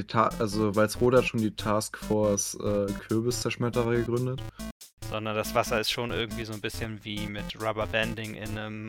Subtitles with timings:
[0.00, 4.40] die Ta also Walsrode hat schon die Taskforce äh, Kürbiszerschmetterer gegründet.
[5.10, 8.86] Sondern das Wasser ist schon irgendwie so ein bisschen wie mit Rubberbanding in einem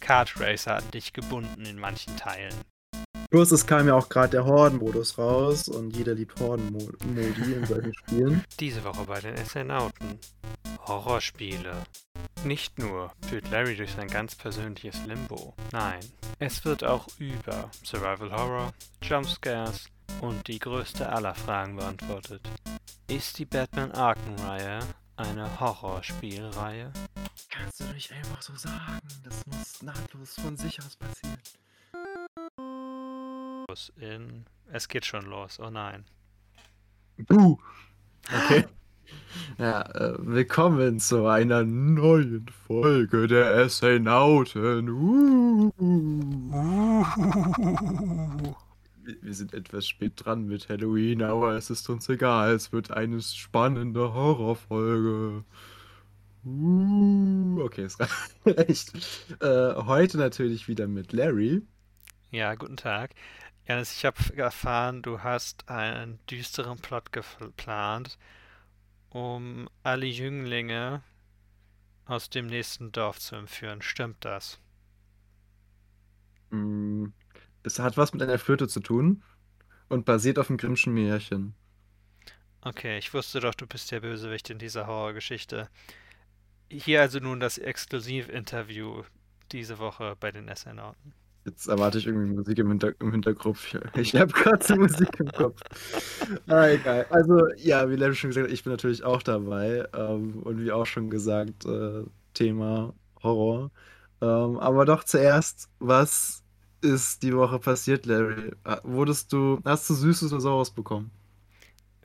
[0.00, 2.54] Kart Racer an dich gebunden in manchen Teilen.
[3.30, 7.94] Plus es kam ja auch gerade der Horden-Modus raus und jeder liebt Horden-Modi in solchen
[7.94, 8.44] Spielen.
[8.60, 10.18] Diese Woche bei den SNauten.
[10.86, 11.72] Horrorspiele.
[12.44, 15.54] Nicht nur führt Larry durch sein ganz persönliches Limbo.
[15.72, 16.00] Nein,
[16.40, 18.72] es wird auch über Survival Horror,
[19.02, 19.86] Jumpscares
[20.20, 22.42] und die größte aller Fragen beantwortet.
[23.08, 24.80] Ist die Batman Arkham-Reihe
[25.16, 26.92] eine Horrorspielreihe?
[27.50, 29.00] Kannst du nicht einfach so sagen?
[29.24, 31.38] Das muss nahtlos von sich aus passieren
[33.72, 33.92] los.
[33.96, 35.58] In es geht schon los.
[35.60, 36.04] Oh nein.
[37.16, 37.58] Buh.
[38.26, 38.64] Okay.
[39.58, 44.88] Ja, äh, willkommen zu einer neuen Folge der Astronauten.
[44.88, 45.72] Uh.
[49.04, 52.52] Wir sind etwas spät dran mit Halloween, aber es ist uns egal.
[52.54, 55.44] Es wird eine spannende Horrorfolge.
[56.44, 57.60] Uh.
[57.62, 57.98] Okay, es
[58.46, 58.92] reicht.
[59.40, 61.62] Äh, heute natürlich wieder mit Larry.
[62.30, 63.14] Ja, guten Tag.
[63.66, 68.18] Janis, ich habe erfahren, du hast einen düsteren Plot geplant,
[69.10, 71.02] um alle Jünglinge
[72.06, 73.82] aus dem nächsten Dorf zu entführen.
[73.82, 74.58] Stimmt das?
[76.50, 77.06] Mm,
[77.62, 79.22] es hat was mit einer Flöte zu tun
[79.88, 81.54] und basiert auf dem Grimmschen Märchen.
[82.62, 85.68] Okay, ich wusste doch, du bist der Bösewicht in dieser Horrorgeschichte.
[86.70, 89.02] Hier also nun das Exklusivinterview
[89.50, 91.12] diese Woche bei den SN-Orten.
[91.44, 93.58] Jetzt erwarte ich irgendwie Musik im, Hinter im Hintergrund.
[93.96, 95.60] Ich habe gerade Musik im Kopf.
[96.46, 97.06] Ah, egal.
[97.10, 99.84] Also, ja, wie Larry schon gesagt hat, ich bin natürlich auch dabei.
[99.92, 103.72] Ähm, und wie auch schon gesagt, äh, Thema Horror.
[104.20, 106.41] Ähm, aber doch zuerst, was
[106.82, 108.52] ist die Woche passiert, Larry?
[108.64, 111.10] Ah, wurdest du, hast du Süßes oder Saures bekommen?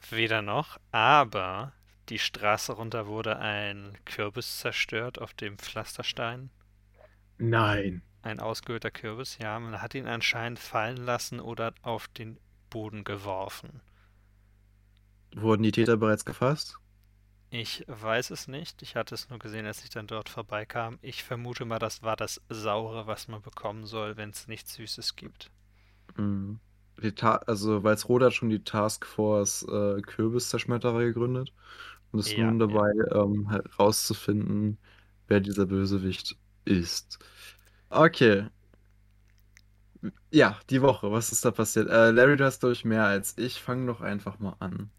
[0.10, 1.72] Weder noch, aber
[2.10, 6.50] die Straße runter wurde ein Kürbis zerstört auf dem Pflasterstein.
[7.40, 8.02] Nein.
[8.22, 9.60] Ein ausgehöhlter Kürbis, ja.
[9.60, 12.38] Man hat ihn anscheinend fallen lassen oder auf den
[12.70, 13.82] Boden geworfen.
[15.34, 16.80] Wurden die Täter bereits gefasst?
[17.50, 18.82] Ich weiß es nicht.
[18.82, 21.00] Ich hatte es nur gesehen, als ich dann dort vorbeikam.
[21.02, 25.16] Ich vermute mal, das war das Saure, was man bekommen soll, wenn es nichts Süßes
[25.16, 25.50] gibt.
[26.18, 26.60] Mhm.
[27.46, 31.54] also Walsrode hat schon die Taskforce äh, Kürbiszerschmetterer gegründet
[32.12, 33.24] und ist ja, nun dabei, ja.
[33.24, 34.78] ähm, herauszufinden,
[35.28, 36.36] wer dieser Bösewicht
[36.66, 37.20] ist.
[37.90, 38.48] Okay.
[40.32, 41.90] Ja, die Woche, was ist da passiert?
[41.90, 43.62] Äh, Larry, du hast, glaube ich, mehr als ich.
[43.62, 44.90] Fang doch einfach mal an.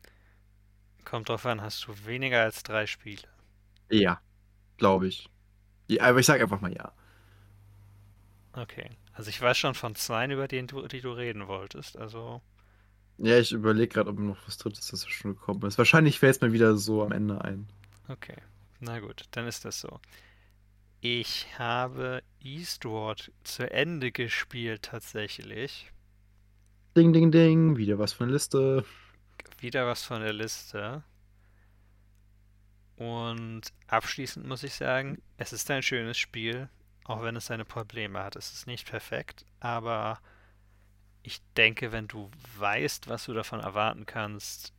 [1.09, 3.23] Kommt drauf an, hast du weniger als drei Spiele?
[3.91, 4.21] Ja,
[4.77, 5.31] glaube ich.
[5.87, 6.93] Ja, aber ich sage einfach mal ja.
[8.53, 8.91] Okay.
[9.15, 11.97] Also ich weiß schon von zwei, über die du, die du reden wolltest.
[11.97, 12.43] Also.
[13.17, 15.79] Ja, ich überlege gerade, ob noch was Drittes das schon gekommen ist.
[15.79, 17.67] Wahrscheinlich fällt es mir wieder so am Ende ein.
[18.09, 18.37] Okay.
[18.81, 20.01] Na gut, dann ist das so.
[21.01, 25.91] Ich habe Eastward zu Ende gespielt tatsächlich.
[26.95, 27.79] Ding, ding, ding.
[27.79, 28.85] Wieder was von der Liste.
[29.59, 31.03] Wieder was von der Liste.
[32.97, 36.69] Und abschließend muss ich sagen, es ist ein schönes Spiel,
[37.05, 38.37] auch wenn es seine Probleme hat.
[38.37, 40.21] Es ist nicht perfekt, aber
[41.23, 44.73] ich denke, wenn du weißt, was du davon erwarten kannst,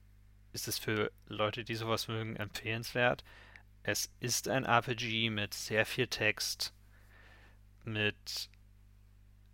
[0.51, 3.23] ist es für Leute, die sowas mögen, empfehlenswert.
[3.83, 6.73] Es ist ein RPG mit sehr viel Text,
[7.83, 8.49] mit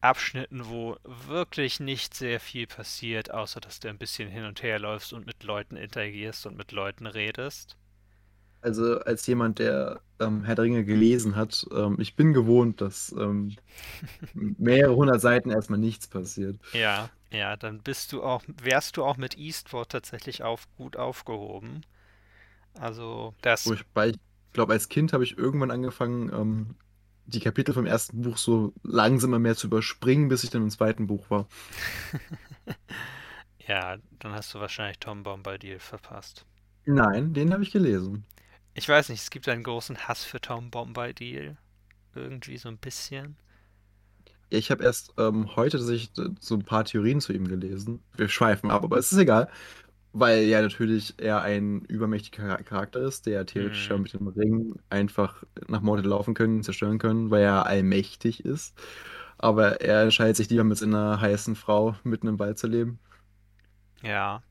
[0.06, 4.80] Abschnitten, wo wirklich nicht sehr viel passiert, außer dass du ein bisschen hin und her
[4.80, 7.78] läufst und mit Leuten interagierst und mit Leuten redest.
[8.62, 13.14] Also als jemand, der ähm, Herr der Ringe gelesen hat, ähm, ich bin gewohnt, dass
[13.18, 13.56] ähm,
[14.34, 16.58] mehrere hundert Seiten erstmal nichts passiert.
[16.74, 21.82] Ja, ja, dann bist du auch, wärst du auch mit Eastward tatsächlich auf, gut aufgehoben.
[22.80, 23.68] Also das.
[23.68, 24.20] Wobei ich
[24.54, 26.76] glaube, als Kind habe ich irgendwann angefangen, ähm,
[27.28, 31.08] die Kapitel vom ersten Buch so langsamer mehr zu überspringen, bis ich dann im zweiten
[31.08, 31.48] Buch war.
[33.68, 36.46] ja, dann hast du wahrscheinlich Tom Bombadil verpasst.
[36.86, 38.26] Nein, den habe ich gelesen.
[38.74, 41.58] Ich weiß nicht, es gibt einen großen Hass für Tom Bombadil.
[42.14, 43.38] Irgendwie so ein bisschen.
[44.52, 48.04] Ja, ich habe erst ähm, heute tatsächlich so ein paar Theorien zu ihm gelesen.
[48.16, 49.50] Wir schweifen ab, aber es ist egal.
[50.18, 54.02] Weil ja natürlich er ein übermächtiger Charakter ist, der theoretisch mhm.
[54.02, 58.74] mit dem Ring einfach nach Mordor laufen können, zerstören können, weil er allmächtig ist.
[59.38, 62.98] Aber er entscheidet sich lieber mit einer heißen Frau mitten im Wald zu leben.
[64.04, 64.42] Ja.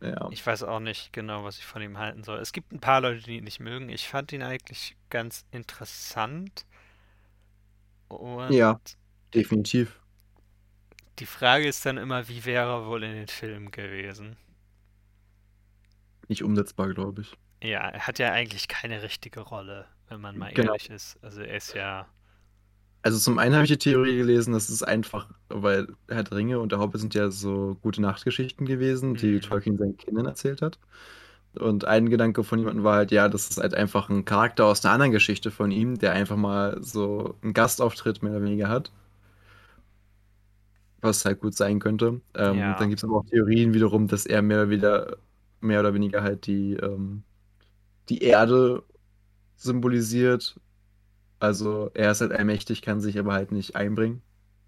[0.00, 0.28] ja.
[0.32, 2.40] Ich weiß auch nicht genau, was ich von ihm halten soll.
[2.40, 3.88] Es gibt ein paar Leute, die ihn nicht mögen.
[3.88, 6.66] Ich fand ihn eigentlich ganz interessant.
[8.08, 8.80] Und ja,
[9.32, 10.00] definitiv.
[11.20, 14.36] Die Frage ist dann immer, wie wäre er wohl in den Filmen gewesen?
[16.28, 17.34] Nicht umsetzbar, glaube ich.
[17.62, 20.72] Ja, er hat ja eigentlich keine richtige Rolle, wenn man mal Genau.
[20.72, 21.18] ehrlich ist.
[21.22, 22.06] Also er ist ja.
[23.04, 26.60] Also zum einen habe ich die Theorie gelesen, das ist einfach, weil Herr der Ringe
[26.60, 29.40] und der Hobbit sind ja so gute Nachtgeschichten gewesen, die Mhm.
[29.40, 30.78] Tolkien seinen Kindern erzählt hat.
[31.54, 34.84] Und ein Gedanke von jemandem war halt, ja, das ist halt einfach ein Charakter aus
[34.84, 38.90] einer anderen Geschichte von ihm, der einfach mal so einen Gastauftritt mehr oder weniger hat.
[41.00, 42.20] Was halt gut sein könnte.
[42.34, 42.74] Ähm, Ja.
[42.78, 45.16] Dann gibt es aber auch Theorien wiederum, dass er mehr oder, wieder,
[45.62, 47.22] mehr oder weniger halt die, ähm,
[48.08, 48.82] die Erde
[49.56, 50.60] symbolisiert.
[51.40, 54.22] Also er ist halt allmächtig, kann sich aber halt nicht einbringen.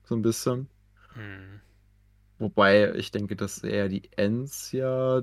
[0.04, 0.68] So ein bisschen.
[1.14, 1.60] Hm.
[2.38, 5.22] Wobei ich denke, dass eher die Ents ja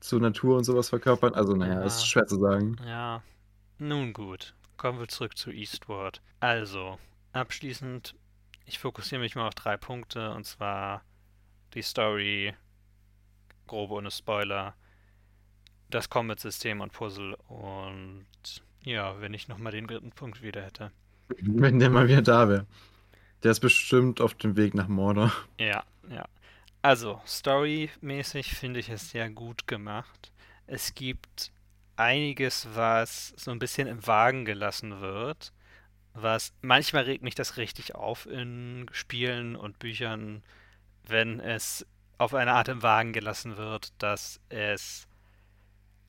[0.00, 1.34] zur Natur und sowas verkörpern.
[1.34, 1.82] Also naja, Ja.
[1.82, 2.76] ist schwer zu sagen.
[2.86, 3.22] Ja.
[3.78, 4.54] Nun gut.
[4.76, 6.20] Kommen wir zurück zu Eastward.
[6.40, 6.98] Also,
[7.32, 8.14] abschließend,
[8.66, 11.02] ich fokussiere mich mal auf drei Punkte und zwar
[11.74, 12.54] die Story,
[13.66, 14.74] grob ohne Spoiler,
[15.94, 18.26] das Combat-System und Puzzle und
[18.82, 20.90] ja, wenn ich nochmal den dritten Punkt wieder hätte.
[21.28, 22.66] Wenn der mal wieder da wäre.
[23.42, 25.32] Der ist bestimmt auf dem Weg nach Mordor.
[25.58, 26.24] Ja, ja.
[26.82, 30.32] Also, storymäßig finde ich es sehr gut gemacht.
[30.66, 31.50] Es gibt
[31.96, 35.52] einiges, was so ein bisschen im Wagen gelassen wird,
[36.12, 40.42] was manchmal regt mich das richtig auf in Spielen und Büchern,
[41.06, 41.86] wenn es
[42.18, 45.06] auf eine Art im Wagen gelassen wird, dass es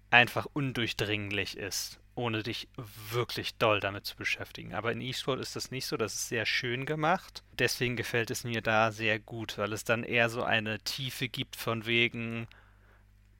[0.09, 2.67] einfach undurchdringlich ist, ohne dich
[3.11, 4.73] wirklich doll damit zu beschäftigen.
[4.73, 7.43] Aber in Eastward ist das nicht so, das ist sehr schön gemacht.
[7.57, 11.55] Deswegen gefällt es mir da sehr gut, weil es dann eher so eine Tiefe gibt
[11.55, 12.47] von wegen,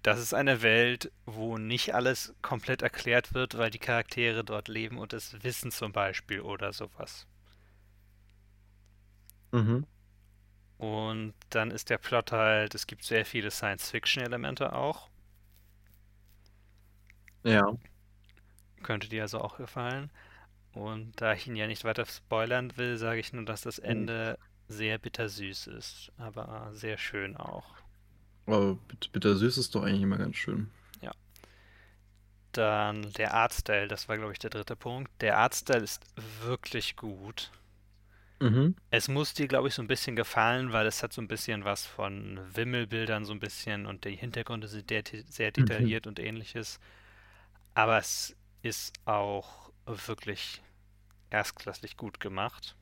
[0.03, 4.97] das ist eine Welt, wo nicht alles komplett erklärt wird, weil die Charaktere dort leben
[4.97, 7.25] und es wissen zum Beispiel oder sowas.
[9.51, 9.87] Mhm.
[10.77, 15.09] Und dann ist der Plot halt, es gibt sehr viele Science-Fiction-Elemente auch.
[17.45, 17.77] Ja.
[18.83, 20.09] Könnte dir also auch gefallen.
[20.73, 24.37] Und da ich ihn ja nicht weiter spoilern will, sage ich nur, dass das Ende
[24.67, 27.75] sehr bittersüß ist, aber sehr schön auch.
[28.45, 30.69] Aber bitter, bittersüß ist doch eigentlich immer ganz schön.
[32.55, 35.11] Dann der Artstyle, das war, glaube ich, der dritte Punkt.
[35.21, 36.01] Der Artstyle ist
[36.41, 37.51] wirklich gut.
[38.39, 38.75] Mhm.
[38.91, 41.65] Es muss dir, glaube ich, so ein bisschen gefallen, weil es hat so ein bisschen
[41.65, 46.79] was von Wimmelbildern, so ein bisschen und die Hintergründe sind sehr, sehr detailliert und ähnliches.
[47.75, 50.63] Aber es ist auch wirklich
[51.29, 52.75] erstklassig gut gemacht.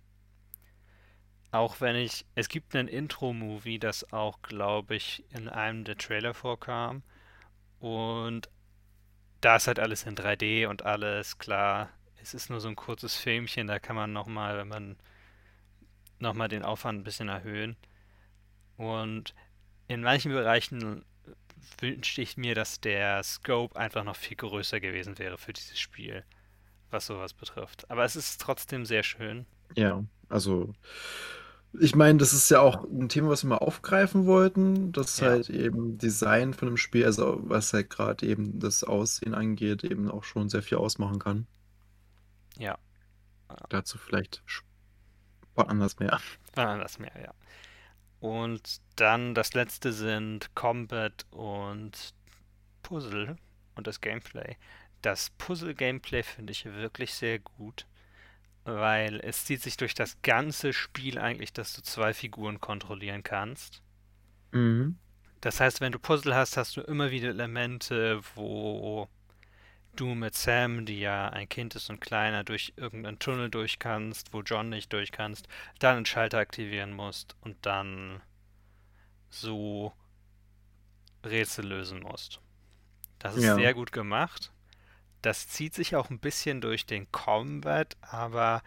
[1.52, 6.34] Auch wenn ich, es gibt einen Intro-Movie, das auch, glaube ich, in einem der Trailer
[6.34, 7.04] vorkam.
[7.80, 8.50] Und
[9.42, 11.90] da ist halt alles in 3D und alles klar.
[12.22, 14.96] Es ist nur so ein kurzes Filmchen, da kann man nochmal, wenn man
[16.20, 17.76] nochmal den Aufwand ein bisschen erhöhen.
[18.78, 19.34] Und
[19.88, 21.04] in manchen Bereichen
[21.80, 26.24] wünschte ich mir, dass der Scope einfach noch viel größer gewesen wäre für dieses Spiel,
[26.92, 27.90] was sowas betrifft.
[27.90, 29.46] Aber es ist trotzdem sehr schön.
[29.76, 30.74] Ja, also
[31.80, 35.28] ich meine, das ist ja auch ein Thema, was wir mal aufgreifen wollten, dass Ja.
[35.30, 40.10] halt eben Design von einem Spiel, also was halt gerade eben das Aussehen angeht, eben
[40.12, 41.48] auch schon sehr viel ausmachen kann.
[42.58, 42.78] Ja,
[43.70, 44.66] Dazu vielleicht sp-
[45.56, 46.20] anders mehr.
[46.56, 47.34] wann anders mehr, ja.
[48.24, 52.14] Und dann das letzte sind Combat und
[52.82, 53.36] Puzzle
[53.76, 54.56] und das Gameplay.
[55.02, 57.86] Das Puzzle-Gameplay finde ich wirklich sehr gut,
[58.64, 63.82] weil es zieht sich durch das ganze Spiel eigentlich, dass du zwei Figuren kontrollieren kannst.
[64.54, 64.96] Mhm.
[65.42, 69.10] Das heißt, wenn du Puzzle hast, hast du immer wieder Elemente, wo
[69.96, 74.34] du mit Sam, die ja ein Kind ist und kleiner, durch irgendeinen Tunnel durch kannst,
[74.34, 75.48] wo John nicht durch kannst,
[75.80, 78.22] dann einen Schalter aktivieren musst und dann
[79.30, 79.94] so
[81.26, 82.40] Rätsel lösen musst.
[83.20, 83.56] Das ist Ja.
[83.56, 84.52] sehr gut gemacht.
[85.22, 88.64] Das zieht sich auch ein bisschen durch den Combat, aber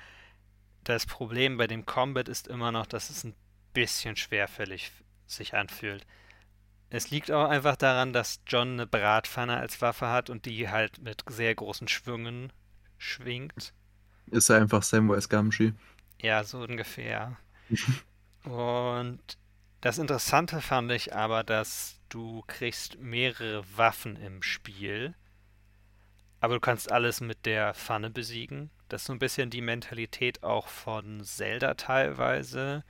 [0.84, 3.34] das Problem bei dem Combat ist immer noch, dass es ein
[3.74, 4.92] bisschen schwerfällig
[5.26, 6.06] sich anfühlt.
[6.90, 10.98] Es liegt auch einfach daran, dass John eine Bratpfanne als Waffe hat und die halt
[11.00, 12.52] mit sehr großen Schwüngen
[12.98, 13.72] schwingt.
[14.30, 15.72] Ist er einfach Samwise Gamgee.
[16.20, 17.38] Ja, so ungefähr.
[18.44, 19.36] Und
[19.82, 25.14] das Interessante fand ich aber, dass du kriegst mehrere Waffen im Spiel,
[26.40, 28.70] aber du kannst alles mit der Pfanne besiegen.
[28.88, 32.84] Das ist so ein bisschen die Mentalität auch von Zelda teilweise.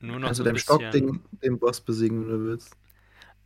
[0.00, 0.90] Nur noch Also so ein Stock bisschen.
[0.90, 2.76] den, den Boss besiegen, wenn du willst.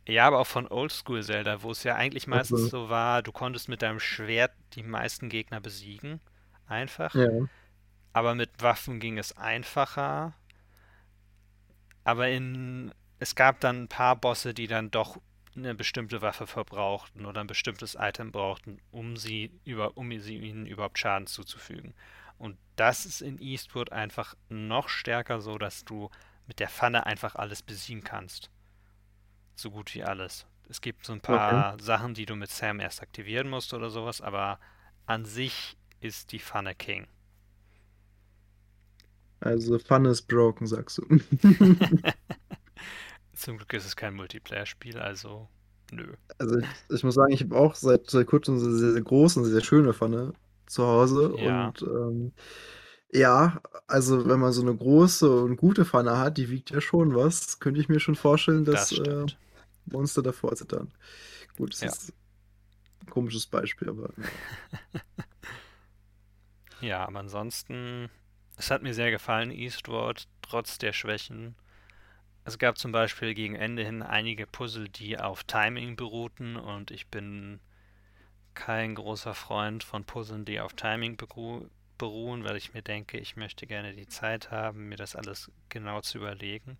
[0.07, 3.33] Ja, aber auch von Oldschool Zelda, wo es ja eigentlich meistens Also, so war, du
[3.33, 6.21] konntest mit deinem Schwert die meisten Gegner besiegen.
[6.65, 7.13] Einfach.
[7.13, 7.29] ja.
[8.13, 10.33] Aber mit Waffen ging es einfacher.
[12.03, 15.19] Aber in, es gab dann ein paar Bosse, die dann doch
[15.55, 20.65] eine bestimmte Waffe verbrauchten oder ein bestimmtes Item brauchten, um sie über, um sie ihnen
[20.65, 21.93] überhaupt Schaden zuzufügen.
[22.37, 26.09] Und das ist in Eastwood einfach noch stärker so, dass du
[26.45, 28.49] mit der Pfanne einfach alles besiegen kannst.
[29.57, 30.45] So gut wie alles.
[30.69, 31.83] Es gibt so ein paar okay.
[31.83, 34.59] Sachen, die du mit Sam erst aktivieren musst oder sowas, aber
[35.07, 37.07] an sich ist die Pfanne King.
[39.39, 41.07] Also Pfanne ist broken, sagst du.
[43.33, 45.47] Zum Glück ist es kein Multiplayer-Spiel, also
[45.91, 46.13] nö.
[46.37, 49.39] Also ich, ich muss sagen, ich habe auch seit, seit kurzem eine sehr, sehr große
[49.39, 50.33] und sehr schöne Pfanne
[50.67, 51.33] zu Hause.
[51.39, 51.67] Ja.
[51.67, 52.31] Und ähm,
[53.11, 57.15] ja, also wenn man so eine große und gute Pfanne hat, die wiegt ja schon
[57.15, 59.25] was, könnte ich mir schon vorstellen, dass das äh,
[59.91, 60.91] Monster davor zittern.
[61.57, 61.87] Gut, das ja.
[61.87, 62.13] ist
[63.01, 64.09] ein komisches Beispiel, aber.
[66.79, 67.07] Ja.
[67.07, 68.09] aber ansonsten,
[68.55, 71.55] es hat mir sehr gefallen, Eastward, trotz der Schwächen.
[72.45, 77.07] Es gab zum Beispiel gegen Ende hin einige Puzzle, die auf Timing beruhten und ich
[77.07, 77.59] bin
[78.53, 83.67] kein großer Freund von Puzzlen, die auf Timing beruhen, weil ich mir denke, ich möchte
[83.67, 86.77] gerne die Zeit haben, mir das alles genau zu überlegen.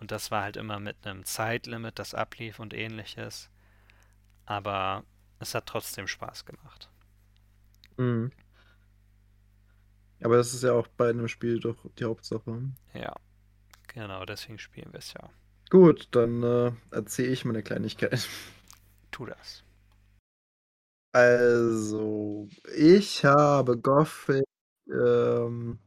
[0.00, 3.50] Und das war halt immer mit einem Zeitlimit, das ablief und ähnliches.
[4.46, 5.04] Aber
[5.40, 6.88] es hat trotzdem Spaß gemacht.
[7.96, 8.30] Mhm.
[10.22, 12.62] Aber das ist ja auch bei einem Spiel doch die Hauptsache.
[12.94, 13.14] Ja.
[13.88, 15.30] Genau, deswegen spielen wir es ja.
[15.70, 18.28] Gut, dann äh, erzähle ich mal eine Kleinigkeit.
[19.10, 19.64] Tu das.
[21.12, 24.44] Also, ich habe Gothic
[24.90, 25.78] ähm,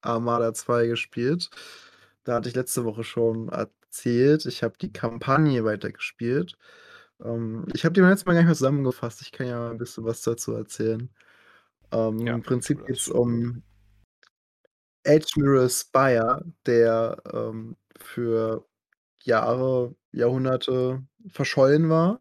[0.00, 1.50] Armada 2 gespielt.
[2.28, 4.44] Da hatte ich letzte Woche schon erzählt.
[4.44, 6.58] Ich habe die Kampagne weitergespielt.
[7.24, 9.22] Ähm, ich habe die beim letzten Mal gar nicht mehr zusammengefasst.
[9.22, 11.08] Ich kann ja mal ein bisschen was dazu erzählen.
[11.90, 13.62] Ähm, ja, Im Prinzip geht es um
[15.06, 18.66] Admiral Spire, der ähm, für
[19.22, 22.20] Jahre, Jahrhunderte verschollen war.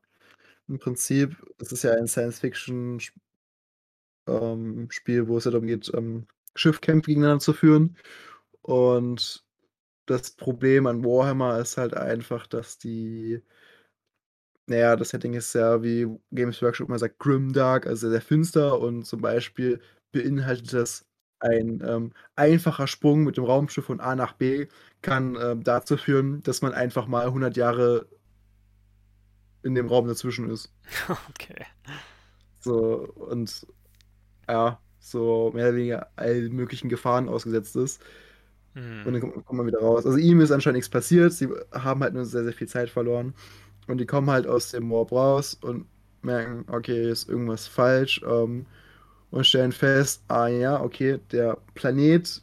[0.70, 3.02] Im Prinzip ist es ja ein Science-Fiction
[4.28, 4.88] ähm,
[5.28, 7.98] wo es ja darum geht, ähm, Schiffkämpfe gegeneinander zu führen.
[8.62, 9.46] Und
[10.08, 13.42] das Problem an Warhammer ist halt einfach, dass die
[14.68, 19.06] naja, das Setting ist ja, wie Games Workshop immer sagt, grimdark, also sehr finster und
[19.06, 19.80] zum Beispiel
[20.12, 21.06] beinhaltet das
[21.40, 24.68] ein ähm, einfacher Sprung mit dem Raumschiff von A nach B
[25.02, 28.08] kann ähm, dazu führen, dass man einfach mal 100 Jahre
[29.64, 30.72] in dem Raum dazwischen ist.
[31.30, 31.66] Okay.
[32.60, 33.66] So, und
[34.50, 38.02] ja, so mehr oder weniger allen möglichen Gefahren ausgesetzt ist.
[38.78, 39.06] Hm.
[39.06, 40.06] Und dann kommt, kommt, man wieder raus.
[40.06, 43.34] Also ihm ist anscheinend nichts passiert, sie haben halt nur sehr, sehr viel Zeit verloren.
[43.88, 45.88] Und die kommen halt aus dem Mob raus und
[46.22, 48.22] merken, okay, ist irgendwas falsch.
[48.28, 48.66] Ähm,
[49.32, 52.42] und stellen fest, ah ja, okay, der Planet,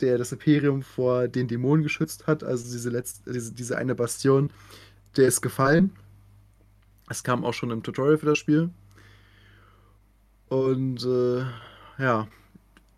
[0.00, 4.50] der das Imperium vor den Dämonen geschützt hat, also diese letzte, diese, diese eine Bastion,
[5.16, 5.92] der ist gefallen.
[7.08, 8.70] Es kam auch schon im Tutorial für das Spiel.
[10.48, 11.44] Und äh,
[12.02, 12.26] ja,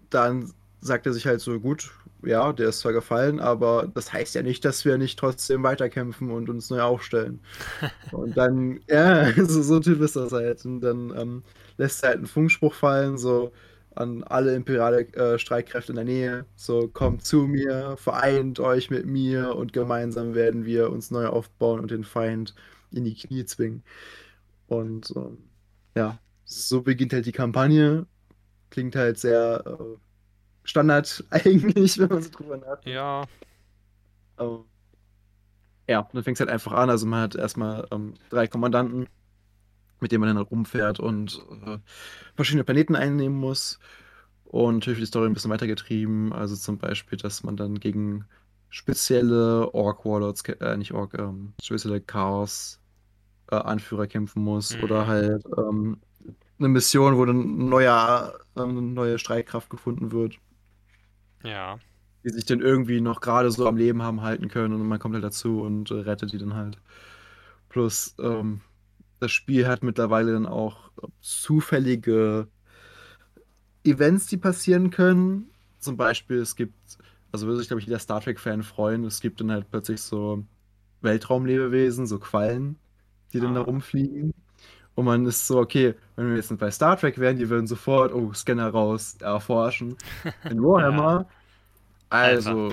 [0.08, 1.90] dann sagt er sich halt so, gut,
[2.26, 6.30] ja, der ist zwar gefallen, aber das heißt ja nicht, dass wir nicht trotzdem weiterkämpfen
[6.30, 7.40] und uns neu aufstellen.
[8.12, 10.64] und dann, ja, so, so ein Typ ist das halt.
[10.64, 11.42] Und dann ähm,
[11.78, 13.52] lässt er halt einen Funkspruch fallen, so
[13.94, 19.06] an alle imperiale äh, Streitkräfte in der Nähe, so kommt zu mir, vereint euch mit
[19.06, 22.54] mir und gemeinsam werden wir uns neu aufbauen und den Feind
[22.90, 23.82] in die Knie zwingen.
[24.66, 25.38] Und ähm,
[25.96, 28.06] ja, so beginnt halt die Kampagne.
[28.70, 30.05] Klingt halt sehr äh,
[30.66, 32.86] Standard eigentlich, wenn man so drüber nachdenkt.
[32.86, 33.24] Ja.
[34.38, 34.64] Ähm,
[35.88, 36.90] ja, dann fängt es halt einfach an.
[36.90, 39.08] Also man hat erstmal ähm, drei Kommandanten,
[40.00, 41.78] mit denen man dann rumfährt und äh,
[42.34, 43.78] verschiedene Planeten einnehmen muss.
[44.44, 46.32] Und natürlich wird die Story ein bisschen weitergetrieben.
[46.32, 48.24] Also zum Beispiel, dass man dann gegen
[48.68, 54.76] spezielle Orc-Warlords, äh, nicht Orc, ähm, spezielle Chaos-Anführer äh, kämpfen muss.
[54.76, 54.84] Mhm.
[54.84, 55.98] Oder halt ähm,
[56.58, 60.38] eine Mission, wo ein neuer, äh, eine neue Streitkraft gefunden wird.
[61.46, 61.78] Ja.
[62.24, 65.14] Die sich dann irgendwie noch gerade so am Leben haben halten können und man kommt
[65.14, 66.78] halt dazu und äh, rettet die dann halt.
[67.68, 68.60] Plus, ähm,
[69.20, 72.48] das Spiel hat mittlerweile dann auch zufällige
[73.84, 75.50] Events, die passieren können.
[75.78, 76.74] Zum Beispiel, es gibt,
[77.32, 80.44] also würde sich, glaube ich, jeder Star Trek-Fan freuen, es gibt dann halt plötzlich so
[81.02, 82.78] Weltraumlebewesen, so Quallen,
[83.32, 83.42] die ah.
[83.42, 83.64] dann da ah.
[83.64, 84.34] rumfliegen.
[84.96, 88.14] Und man ist so, okay, wenn wir jetzt bei Star Trek wären, die würden sofort,
[88.14, 89.96] oh, Scanner raus, erforschen.
[90.50, 91.28] In Warhammer.
[92.08, 92.72] Also,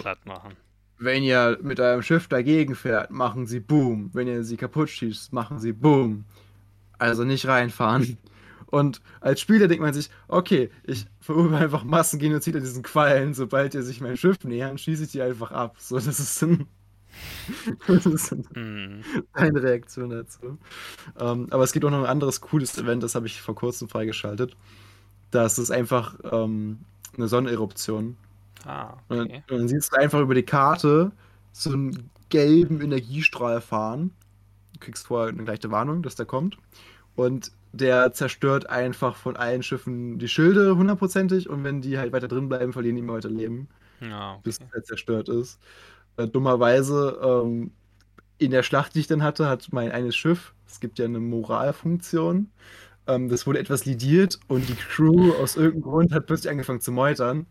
[0.98, 4.10] wenn ihr mit eurem Schiff dagegen fährt, machen sie Boom.
[4.14, 6.26] Wenn ihr sie kaputt schießt, machen sie Boom.
[6.98, 8.18] Also nicht reinfahren.
[8.68, 13.36] Und als Spieler denkt man sich, okay, ich verurteile einfach Massengenozid an diesen Quallen.
[13.36, 15.76] Sobald ihr sich mein Schiff nähern, schieße ich die einfach ab.
[15.78, 16.66] So, das ist ein
[17.88, 18.36] das ist
[19.34, 20.58] deine Reaktion dazu.
[21.20, 23.88] Ähm, aber es gibt auch noch ein anderes cooles Event, das habe ich vor kurzem
[23.88, 24.56] freigeschaltet.
[25.32, 26.80] Das ist einfach ähm,
[27.16, 28.18] eine Sonneneruption.
[28.66, 29.44] Ah, Und, okay.
[29.50, 31.12] und dann siehst du einfach über die Karte
[31.52, 34.12] so einen gelben Energiestrahl fahren.
[34.74, 36.58] Du kriegst vorher eine leichte Warnung, dass der kommt.
[37.16, 41.50] Und der zerstört einfach von allen Schiffen die Schilde hundertprozentig.
[41.50, 44.66] Und wenn die halt weiter drin bleiben, verlieren die immer weiter Leben, Ja, bis okay.
[44.70, 45.60] es halt zerstört ist.
[46.18, 47.72] Äh, dummerweise, ähm,
[48.38, 51.20] in der Schlacht, die ich dann hatte, hat mein eines Schiff, es gibt ja eine
[51.20, 52.52] Moralfunktion,
[53.08, 56.92] ähm, das wurde etwas lidiert und die Crew aus irgendeinem Grund hat plötzlich angefangen zu
[56.92, 57.48] meutern.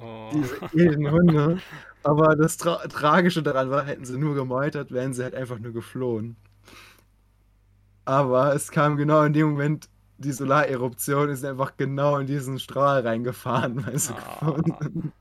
[0.00, 0.30] Oh.
[0.32, 1.62] Diese edlen Hunde.
[2.02, 5.72] Aber das Tra Tragische daran war, hätten sie nur gemeutert, wären sie halt einfach nur
[5.72, 6.36] geflohen.
[8.04, 13.00] Aber es kam genau in dem Moment die Solareruption, ist einfach genau in diesen Strahl
[13.06, 14.78] reingefahren, weil sie geflohen Ah.
[14.82, 15.12] sind.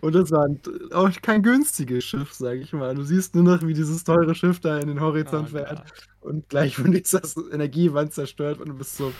[0.00, 0.48] Und das war
[0.92, 2.94] auch kein günstiges Schiff, sag ich mal.
[2.94, 5.82] Du siehst nur noch, wie dieses teure Schiff da in den Horizont Oh fährt
[6.20, 7.22] und gleich von dieser
[7.52, 9.12] Energiewand zerstört und du bist so.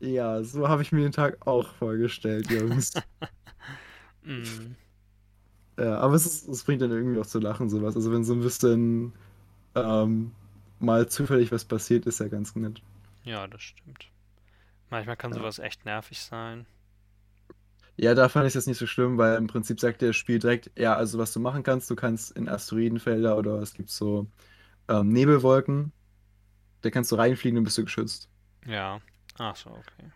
[0.00, 2.92] Ja, so habe ich mir den Tag auch vorgestellt, Jungs.
[4.22, 4.74] Mm.
[5.78, 7.96] Ja, aber es, ist, es bringt dann irgendwie auch zu lachen, sowas.
[7.96, 9.12] Also wenn so ein bisschen
[9.74, 10.32] ähm,
[10.80, 12.82] mal zufällig was passiert, ist ja ganz nett.
[13.24, 14.10] Ja, das stimmt.
[14.90, 15.38] Manchmal kann Ja.
[15.38, 16.66] sowas echt nervig sein.
[17.96, 20.70] Ja, da fand ich das nicht so schlimm, weil im Prinzip sagt der Spiel direkt,
[20.78, 24.26] ja, also was du machen kannst, du kannst in Asteroidenfelder oder es gibt so
[24.88, 25.92] ähm, Nebelwolken,
[26.82, 28.28] da kannst du reinfliegen und bist du geschützt.
[28.66, 29.00] Ja.
[29.38, 30.10] Ach so, okay.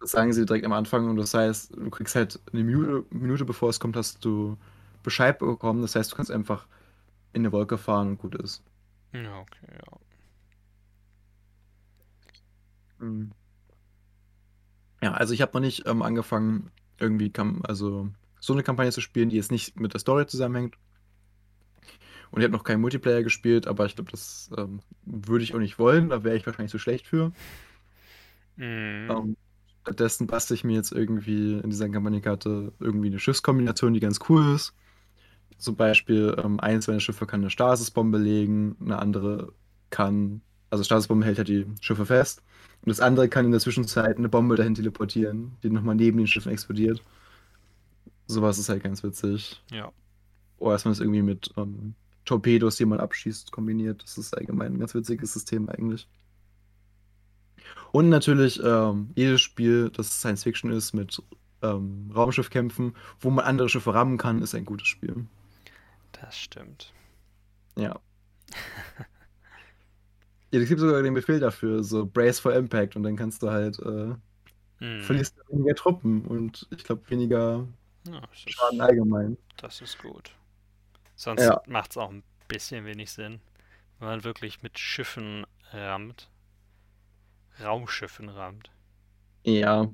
[0.00, 3.44] Das sagen sie direkt am Anfang und das heißt, du kriegst halt eine Minute, Minute
[3.44, 4.58] bevor es kommt, hast du
[5.02, 5.82] Bescheid bekommen.
[5.82, 6.66] Das heißt, du kannst einfach
[7.32, 8.62] in eine Wolke fahren und gut ist.
[9.12, 9.98] Ja, okay, ja.
[12.98, 13.32] Mhm.
[15.02, 18.08] Ja, also ich habe noch nicht ähm, angefangen, irgendwie kam, also
[18.40, 20.76] so eine Kampagne zu spielen, die jetzt nicht mit der Story zusammenhängt.
[22.30, 25.58] Und ich habe noch keinen Multiplayer gespielt, aber ich glaube, das ähm, würde ich auch
[25.58, 26.08] nicht wollen.
[26.08, 27.32] Da wäre ich wahrscheinlich zu schlecht für.
[28.56, 29.10] Mm.
[29.10, 29.36] Ähm,
[29.82, 34.54] stattdessen bastel ich mir jetzt irgendwie in dieser Kampagnenkarte irgendwie eine Schiffskombination, die ganz cool
[34.54, 34.74] ist.
[35.58, 39.52] Zum Beispiel, ähm, eins meiner Schiffe kann eine Stasisbombe legen, eine andere
[39.90, 40.40] kann,
[40.70, 42.42] also Stasisbombe hält ja die Schiffe fest.
[42.82, 46.26] Und das andere kann in der Zwischenzeit eine Bombe dahin teleportieren, die nochmal neben den
[46.26, 47.02] Schiffen explodiert.
[48.26, 49.62] Sowas ist halt ganz witzig.
[49.70, 49.92] Ja.
[50.58, 54.02] Oder dass man das irgendwie mit ähm, Torpedos, die man abschießt, kombiniert.
[54.02, 56.08] Das ist allgemein ein ganz witziges System eigentlich.
[57.92, 61.22] Und natürlich ähm, jedes Spiel, das Science Fiction ist, mit
[61.62, 65.26] ähm, Raumschiffkämpfen, wo man andere Schiffe rammen kann, ist ein gutes Spiel.
[66.12, 66.92] Das stimmt.
[67.76, 68.00] Ja.
[70.52, 73.50] Ja, es gibt sogar den Befehl dafür, so Brace for Impact, und dann kannst du
[73.50, 74.14] halt, äh,
[74.80, 75.00] Mm.
[75.00, 77.68] verlierst du weniger Truppen und ich glaube weniger
[78.06, 79.36] Ja, das Schaden ist, allgemein.
[79.56, 80.32] das ist gut.
[81.16, 81.62] Sonst Ja.
[81.66, 83.40] macht es auch ein bisschen wenig Sinn,
[83.98, 86.30] wenn man wirklich mit Schiffen rammt.
[87.62, 88.70] Raumschiffen rammt.
[89.44, 89.88] Ja.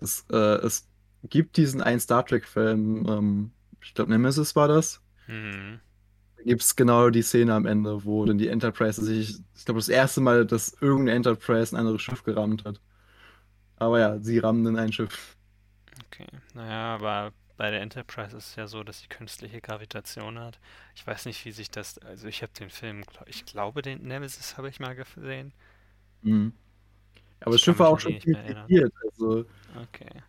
[0.00, 0.88] Es, äh, es
[1.24, 3.50] gibt diesen einen Star Trek-Film, ähm,
[3.82, 5.00] ich glaube Nemesis war das.
[5.26, 5.80] Mhm.
[6.36, 9.80] Da gibt es genau die Szene am Ende, wo dann die Enterprise sich, ich glaube,
[9.80, 12.80] das erste Mal, dass irgendeine Enterprise ein anderes Schiff gerammt hat.
[13.76, 15.36] Aber ja, sie rammen dann ein Schiff.
[16.06, 16.26] Okay.
[16.54, 20.60] Naja, aber bei der Enterprise ist es ja so, dass sie künstliche Gravitation hat.
[20.94, 21.98] Ich weiß nicht, wie sich das.
[21.98, 25.52] Also, ich habe den Film, ich glaube, den Nemesis habe ich mal gesehen.
[26.22, 26.52] Mhm.
[27.40, 30.22] Aber das Schiff war auch schon lediert, also Okay.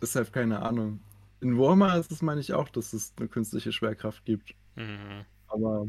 [0.00, 1.00] deshalb keine Ahnung.
[1.40, 4.54] In Warhammer ist es, meine ich, auch, dass es eine künstliche Schwerkraft gibt.
[4.76, 5.24] Mhm.
[5.48, 5.86] Aber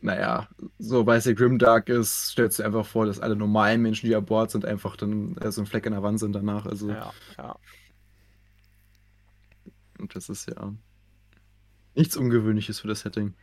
[0.00, 0.48] naja,
[0.78, 4.14] so weil es ja Grimdark ist, stellst du einfach vor, dass alle normalen Menschen, die
[4.14, 6.66] an Bord sind, einfach dann so ein Fleck in der Wand sind danach.
[6.66, 7.56] Also, Ja, ja.
[9.98, 10.72] und das ist ja
[11.94, 13.34] nichts Ungewöhnliches für das Setting.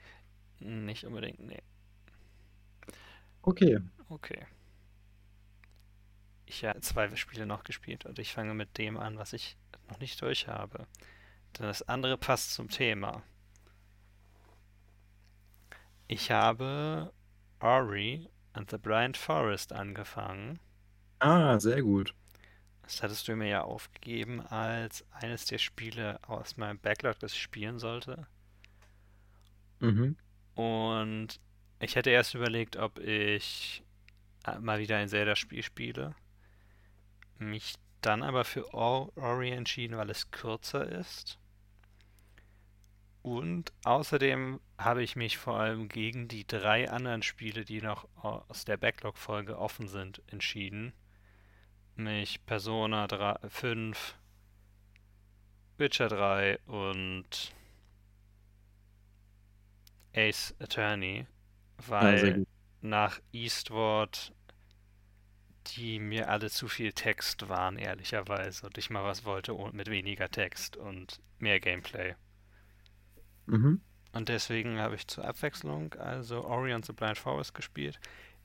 [0.59, 1.61] Nicht unbedingt, nee.
[3.45, 3.79] Okay.
[4.09, 4.45] Okay.
[6.47, 9.55] Ich habe zwei Spiele noch gespielt und ich fange mit dem an, was ich
[9.89, 10.87] noch nicht durch habe.
[11.57, 13.21] Denn das andere passt zum Thema.
[16.07, 17.13] Ich habe
[17.59, 20.59] Ori and the Blind Forest angefangen.
[21.19, 22.13] Ah, sehr gut.
[22.83, 27.41] Das hattest du mir ja aufgegeben als eines der Spiele aus meinem Backlog, das ich
[27.41, 28.27] spielen sollte.
[29.79, 30.15] Mhm.
[30.55, 31.39] Und
[31.79, 33.83] ich hätte erst überlegt, ob ich
[34.45, 36.15] äh, mal wieder ein Zelda-Spiel spiele.
[37.37, 41.39] Mich dann aber für Or Ori entschieden, weil es kürzer ist.
[43.21, 48.65] Und außerdem habe ich mich vor allem gegen die drei anderen Spiele, die noch aus
[48.65, 50.93] der Backlog-Folge offen sind, entschieden.
[51.95, 54.15] Mich Persona 3, 5
[55.77, 57.53] Witcher 3 und
[60.13, 61.25] Ace Attorney,
[61.87, 62.45] weil
[62.81, 64.33] nach Eastward
[65.67, 70.29] die mir alle zu viel Text waren, ehrlicherweise, und ich mal was wollte mit weniger
[70.29, 72.15] Text und mehr Gameplay.
[73.47, 73.81] Mhm.
[74.13, 77.99] Und deswegen habe ich zur Abwechslung also Ori and the Blind Forest gespielt.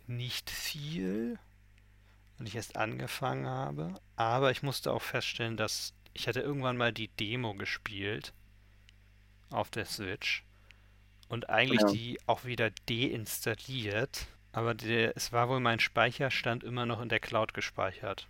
[0.07, 1.38] Nicht viel,
[2.38, 6.93] und ich erst angefangen habe, aber ich musste auch feststellen, dass ich hatte irgendwann mal
[6.93, 8.33] die Demo gespielt
[9.51, 10.45] auf der Switch
[11.31, 11.93] und eigentlich ja.
[11.93, 17.21] die auch wieder deinstalliert, aber der, es war wohl mein Speicherstand immer noch in der
[17.21, 18.27] Cloud gespeichert.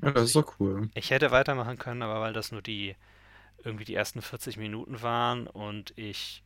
[0.00, 0.88] Ja, das ist doch cool.
[0.94, 2.96] Ich hätte weitermachen können, aber weil das nur die
[3.62, 6.42] irgendwie die ersten 40 Minuten waren und ich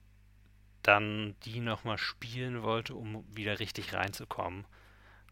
[0.82, 4.66] dann die nochmal spielen wollte, um wieder richtig reinzukommen.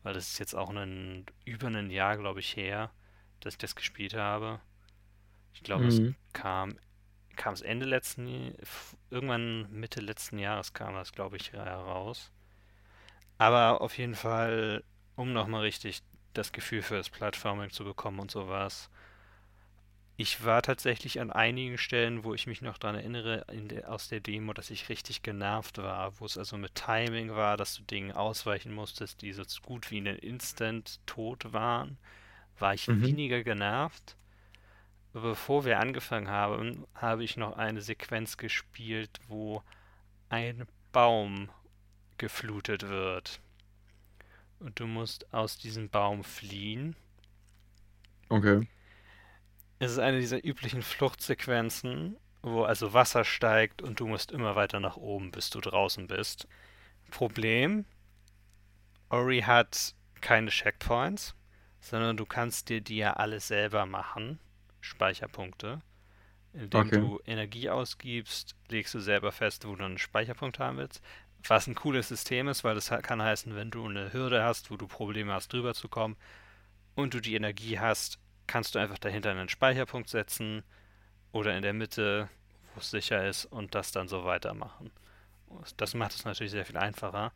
[0.05, 2.93] Weil das ist jetzt auch ein, über ein Jahr, glaube ich, her,
[3.41, 4.61] dass ich das gespielt habe.
[5.53, 5.89] Ich glaube, mhm.
[5.89, 6.01] es
[6.33, 6.77] kam,
[7.35, 8.55] kam es Ende letzten,
[9.11, 12.31] irgendwann Mitte letzten Jahres kam das, glaube ich, heraus.
[13.39, 14.85] Aber auf jeden Fall,
[15.17, 18.91] um nochmal richtig das Gefühl für das Plattforming zu bekommen und sowas,
[20.17, 24.21] ich war tatsächlich an einigen Stellen, wo ich mich noch daran erinnere, der, aus der
[24.21, 28.17] Demo, dass ich richtig genervt war, wo es also mit Timing war, dass du Dinge
[28.17, 31.99] ausweichen musstest, die so gut wie in den Instant tot waren,
[32.59, 33.03] war ich mhm.
[33.03, 34.17] weniger genervt.
[35.15, 39.63] Bevor wir angefangen haben, habe ich noch eine Sequenz gespielt, wo
[40.29, 41.51] ein Baum
[42.19, 43.41] geflutet wird.
[44.59, 46.97] Und du musst aus diesem Baum fliehen.
[48.29, 48.67] Okay.
[49.79, 54.81] Es ist eine dieser üblichen Fluchtsequenzen, wo also Wasser steigt und du musst immer weiter
[54.81, 56.49] nach oben, bis du draußen bist.
[57.13, 57.85] Problem:
[59.11, 61.37] Ori hat keine Checkpoints,
[61.79, 64.41] sondern du kannst dir die ja alle selber machen.
[64.85, 65.81] Speicherpunkte.
[66.53, 67.01] Indem okay.
[67.01, 71.03] du Energie ausgibst, legst du selber fest, wo du einen Speicherpunkt haben willst.
[71.47, 74.77] Was ein cooles System ist, weil das kann heißen, wenn du eine Hürde hast, wo
[74.77, 76.17] du Probleme hast, drüber zu kommen
[76.95, 80.63] und du die Energie hast, kannst du einfach dahinter einen Speicherpunkt setzen
[81.33, 82.29] oder in der Mitte,
[82.75, 84.91] wo es sicher ist, und das dann so weitermachen.
[85.77, 87.33] Das macht es natürlich sehr viel einfacher.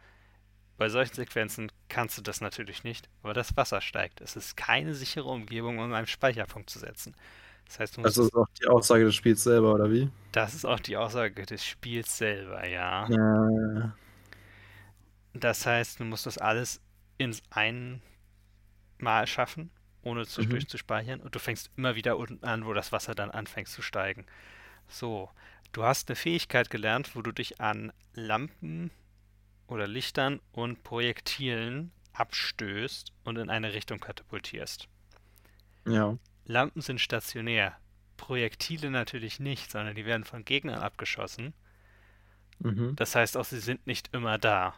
[0.78, 4.20] Bei solchen Sequenzen kannst du das natürlich nicht, weil das Wasser steigt.
[4.20, 7.14] Es ist keine sichere Umgebung, um einen Speicherpunkt zu setzen.
[7.66, 8.16] Das heißt, du musst.
[8.16, 10.08] Das ist auch die Aussage des Spiels selber, oder wie?
[10.32, 13.08] Das ist auch die Aussage des Spiels selber, ja.
[13.10, 13.94] ja.
[15.34, 16.80] Das heißt, du musst das alles
[17.18, 18.00] ins ein
[18.98, 19.70] Mal schaffen
[20.02, 20.66] ohne mhm.
[20.66, 21.20] zu speichern.
[21.20, 24.26] Und du fängst immer wieder unten an, wo das Wasser dann anfängt zu steigen.
[24.88, 25.30] So,
[25.72, 28.90] du hast eine Fähigkeit gelernt, wo du dich an Lampen
[29.68, 34.88] oder Lichtern und Projektilen abstößt und in eine Richtung katapultierst.
[35.86, 36.18] Ja.
[36.44, 37.76] Lampen sind stationär.
[38.16, 41.54] Projektile natürlich nicht, sondern die werden von Gegnern abgeschossen.
[42.58, 42.96] Mhm.
[42.96, 44.74] Das heißt auch, sie sind nicht immer da.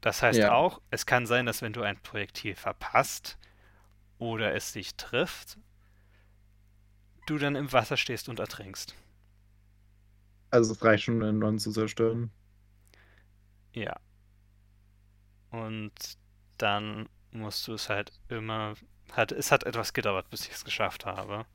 [0.00, 0.52] Das heißt ja.
[0.52, 3.38] auch, es kann sein, dass wenn du ein Projektil verpasst,
[4.18, 5.58] oder es dich trifft,
[7.26, 8.94] du dann im Wasser stehst und ertrinkst.
[10.50, 12.30] Also es reicht schon, einen Non zu zerstören.
[13.72, 13.96] Ja.
[15.50, 15.92] Und
[16.58, 18.74] dann musst du es halt immer.
[19.12, 21.46] Hat, es hat etwas gedauert, bis ich es geschafft habe.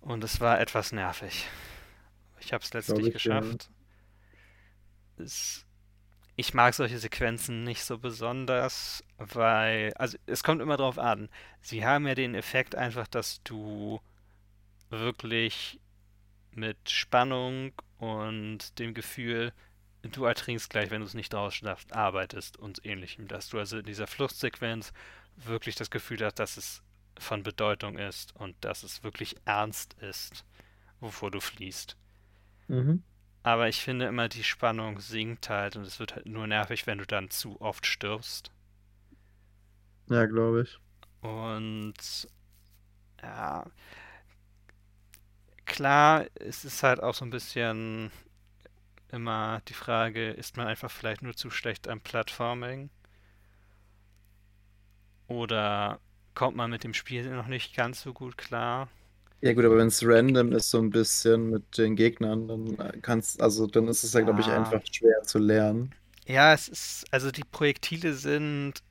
[0.00, 1.46] Und es war etwas nervig.
[2.40, 3.70] Ich habe es letztlich ich, geschafft.
[5.18, 5.24] Ja.
[5.24, 5.66] Es
[6.40, 11.28] ich mag solche Sequenzen nicht so besonders, weil, also es kommt immer drauf an.
[11.60, 14.00] Sie haben ja den Effekt einfach, dass du
[14.88, 15.78] wirklich
[16.52, 19.52] mit Spannung und dem Gefühl,
[20.02, 23.28] du ertrinkst gleich, wenn du es nicht rausschaffst, arbeitest und ähnlichem.
[23.28, 24.92] Dass du also in dieser Fluchtsequenz
[25.36, 26.82] wirklich das Gefühl hast, dass es
[27.18, 30.44] von Bedeutung ist und dass es wirklich ernst ist,
[31.00, 31.96] wovor du fließt.
[32.68, 33.02] Mhm.
[33.42, 36.98] Aber ich finde immer, die Spannung sinkt halt und es wird halt nur nervig, wenn
[36.98, 38.50] du dann zu oft stirbst.
[40.08, 40.78] Ja, glaube ich.
[41.22, 42.28] Und
[43.22, 43.64] ja,
[45.64, 48.10] klar, es ist halt auch so ein bisschen
[49.12, 52.90] immer die Frage, ist man einfach vielleicht nur zu schlecht am Plattforming?
[55.28, 56.00] Oder
[56.34, 58.88] kommt man mit dem Spiel noch nicht ganz so gut klar?
[59.40, 63.40] Ja gut, aber wenn es random ist, so ein bisschen mit den Gegnern, dann kannst
[63.40, 64.56] also dann ist es ja, glaube ich, ah.
[64.56, 65.94] einfach schwer zu lernen.
[66.26, 68.82] Ja, es ist, also die Projektile sind,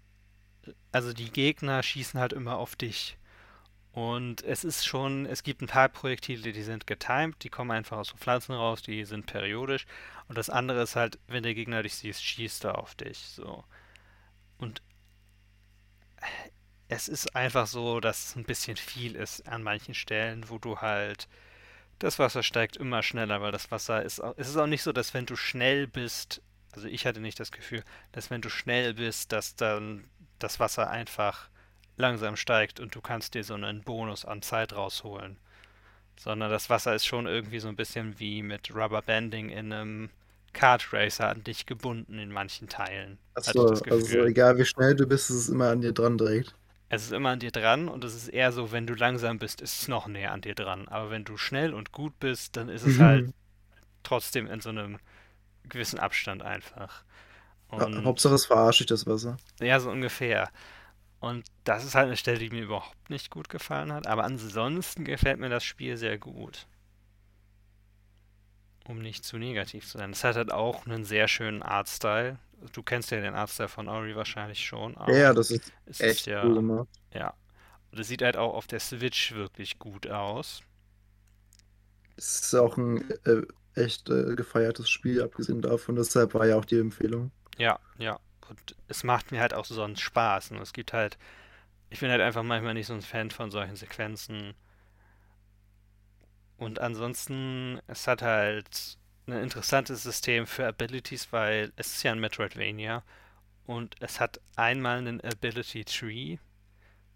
[0.92, 3.19] also die Gegner schießen halt immer auf dich.
[4.00, 7.98] Und es ist schon, es gibt ein paar Projektile, die sind getimed, die kommen einfach
[7.98, 9.86] aus den Pflanzen raus, die sind periodisch.
[10.30, 13.18] Und das andere ist halt, wenn der Gegner dich sieht, schießt er auf dich.
[13.18, 13.66] So.
[14.58, 14.82] Und
[16.88, 20.78] es ist einfach so, dass es ein bisschen viel ist an manchen Stellen, wo du
[20.78, 21.28] halt
[22.00, 24.94] das Wasser steigt immer schneller, weil das Wasser ist auch, es ist auch nicht so,
[24.94, 27.84] dass wenn du schnell bist, also ich hatte nicht das Gefühl,
[28.14, 31.50] dass wenn du schnell bist, dass dann das Wasser einfach
[32.00, 35.38] langsam steigt und du kannst dir so einen Bonus an Zeit rausholen.
[36.18, 40.10] Sondern das Wasser ist schon irgendwie so ein bisschen wie mit Rubberbanding in einem
[40.54, 43.20] Kart Racer an dich gebunden in manchen Teilen.
[43.36, 46.56] Achso, also egal wie schnell du bist, ist es immer an dir dran direkt.
[46.90, 49.62] Es ist immer an dir dran und es ist eher so, wenn du langsam bist,
[49.62, 50.88] ist es noch näher an dir dran.
[50.88, 53.04] Aber wenn du schnell und gut bist, dann ist es mhm.
[53.04, 53.34] halt
[54.04, 54.98] trotzdem in so einem
[55.68, 57.04] gewissen Abstand einfach.
[57.68, 59.38] Und, Hauptsache es verarsche ich das Wasser.
[59.60, 60.50] Ja, so ungefähr.
[61.20, 64.08] Und das ist halt eine Stelle, die mir überhaupt nicht gut gefallen hat.
[64.08, 66.66] Aber ansonsten gefällt mir das Spiel sehr gut.
[68.88, 70.12] Um nicht zu negativ zu sein.
[70.12, 72.40] Es hat halt auch einen sehr schönen Artstyle.
[72.74, 74.96] Du kennst ja den Artstyle von Ori wahrscheinlich schon.
[75.08, 76.88] ja, das ist echt ist ja, cool gemacht.
[77.14, 77.34] Ja.
[77.92, 80.62] Und es sieht halt auch auf der Switch wirklich gut aus.
[82.16, 83.42] Es ist auch ein äh,
[83.76, 85.96] echt äh, gefeiertes Spiel, abgesehen davon.
[85.96, 87.32] Deshalb war ja auch die Empfehlung.
[87.58, 88.20] Ja, ja.
[88.50, 90.52] Und es macht mir halt auch sonst Spaß.
[90.52, 91.18] Und es gibt halt,
[91.90, 94.56] ich bin halt einfach manchmal nicht so ein Fan von solchen Sequenzen.
[96.58, 102.20] Und ansonsten, es hat halt ein interessantes System für Abilities, weil es ist ja ein
[102.20, 103.04] Metroidvania
[103.66, 106.38] und es hat einmal einen Ability Tree,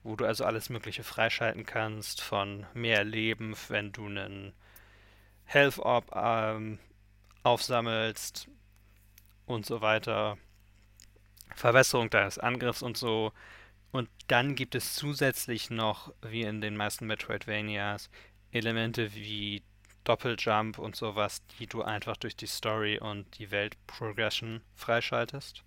[0.03, 4.53] wo du also alles Mögliche freischalten kannst, von mehr Leben, wenn du einen
[5.45, 6.79] Health Orb ähm,
[7.43, 8.47] aufsammelst
[9.45, 10.37] und so weiter.
[11.55, 13.31] Verbesserung deines Angriffs und so.
[13.91, 18.09] Und dann gibt es zusätzlich noch, wie in den meisten Metroidvanias,
[18.51, 19.63] Elemente wie
[20.03, 25.63] Doppeljump und sowas, die du einfach durch die Story und die Welt-Progression freischaltest.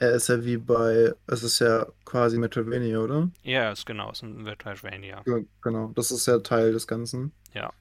[0.00, 3.30] Er ist ja wie bei, es ist ja quasi Metroidvania, oder?
[3.42, 5.22] Ja, ist genau, es ist ein Metroidvania.
[5.24, 7.32] Ja, genau, das ist ja Teil des Ganzen.
[7.54, 7.72] Ja,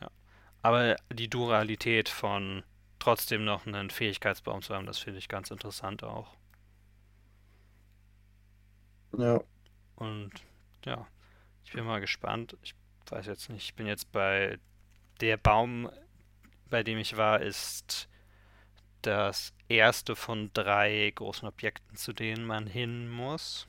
[0.00, 0.10] ja.
[0.60, 2.62] Aber die Duralität von
[2.98, 6.36] trotzdem noch einen Fähigkeitsbaum zu haben, das finde ich ganz interessant auch.
[9.16, 9.40] Ja.
[9.96, 10.30] Und
[10.84, 11.06] ja,
[11.64, 12.56] ich bin mal gespannt.
[12.62, 12.74] Ich
[13.08, 14.58] weiß jetzt nicht, ich bin jetzt bei
[15.20, 15.90] der Baum,
[16.70, 18.08] bei dem ich war, ist
[19.02, 23.66] das erste von drei großen Objekten, zu denen man hin muss.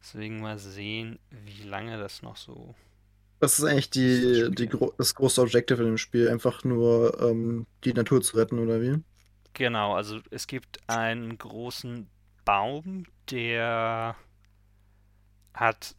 [0.00, 2.74] Deswegen mal sehen, wie lange das noch so.
[3.40, 7.92] Das ist eigentlich die, die, das große Objektiv in dem Spiel, einfach nur ähm, die
[7.92, 9.02] Natur zu retten, oder wie?
[9.54, 12.08] Genau, also es gibt einen großen
[12.44, 14.16] Baum, der
[15.52, 15.94] hat.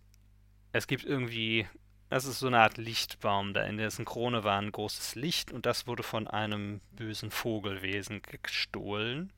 [0.72, 1.68] Es gibt irgendwie.
[2.10, 5.66] Das ist so eine Art Lichtbaum, da in dessen Krone war ein großes Licht und
[5.66, 9.34] das wurde von einem bösen Vogelwesen gestohlen.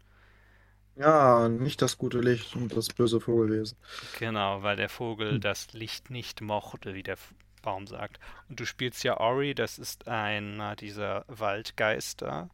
[0.98, 3.78] Ja, nicht das gute Licht und das böse Vogelwesen.
[4.20, 5.42] Genau, weil der Vogel hm.
[5.42, 7.18] das Licht nicht mochte, wie der
[7.62, 8.20] Baum sagt.
[8.50, 12.50] Und du spielst ja Ori, das ist einer dieser Waldgeister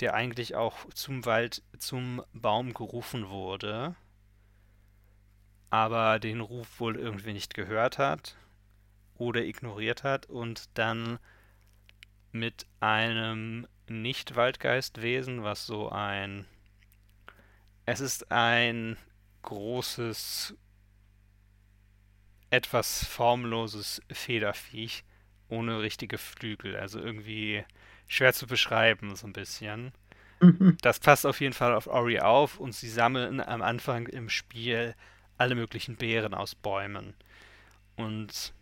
[0.00, 3.94] der eigentlich auch zum Wald, zum Baum gerufen wurde,
[5.70, 8.36] aber den Ruf wohl irgendwie nicht gehört hat
[9.16, 11.18] oder ignoriert hat und dann
[12.32, 16.46] mit einem Nicht-Waldgeistwesen, was so ein.
[17.86, 18.96] Es ist ein
[19.42, 20.54] großes,
[22.50, 25.04] etwas formloses Federviech
[25.54, 26.76] ohne richtige Flügel.
[26.76, 27.64] Also irgendwie
[28.06, 29.92] schwer zu beschreiben, so ein bisschen.
[30.40, 30.76] Mhm.
[30.82, 34.94] Das passt auf jeden Fall auf Ori auf und sie sammeln am Anfang im Spiel
[35.38, 37.14] alle möglichen Beeren aus Bäumen.
[37.96, 38.52] Und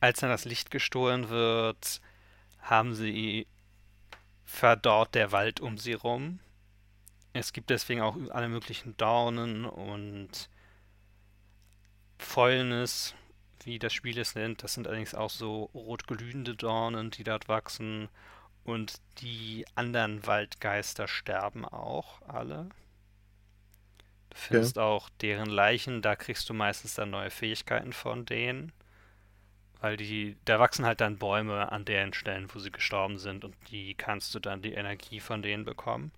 [0.00, 2.00] als dann das Licht gestohlen wird,
[2.60, 3.46] haben sie
[4.44, 6.40] verdorrt der Wald um sie rum.
[7.32, 10.48] Es gibt deswegen auch alle möglichen Dornen und
[12.18, 13.14] Fäulnis,
[13.66, 14.62] wie das Spiel es nennt.
[14.62, 18.08] Das sind allerdings auch so rotglühende Dornen, die dort wachsen.
[18.64, 22.68] Und die anderen Waldgeister sterben auch alle.
[24.30, 24.82] Du findest ja.
[24.84, 28.72] auch deren Leichen, da kriegst du meistens dann neue Fähigkeiten von denen.
[29.80, 33.54] Weil die, da wachsen halt dann Bäume an deren Stellen, wo sie gestorben sind und
[33.70, 36.12] die kannst du dann die Energie von denen bekommen.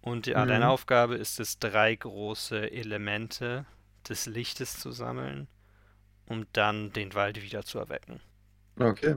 [0.00, 0.48] Und ja, mhm.
[0.48, 3.66] deine Aufgabe ist es, drei große Elemente
[4.08, 5.48] des Lichtes zu sammeln
[6.26, 8.20] um dann den Wald wieder zu erwecken.
[8.78, 9.16] Okay.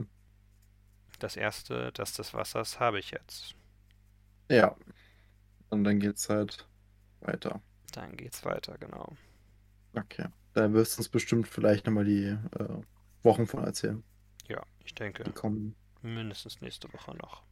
[1.18, 3.54] Das erste, das des Wassers, habe ich jetzt.
[4.50, 4.76] Ja.
[5.70, 6.66] Und dann geht's halt
[7.20, 7.60] weiter.
[7.92, 9.16] Dann geht's weiter, genau.
[9.94, 10.26] Okay.
[10.54, 12.82] Da wirst du uns bestimmt vielleicht nochmal die äh,
[13.22, 14.02] Wochen von erzählen.
[14.46, 15.24] Ja, ich denke.
[15.24, 15.74] Die kommen.
[16.02, 17.42] Mindestens nächste Woche noch.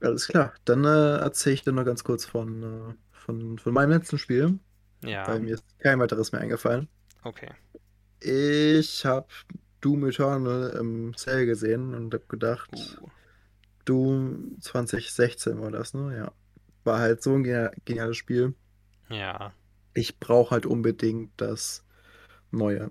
[0.00, 0.52] Alles klar.
[0.64, 4.58] Dann äh, erzähle ich dir noch ganz kurz von, äh, von, von meinem letzten Spiel.
[5.02, 6.88] Ja, weil mir ist kein weiteres mehr eingefallen.
[7.22, 7.50] okay.
[8.24, 9.26] Ich habe
[9.80, 13.08] Doom Eternal im Sale gesehen und habe gedacht, Uh,
[13.84, 16.16] Doom 2016 war das, ne?
[16.16, 16.32] Ja.
[16.84, 18.54] War halt so ein genia- geniales Spiel.
[19.08, 19.52] ja,
[19.94, 21.84] Ich brauche halt unbedingt das
[22.50, 22.90] Neue.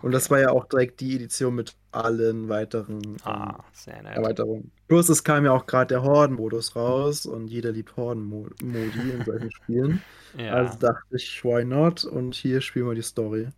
[0.00, 3.64] Und das war ja auch direkt die Edition mit allen weiteren ähm, Ah.
[3.86, 4.72] Erweiterungen.
[4.88, 9.50] Plus es kam ja auch gerade der Horden-Modus raus und jeder liebt Horden-Modi in solchen
[9.52, 10.02] Spielen.
[10.38, 12.04] Also Ja, dachte ich, why not?
[12.06, 13.48] Und hier spielen wir die Story.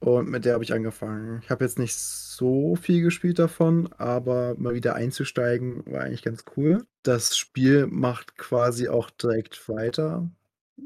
[0.00, 1.40] Und mit der habe ich angefangen.
[1.42, 6.44] Ich habe jetzt nicht so viel gespielt davon, aber mal wieder einzusteigen war eigentlich ganz
[6.56, 6.84] cool.
[7.02, 10.30] Das Spiel macht quasi auch direkt weiter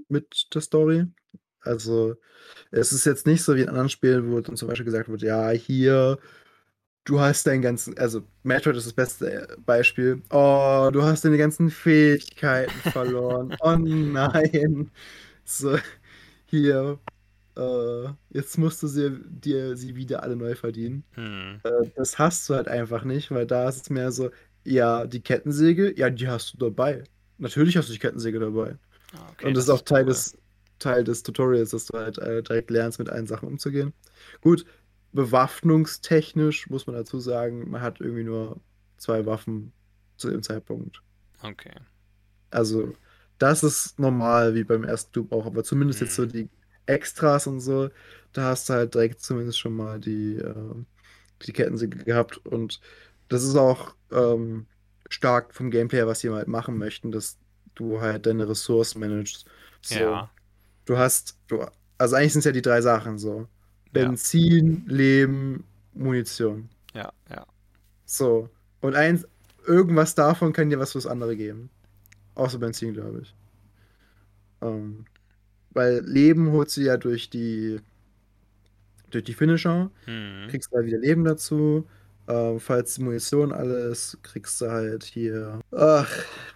[0.09, 1.07] mit der Story.
[1.61, 2.17] Also
[2.71, 5.23] es ist jetzt nicht so wie in anderen Spielen, wo dann zum Beispiel gesagt wird,
[5.23, 6.19] ja, hier,
[7.05, 10.23] du hast deinen ganzen, also Metroid ist das beste Beispiel.
[10.31, 13.57] Oh, du hast deine ganzen Fähigkeiten verloren.
[13.61, 14.91] Oh nein.
[15.45, 15.79] So,
[16.47, 16.99] hier,
[17.57, 21.05] äh, jetzt musst du sie, dir sie wieder alle neu verdienen.
[21.17, 24.31] hm, Äh, das hast du halt einfach nicht, weil da ist es mehr so,
[24.65, 27.05] ja, die Kettensäge, ja, die hast du dabei.
[27.39, 28.79] Natürlich hast du die Kettensäge dabei.
[29.31, 30.07] okay, Und das das ist auch Teil cool.
[30.07, 30.37] des,
[30.79, 33.93] Teil des Tutorials, dass du halt äh, direkt lernst, mit allen Sachen umzugehen.
[34.43, 34.65] Gut,
[35.13, 38.61] bewaffnungstechnisch muss man dazu sagen, man hat irgendwie nur
[38.99, 39.73] zwei Waffen
[40.17, 41.03] zu dem Zeitpunkt.
[41.45, 41.75] Okay.
[42.51, 42.93] Also,
[43.39, 46.49] das ist normal, wie beim ersten Doom auch, aber zumindest jetzt so Hm, die
[46.91, 47.91] Extras und so,
[48.33, 50.75] da hast du halt direkt zumindest schon mal die, äh,
[51.47, 52.39] die Kettensäge gehabt.
[52.47, 52.81] Und
[53.29, 54.67] das ist auch ähm,
[55.09, 57.39] stark vom Gameplay, was sie halt machen möchten, dass
[57.75, 59.47] du halt deine Ressourcen managst.
[59.83, 60.31] So, ja,
[60.85, 61.65] du hast, du,
[61.99, 63.49] also eigentlich sind es ja die drei Sachen so.
[63.95, 66.69] ja, Benzin, Leben, Munition.
[66.95, 67.47] ja, ja.
[68.05, 68.51] So.
[68.81, 69.27] Und eins,
[69.67, 71.71] irgendwas davon kann dir was fürs andere geben.
[72.35, 73.35] Außer Benzin, glaube ich.
[74.63, 75.07] Ähm,
[75.71, 77.81] weil Leben holst du ja durch die,
[79.11, 81.87] durch die Finisher, Hm, kriegst du halt wieder Leben dazu.
[82.29, 85.61] Ähm, falls die Munition alles, kriegst du halt hier.
[85.73, 86.09] Ach,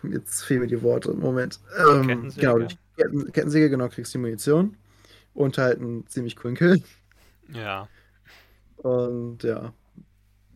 [0.02, 1.12] jetzt fehlen mir die Worte.
[1.14, 1.60] Moment.
[1.76, 2.58] Ähm, genau, Kettensäge?
[2.58, 4.76] durch Ketten, Kettensäge, genau, kriegst du die Munition.
[5.34, 6.82] Und halt einen ziemlich coolen Kill.
[7.48, 7.88] Ja,
[8.76, 9.72] Und ja,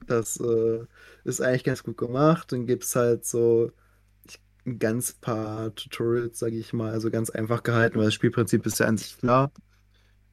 [0.07, 0.85] das äh,
[1.25, 2.53] ist eigentlich ganz gut gemacht.
[2.53, 3.73] Dann gibt es halt so
[4.69, 8.79] ein ganz paar Tutorials, sage ich mal, also ganz einfach gehalten, weil das Spielprinzip ist
[8.81, 9.53] ja an sich klar.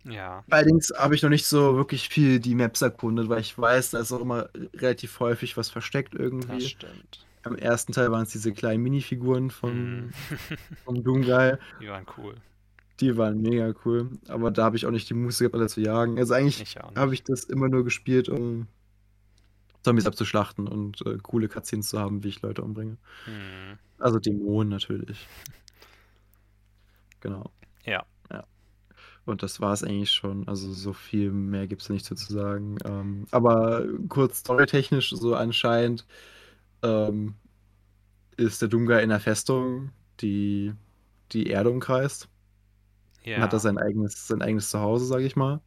[0.04, 3.92] ja, Allerdings habe ich noch nicht so wirklich viel die Maps erkundet, weil ich weiß,
[3.92, 6.62] da ist auch immer relativ häufig was versteckt das irgendwie.
[6.62, 7.26] stimmt.
[7.44, 10.12] Am ersten Teil waren es diese kleinen Minifiguren von,
[10.86, 11.58] vom Doom-Guy.
[11.80, 12.36] die waren cool.
[13.00, 14.10] Die waren mega cool.
[14.28, 16.18] Aber da habe ich auch nicht die Muße gehabt, alle zu jagen.
[16.18, 18.68] Also eigentlich habe ich das immer nur gespielt, um
[19.86, 22.98] Zombies abzuschlachten und äh, coole Cutscenes zu haben, wie ich Leute umbringe.
[23.26, 25.28] Hm, Also Dämonen natürlich.
[27.22, 27.52] Genau.
[27.86, 28.46] ja, Ja.
[29.26, 30.48] Und das war es eigentlich schon.
[30.48, 32.78] Also so viel mehr gibt es nicht zu sagen.
[32.86, 36.06] Ähm, aber kurz storytechnisch, so anscheinend
[36.84, 37.36] ähm,
[38.38, 40.74] ist der Doomguy in der Festung, die
[41.32, 42.30] die Erde umkreist.
[43.38, 45.62] Und hat da ja, sein eigenes, sein eigenes Zuhause, sage ich mal.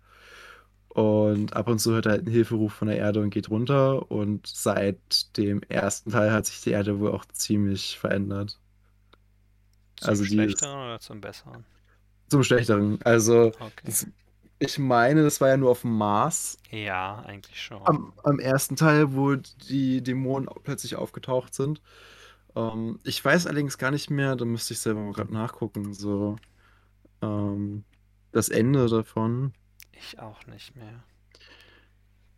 [0.99, 4.11] Und ab und zu hört er halt einen Hilferuf von der Erde und geht runter.
[4.11, 8.59] Und seit dem ersten Teil hat sich die Erde wohl auch ziemlich verändert.
[9.97, 11.67] zum Also Schlechteren oder zum Besseren?
[12.29, 13.01] zum Schlechteren.
[13.03, 13.85] Also Okay.
[13.85, 14.07] das,
[14.59, 17.85] ich meine, das war ja nur auf dem Mars Ja, eigentlich schon.
[17.85, 21.81] am, am ersten Teil, wo die Dämonen plötzlich aufgetaucht sind.
[22.57, 26.37] Ähm, ich weiß allerdings gar nicht mehr, da müsste ich selber mal gerade nachgucken, so
[27.23, 27.85] ähm,
[28.33, 29.55] das Ende davon.
[29.99, 31.03] Ich auch nicht mehr.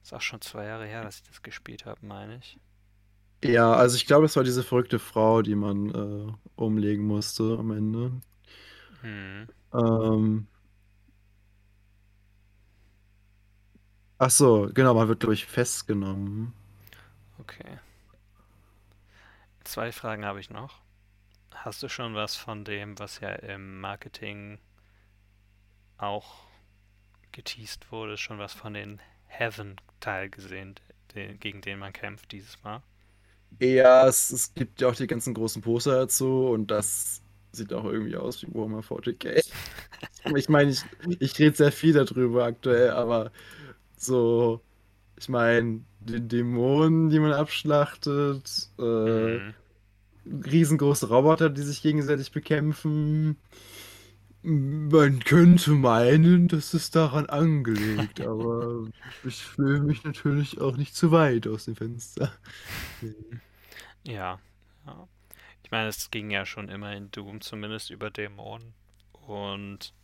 [0.02, 2.58] Ist auch schon zwei Jahre her, dass ich das gespielt habe, meine ich.
[3.44, 7.70] Ja, also ich glaube, es war diese verrückte Frau, die man äh, umlegen musste am
[7.70, 8.12] Ende.
[9.02, 10.46] Hm, Ähm,
[14.18, 16.52] ach so, genau, man wird, glaube ich, festgenommen.
[17.40, 17.78] okay.
[19.64, 20.82] Zwei Fragen habe ich noch.
[21.54, 24.58] Hast du schon was von dem, was ja im Marketing
[25.98, 26.48] auch
[27.32, 30.76] geteased wurde, schon was von den Heaven-Teil gesehen,
[31.14, 32.82] den, gegen den man kämpft dieses Mal?
[33.58, 37.22] Ja, es, es gibt ja auch die ganzen großen Poster dazu und das
[37.52, 39.42] sieht auch irgendwie aus wie Warhammer 40k.
[40.36, 40.82] Ich meine, ich,
[41.20, 43.32] ich rede sehr viel darüber aktuell, aber
[43.96, 44.62] so,
[45.18, 49.50] ich meine, die Dämonen, die man abschlachtet, äh, Hm,
[50.26, 53.36] riesengroße Roboter, die sich gegenseitig bekämpfen.
[54.42, 58.88] Man könnte meinen, das ist daran angelegt, aber
[59.22, 62.32] ich fühle mich natürlich auch nicht zu weit aus dem Fenster.
[64.04, 64.38] ja,
[64.86, 65.08] ja.
[65.64, 68.74] Ich meine, es ging ja schon immer in Doom zumindest über Dämonen.
[69.12, 69.94] Und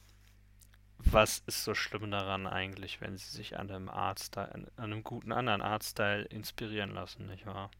[0.98, 5.32] was ist so schlimm daran eigentlich, wenn sie sich an einem Artstyle, an einem guten
[5.32, 7.70] anderen Artstyle inspirieren lassen, nicht wahr?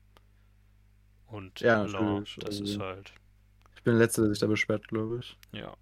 [1.29, 2.39] Und Ja, natürlich.
[2.39, 3.13] das ist Also, halt,
[3.77, 5.39] ich bin der Letzte, der sich da beschwert, glaube ich.
[5.53, 5.77] ja,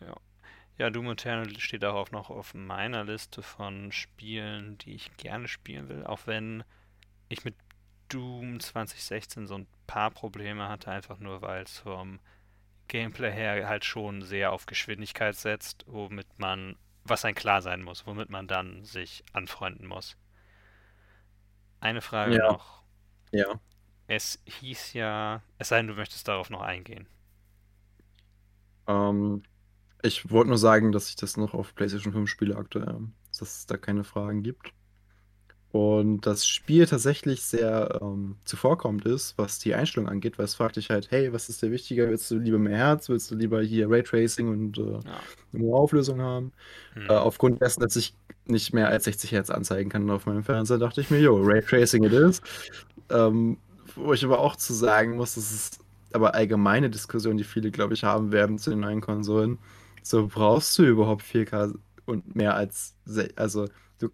[0.00, 0.14] ja.
[0.78, 5.88] Ja, Doom Eternal steht auch noch auf meiner Liste von Spielen, die ich gerne spielen
[5.88, 6.64] will, auch wenn
[7.28, 7.56] ich mit
[8.08, 12.20] Doom 2016 so ein paar Probleme hatte, einfach nur weil es vom
[12.88, 18.06] Gameplay her halt schon sehr auf Geschwindigkeit setzt, womit man, was ein klar sein muss,
[18.06, 20.16] womit man dann sich anfreunden muss.
[21.80, 22.84] Eine Frage Ja, noch.
[23.32, 23.60] ja.
[24.08, 27.06] Es hieß ja, es sei denn, du möchtest darauf noch eingehen.
[28.88, 29.42] Ähm,
[30.02, 32.98] ich wollte nur sagen, dass ich das noch auf PlayStation 5 spiele aktuell,
[33.30, 34.72] dass es da keine Fragen gibt.
[35.70, 40.76] Und das Spiel tatsächlich sehr ähm, zuvorkommend ist, was die Einstellung angeht, weil es fragt
[40.76, 42.08] dich halt, hey, was ist dir wichtiger?
[42.08, 43.10] Willst du lieber mehr Herz?
[43.10, 45.28] Willst du lieber hier Raytracing und äh, Ja.
[45.52, 46.52] eine hohe Auflösung haben?
[47.08, 47.18] Äh, Hm.
[47.18, 48.14] aufgrund dessen, dass ich
[48.46, 52.04] nicht mehr als 60 Hertz anzeigen kann auf meinem Fernseher, dachte ich mir, jo, Raytracing
[52.04, 52.40] it is.
[53.10, 53.58] Ähm,
[53.94, 55.80] wo ich aber auch zu sagen muss, das ist
[56.12, 59.58] aber allgemeine Diskussion, die viele, glaube ich, haben werden zu den neuen Konsolen.
[60.02, 61.72] So brauchst du überhaupt 4K
[62.06, 62.96] und mehr als,
[63.36, 63.68] also
[63.98, 64.08] du,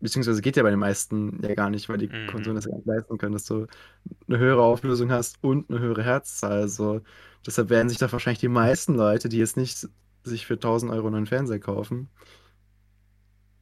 [0.00, 2.20] beziehungsweise geht ja bei den meisten ja gar nicht, weil die Mhm.
[2.26, 3.66] Konsolen das ja gar nicht leisten können, dass du
[4.28, 6.52] eine höhere Auflösung hast und eine höhere Herzzahl.
[6.62, 7.02] Also
[7.46, 9.88] deshalb werden sich da wahrscheinlich die meisten Leute, die jetzt nicht
[10.24, 12.10] sich für 1000 Euro einen Fernseher kaufen,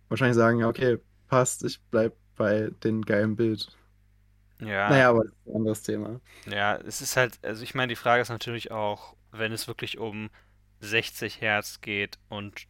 [0.08, 3.68] wahrscheinlich sagen, ja, okay, passt, ich bleib bei dem geilen Bild.
[4.60, 6.20] Ja, Naja, aber das ist ein anderes Thema.
[6.46, 9.98] ja, es ist halt, also ich meine, die Frage ist natürlich auch, wenn es wirklich
[9.98, 10.30] um
[10.80, 12.66] 60 Hertz geht und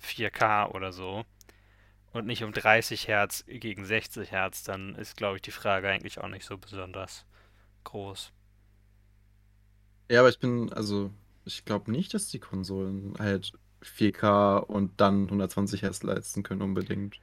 [0.00, 1.24] 4K oder so
[2.12, 6.18] und nicht um 30 Hertz gegen 60 Hertz, dann ist, glaube ich, die Frage eigentlich
[6.20, 7.26] auch nicht so besonders
[7.84, 8.32] groß.
[10.10, 11.10] Ja, aber ich bin, also,
[11.44, 13.52] ich glaube nicht, dass die Konsolen halt
[13.82, 17.20] 4K und dann 120 Hertz leisten können unbedingt.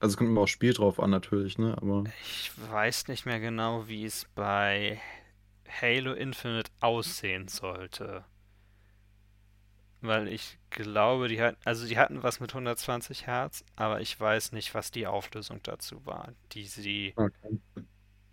[0.00, 1.76] Also es kommt immer aufs Spiel drauf an, natürlich, ne?
[1.80, 5.00] Aber Ich weiß nicht mehr genau, wie es bei
[5.68, 8.24] Halo Infinite aussehen sollte.
[10.02, 14.52] Weil ich glaube, die hatten, also die hatten was mit 120 Hertz, aber ich weiß
[14.52, 17.58] nicht, was die Auflösung dazu war, die sie okay.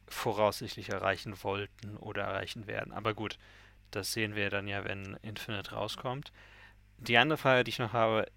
[0.08, 2.94] voraussichtlich erreichen wollten oder erreichen werden.
[2.94, 3.38] Aber gut,
[3.92, 6.32] das sehen wir dann ja, wenn Infinite rauskommt.
[6.98, 8.28] Die andere Frage, die ich noch habe,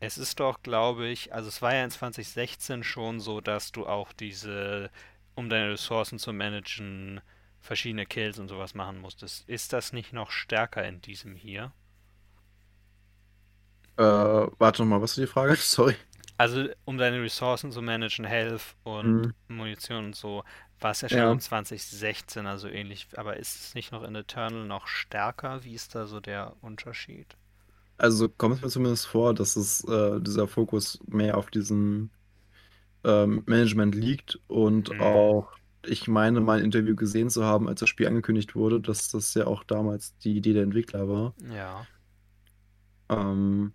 [0.00, 3.86] es ist doch, glaube ich, also es war ja in 2016 schon so, dass du
[3.86, 4.90] auch diese,
[5.34, 7.20] um deine Ressourcen zu managen,
[7.60, 9.48] verschiedene Kills und sowas machen musstest.
[9.48, 11.72] Ist das nicht noch stärker in diesem hier?
[13.98, 15.56] Äh, warte nochmal, was ist die Frage?
[15.60, 15.94] Sorry.
[16.36, 20.42] Also, um deine Ressourcen zu managen, Health und Hm, Munition und so,
[20.80, 23.08] war es ja schon in 2016, also ähnlich.
[23.16, 25.64] Aber ist es nicht noch in Eternal noch stärker?
[25.64, 27.36] Wie ist da so der Unterschied?
[27.96, 32.10] also kommt es mir zumindest vor, dass es äh, dieser Fokus mehr auf diesem
[33.04, 35.52] ähm, Management liegt und Hm, auch,
[35.86, 39.34] ich meine, mal ein Interview gesehen zu haben, als das Spiel angekündigt wurde, dass das
[39.34, 41.34] ja auch damals die Idee der Entwickler war.
[41.50, 41.86] ja,
[43.10, 43.72] Ähm,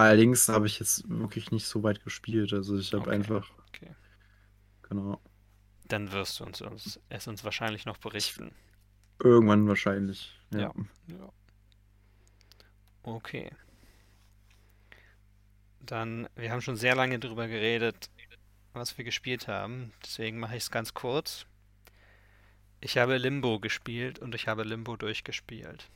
[0.00, 2.52] allerdings habe ich jetzt wirklich nicht so weit gespielt.
[2.52, 3.94] Also ich habe okay, einfach, okay.
[4.82, 5.20] genau,
[5.88, 8.54] Dann wirst du uns, uns es uns wahrscheinlich noch ich, berichten.
[9.22, 10.60] irgendwann wahrscheinlich, ja.
[10.60, 10.72] Ja,
[11.08, 11.32] ja,
[13.02, 13.50] okay.
[15.80, 18.10] Dann, wir haben schon sehr lange darüber geredet,
[18.72, 19.92] was wir gespielt haben.
[20.04, 21.46] Deswegen mache ich es ganz kurz.
[22.82, 25.88] Ich habe Limbo gespielt und ich habe Limbo durchgespielt.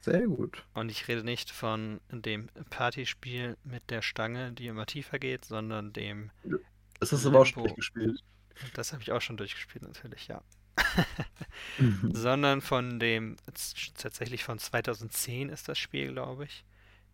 [0.00, 0.64] Sehr gut.
[0.72, 5.92] Und ich rede nicht von dem Partyspiel mit der Stange, die immer tiefer geht, sondern
[5.92, 6.30] dem
[6.98, 8.22] Das hast du aber auch schon durchgespielt.
[8.74, 10.42] Das habe ich auch schon durchgespielt, natürlich, ja.
[11.78, 12.10] Mhm.
[12.14, 13.36] Sondern von dem,
[13.96, 16.64] tatsächlich von 2010 ist das Spiel, glaube ich.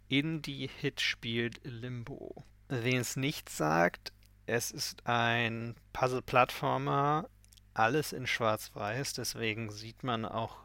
[0.09, 2.45] Indie-Hit-Spiel Limbo.
[2.69, 4.13] Wen es nicht sagt,
[4.47, 7.29] es ist ein Puzzle-Plattformer,
[7.75, 10.57] alles in Schwarz-Weiß, deswegen sieht man auch,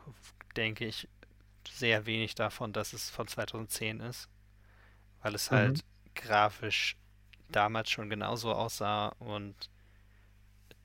[0.55, 1.07] denke ich,
[1.69, 4.29] sehr wenig davon, dass es von 2010 ist,
[5.21, 5.55] weil es Mhm.
[5.55, 5.85] halt
[6.15, 6.97] grafisch
[7.49, 9.69] damals schon genauso aussah und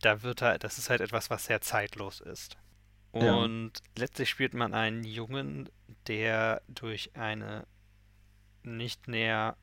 [0.00, 2.56] da wird halt, das ist halt etwas, was sehr zeitlos ist.
[3.18, 3.32] Ja.
[3.32, 5.68] Und letztlich spielt man einen Jungen,
[6.06, 7.66] der durch eine
[8.64, 9.56] nicht näher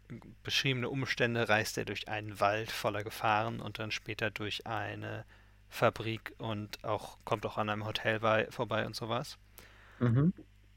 [0.43, 5.26] beschriebene Umstände reist er durch einen Wald voller Gefahren und dann später durch eine
[5.70, 9.38] Fabrik und auch kommt auch an einem Hotel bei, vorbei und sowas.
[9.99, 10.34] Mhm.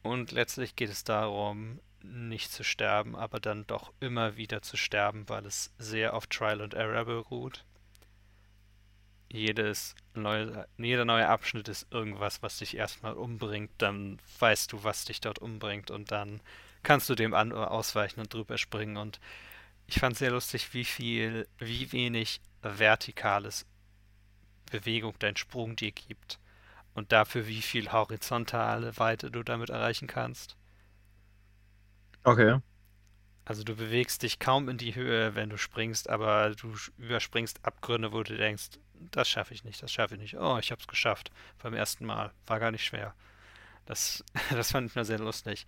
[0.07, 5.29] Und letztlich geht es darum, nicht zu sterben, aber dann doch immer wieder zu sterben,
[5.29, 7.65] weil es sehr auf Trial and Error beruht.
[9.29, 15.05] Jedes neue, jeder neue Abschnitt ist irgendwas, was dich erstmal umbringt, dann weißt du, was
[15.05, 16.41] dich dort umbringt und dann
[16.85, 18.97] kannst du dem an ausweichen und drüber springen.
[18.97, 19.21] Und
[19.89, 23.67] ich fand sehr lustig, wie viel, wie wenig vertikales
[24.71, 26.39] Bewegung dein Sprung dir gibt.
[26.97, 30.57] Und dafür, wie viel horizontale Weite du damit erreichen kannst.
[32.24, 32.59] Okay.
[33.44, 38.12] Also du bewegst dich kaum in die Höhe, wenn du springst, aber du überspringst Abgründe,
[38.12, 40.38] wo du denkst, das schaffe ich nicht, das schaffe ich nicht.
[40.38, 41.30] Oh, ich habe es geschafft
[41.62, 42.32] beim ersten Mal.
[42.47, 43.14] War gar nicht schwer.
[43.84, 45.66] Das, das fand ich nur sehr lustig.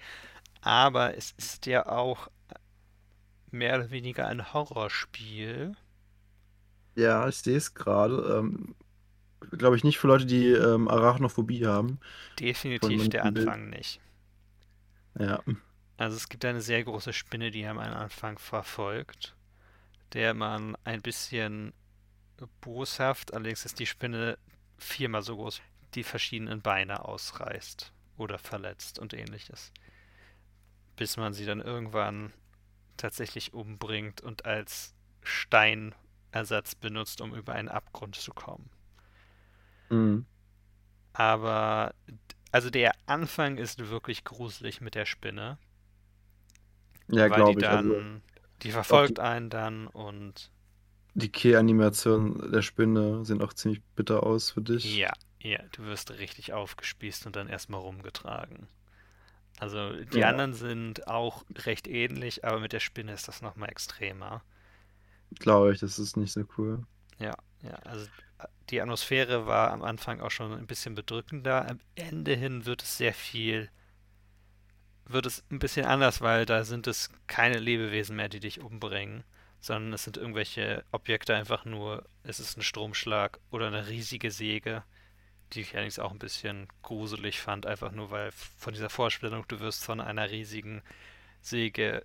[0.63, 2.29] Aber es ist ja auch
[3.51, 5.77] mehr oder weniger ein Horrorspiel.
[6.97, 8.39] Ja, ich sehe es gerade.
[8.39, 8.75] Ähm,
[9.53, 12.01] Glaube ich nicht für Leute, die ähm, Arachnophobie haben.
[12.39, 14.01] Definitiv der Anfang nicht.
[15.19, 15.43] Ja.
[15.97, 19.35] Also es gibt eine sehr große Spinne, die am Anfang verfolgt,
[20.13, 21.73] der man ein bisschen
[22.61, 24.39] boshaft, allerdings ist die Spinne
[24.77, 25.61] viermal so groß,
[25.95, 29.73] die verschiedenen Beine ausreißt oder verletzt und ähnliches.
[30.97, 32.33] Bis man sie dann irgendwann
[32.97, 38.71] tatsächlich umbringt und als Steinersatz benutzt, um über einen Abgrund zu kommen.
[39.91, 40.25] Mhm.
[41.13, 41.95] Aber
[42.53, 45.59] also der Anfang ist wirklich gruselig mit der Spinne.
[47.09, 47.71] Ja, die glaube ich.
[47.71, 48.23] Also, dann,
[48.63, 50.51] die verfolgt einen dann und
[51.13, 55.03] die Kehr-Animationen der Spinne sehen auch ziemlich bitter aus für dich.
[55.03, 58.67] ja, ja, du wirst richtig aufgespießt und dann erstmal rumgetragen.
[59.61, 63.71] Also die Ja, anderen sind auch recht ähnlich, aber mit der Spinne ist das nochmal
[63.71, 64.43] extremer.
[65.39, 66.85] glaube ich, das ist nicht so cool.
[67.19, 68.07] Ja, ja, also
[68.39, 71.69] äh, die Atmosphäre war am Anfang auch schon ein bisschen bedrückender.
[71.69, 73.71] Am Ende hin wird es sehr viel,
[75.07, 79.25] wird es ein bisschen anders, weil da sind es keine Lebewesen mehr, die dich umbringen,
[79.61, 84.85] sondern es sind irgendwelche Objekte einfach nur, es ist ein Stromschlag oder eine riesige Säge,
[85.53, 89.61] die ich allerdings auch ein bisschen gruselig fand, einfach nur weil von dieser Vorstellung, du
[89.61, 90.83] wirst von einer riesigen
[91.41, 92.05] Säge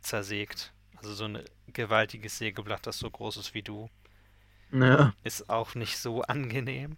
[0.00, 0.72] zersägt.
[0.96, 3.88] Also so ein gewaltiges Sägeblatt, das so groß ist wie du.
[4.74, 6.96] Ja, Ist auch nicht so angenehm.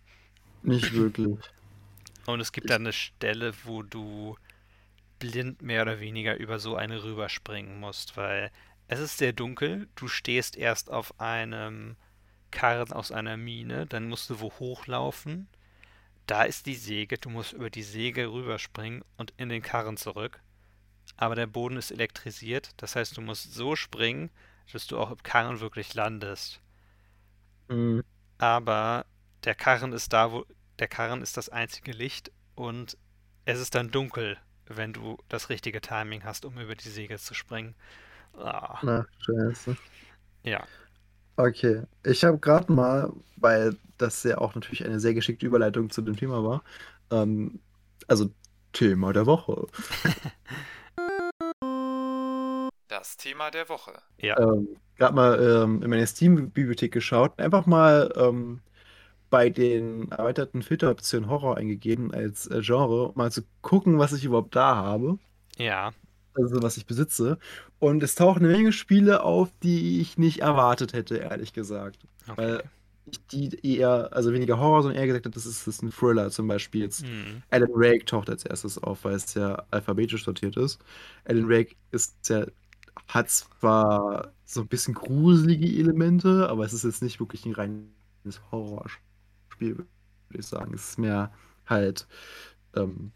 [0.63, 1.39] nicht wirklich.
[2.27, 4.37] Und es gibt dann eine Stelle, wo du
[5.21, 8.53] blind mehr oder weniger über so eine rüberspringen musst, weil
[8.89, 9.89] es ist sehr dunkel.
[9.97, 11.97] Du stehst erst auf einem
[12.53, 15.49] Karren aus einer Mine, dann musst du wo hochlaufen.
[16.27, 20.41] Da ist die Säge, du musst über die Säge rüberspringen und in den Karren zurück.
[21.17, 24.31] Aber der Boden ist elektrisiert, das heißt, du musst so springen,
[24.73, 26.61] dass du auch im Karren wirklich landest.
[27.69, 28.01] Mm,
[28.39, 29.07] aber
[29.45, 30.45] der Karren ist da, wo
[30.79, 32.97] der Karren ist das einzige Licht und
[33.45, 37.35] es ist dann dunkel, wenn du das richtige Timing hast, um über die Säge zu
[37.35, 37.75] springen.
[38.35, 39.77] Ah, na, scheiße.
[40.43, 40.69] ja,
[41.37, 46.01] Okay, ich habe gerade mal, weil das ja auch natürlich eine sehr geschickte Überleitung zu
[46.01, 46.63] dem Thema war,
[47.11, 47.61] ähm,
[48.09, 48.31] also
[48.73, 49.67] Thema der Woche,
[53.07, 53.93] Das Thema der Woche.
[54.19, 58.63] ja, ähm, gerade mal ähm, in meine Steam-Bibliothek geschaut, einfach mal ähm,
[59.31, 64.25] bei den erweiterten Filteroptionen Horror eingegeben als äh, Genre, um mal zu gucken, was ich
[64.25, 65.19] überhaupt da habe,
[65.59, 65.93] ja,
[66.35, 67.39] also was ich besitze.
[67.79, 72.07] Und es tauchen eine Menge Spiele auf, die ich nicht erwartet hätte, ehrlich gesagt.
[72.29, 72.37] okay.
[72.37, 72.63] Weil
[73.07, 75.93] ich die eher, also weniger Horror, sondern eher gesagt habe, das ist, das ist ein
[75.93, 76.31] Thriller.
[76.31, 80.57] Zum Beispiel jetzt Hm, Alan Wake taucht als erstes auf, weil es ja alphabetisch sortiert
[80.57, 80.81] ist.
[81.25, 82.47] Alan Wake ist ja,
[83.09, 88.41] hat zwar so ein bisschen gruselige Elemente, aber es ist jetzt nicht wirklich ein reines
[88.51, 89.89] Horrorspiel, würde
[90.39, 90.75] ich sagen.
[90.75, 91.33] Es ist mehr
[91.67, 92.07] halt,
[92.75, 93.13] ähm,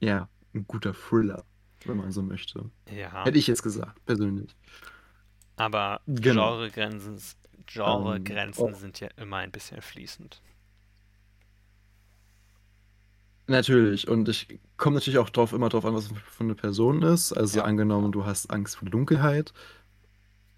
[0.00, 1.44] ja, ein guter Thriller,
[1.84, 2.70] wenn man so möchte.
[2.90, 4.56] ja, Hätte ich jetzt gesagt, persönlich.
[5.56, 6.58] aber Genau.
[6.58, 7.18] Genregrenzen,
[7.84, 10.42] Ähm, Genregrenzen oh, sind ja immer ein bisschen fließend.
[13.46, 14.08] Natürlich.
[14.08, 17.32] Und ich komme natürlich auch drauf, immer drauf an, was für eine Person ist.
[17.32, 19.52] Also Ja, angenommen, du hast Angst vor Dunkelheit,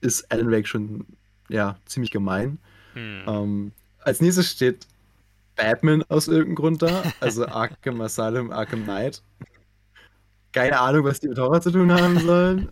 [0.00, 1.06] ist Alan Wake schon,
[1.48, 2.58] ja, ziemlich gemein.
[2.94, 4.88] hm, Ähm, als nächstes steht
[5.56, 9.22] Batman aus irgendeinem Grund da, also Arkham Asylum, Arkham Knight.
[10.52, 12.70] Keine Ahnung, was die mit Horror zu tun haben sollen.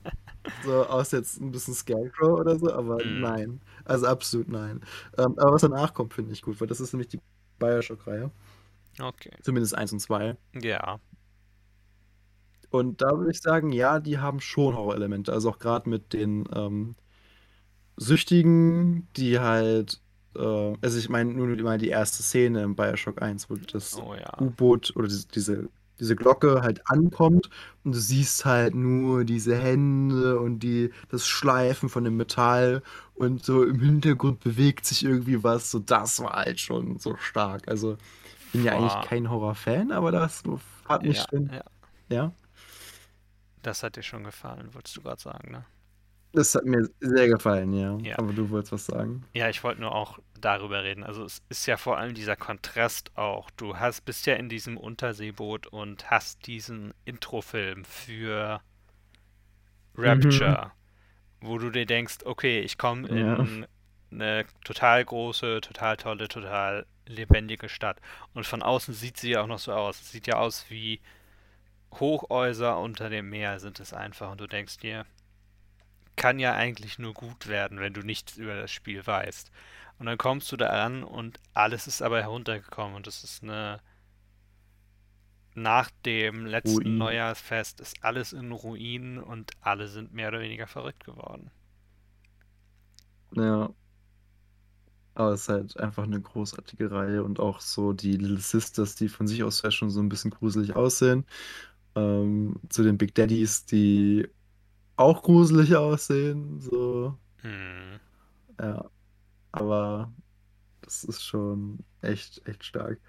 [0.60, 3.60] So aus jetzt ein bisschen Scarecrow oder so, aber hm, nein.
[3.84, 4.82] Also absolut nein.
[5.18, 7.20] Ähm, aber was danach kommt, finde ich gut, weil das ist nämlich die
[7.58, 8.30] Bioshock-Reihe.
[9.00, 9.32] Okay.
[9.42, 10.36] Zumindest eins und zwei.
[10.60, 11.00] Ja,
[12.70, 15.32] Und da würde ich sagen, ja, die haben schon Horrorelemente.
[15.32, 16.96] Also auch gerade mit den ähm,
[17.96, 20.00] Süchtigen, die halt,
[20.36, 24.14] äh, also ich meine nur mal die erste Szene im Bioshock 1, wo das oh
[24.14, 24.40] ja.
[24.40, 25.68] U-Boot oder diese,
[26.00, 27.48] diese, Glocke halt ankommt
[27.84, 32.82] und du siehst halt nur diese Hände und die, das Schleifen von dem Metall
[33.14, 35.70] und so im Hintergrund bewegt sich irgendwie was.
[35.70, 37.68] So, das war halt schon so stark.
[37.68, 37.96] Also
[38.54, 40.42] bin ja eigentlich kein Horrorfan, aber das
[40.88, 41.62] hat mich ja, schon, ja.
[42.08, 42.32] ja.
[43.62, 45.64] Das hat dir schon gefallen, wolltest du gerade sagen, ne?
[46.32, 47.96] Das hat mir sehr gefallen, ja.
[47.98, 48.18] Ja.
[48.18, 49.24] Aber du wolltest was sagen.
[49.34, 51.04] Ja, ich wollte nur auch darüber reden.
[51.04, 53.50] Also es ist ja vor allem dieser Kontrast auch.
[53.50, 58.60] Du hast, bist ja in diesem Unterseeboot und hast diesen Introfilm für
[59.96, 60.72] Rapture,
[61.40, 63.66] wo du dir denkst, okay, ich komme in
[64.14, 68.00] eine total große, total tolle, total lebendige Stadt.
[68.32, 70.00] Und von außen sieht sie ja auch noch so aus.
[70.00, 71.00] Es sieht ja aus wie
[71.92, 74.30] Hochhäuser unter dem Meer sind es einfach.
[74.30, 75.06] Und du denkst dir,
[76.16, 79.50] kann ja eigentlich nur gut werden, wenn du nichts über das Spiel weißt.
[79.98, 83.80] Und dann kommst du da an und alles ist aber heruntergekommen und es ist eine.
[85.56, 86.98] Nach dem letzten Ruinen.
[86.98, 91.52] Neujahrsfest ist alles in Ruinen und alle sind mehr oder weniger verrückt geworden.
[93.36, 93.70] Ja.
[95.14, 99.08] Aber es ist halt einfach eine großartige Reihe und auch so die Little Sisters, die
[99.08, 101.26] von sich aus ja schon so ein bisschen gruselig aussehen.
[101.96, 104.28] Ähm, zu den Big Daddies, die
[104.96, 106.60] auch gruselig aussehen.
[106.60, 108.00] So, Hm.
[108.60, 108.90] ja.
[109.52, 110.12] Aber
[110.82, 113.00] das ist schon echt, echt stark.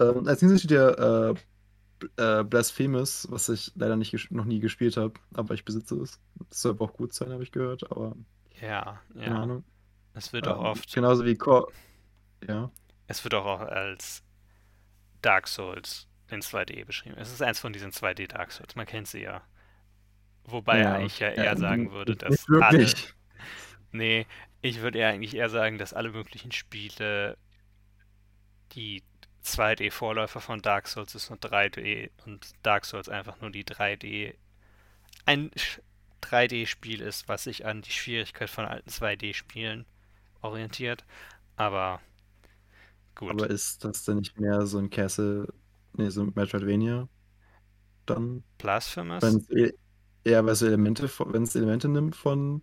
[0.00, 1.36] Ähm, als nächstes steht ja äh,
[2.18, 6.20] äh, Blasphemous, was ich leider nicht noch nie gespielt habe, aber ich besitze es.
[6.50, 8.16] Das soll aber auch gut sein, habe ich gehört, aber
[8.60, 9.40] Ja, keine ja.
[9.40, 9.64] Ahnung.
[10.14, 11.72] Es wird auch Ähm, oft, genauso wie Core.
[12.46, 12.70] Ja.
[13.06, 14.22] es wird auch als
[15.22, 17.16] Dark Souls in 2D beschrieben.
[17.18, 18.74] Es ist eins von diesen 2D Dark Souls.
[18.74, 19.42] Man kennt sie ja.
[20.44, 22.92] Wobei Ja, ich ja ja, eher sagen nicht- würde, dass alle,
[23.92, 24.26] nee,
[24.60, 27.36] ich würde eher eigentlich eher sagen, dass alle möglichen Spiele
[28.72, 29.02] die
[29.44, 34.34] 2D-Vorläufer von Dark Souls ist nur 3D und Dark Souls einfach nur die 3D
[35.26, 35.80] ein Sch-
[36.22, 39.84] 3D-Spiel ist, was sich an die Schwierigkeit von alten 2D-Spielen
[40.42, 41.04] orientiert.
[41.56, 42.00] Aber
[43.14, 43.36] gut.
[43.36, 45.48] Aber ist das denn nicht mehr so ein Castle,
[45.94, 47.08] nee, so ein Metroidvania?
[48.06, 49.20] Dann, Blasphemous?
[49.20, 49.74] wenn es e-
[50.24, 52.62] eher weil so Elemente, wenn es Elemente nimmt von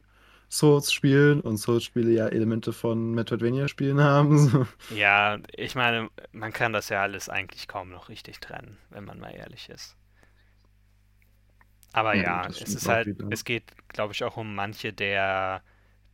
[0.51, 4.39] Souls-Spielen und Souls-Spiele ja Elemente von Metroidvania-Spielen haben.
[4.49, 4.67] So.
[4.89, 9.17] Ja, ich meine, man kann das ja alles eigentlich kaum noch richtig trennen, wenn man
[9.19, 9.95] mal ehrlich ist.
[11.93, 13.29] Aber Ja, ja, es ist halt, wieder.
[13.29, 15.63] es geht, glaube ich, auch um manche der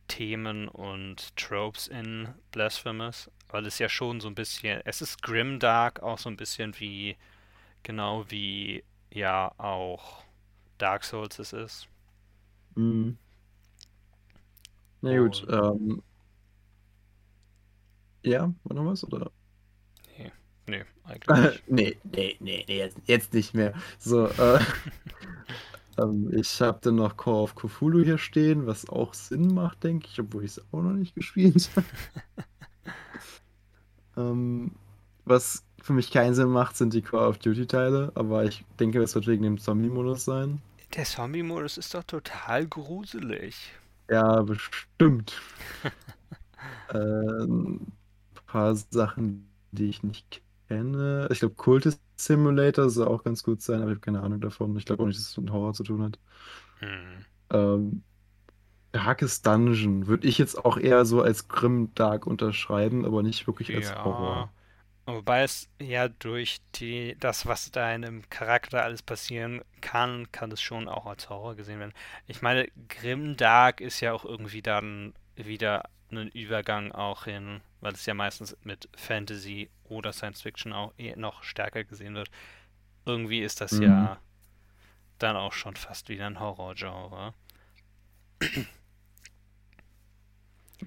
[0.08, 6.02] Themen und Tropes in Blasphemous, weil es ja schon so ein bisschen, es ist grimdark,
[6.02, 7.16] auch so ein bisschen wie,
[7.82, 10.24] genau wie ja auch
[10.78, 11.88] Dark Souls es ist.
[12.74, 13.16] Mhm.
[15.02, 16.02] Na gut, Und- ähm.
[18.22, 19.04] Ja, war noch was?
[19.04, 19.30] Oder?
[20.18, 20.32] Nee,
[20.66, 21.68] nee, eigentlich nicht.
[21.70, 23.72] nee, nee, nee, nee, jetzt, jetzt nicht mehr.
[23.98, 24.58] So, äh,
[25.98, 30.08] ähm, ich habe dann noch Call of Cthulhu hier stehen, was auch Sinn macht, denke
[30.10, 31.86] ich, obwohl ich es auch noch nicht gespielt habe.
[34.30, 34.72] ähm,
[35.24, 39.14] was für mich keinen Sinn macht, sind die Call of Duty-Teile, aber ich denke, es
[39.14, 40.60] wird wegen dem Zombie-Modus sein.
[40.94, 43.72] Der Zombie-Modus ist doch total gruselig.
[44.08, 45.40] Ja, bestimmt.
[46.94, 47.86] ähm,
[48.46, 51.28] paar Sachen, die ich nicht kenne.
[51.30, 54.76] Ich glaube, Cultist Simulator soll auch ganz gut sein, aber ich habe keine Ahnung davon.
[54.76, 56.18] Ich glaube auch nicht, dass es mit Horror zu tun hat.
[56.80, 57.24] Hm.
[57.50, 58.02] Ähm,
[58.92, 63.74] Darkest Dungeon würde ich jetzt auch eher so als Grim Dark unterschreiben, aber nicht wirklich
[63.74, 64.50] als Horror.
[65.04, 70.50] Wobei es ja durch die, das, was da in einem Charakter alles passieren kann, kann
[70.50, 71.92] es schon auch als Horror gesehen werden.
[72.26, 78.06] Ich meine, Grimdark ist ja auch irgendwie dann wieder ein Übergang auch hin, weil es
[78.06, 82.30] ja meistens mit Fantasy oder Science Fiction auch eh noch stärker gesehen wird.
[83.06, 83.80] Irgendwie ist das Mhm.
[83.80, 84.18] ja
[85.18, 87.34] dann auch schon fast wieder ein Horrorgenre.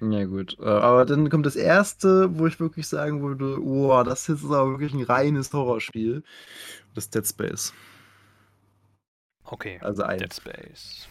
[0.00, 0.56] Ja, gut.
[0.60, 4.50] Äh, aber dann kommt das erste, wo ich wirklich sagen würde: Wow, das jetzt ist
[4.50, 6.22] aber wirklich ein reines Horrorspiel.
[6.94, 7.74] Das ist Dead Space.
[9.44, 10.34] Okay, Also Dead eins.
[10.34, 11.08] Space.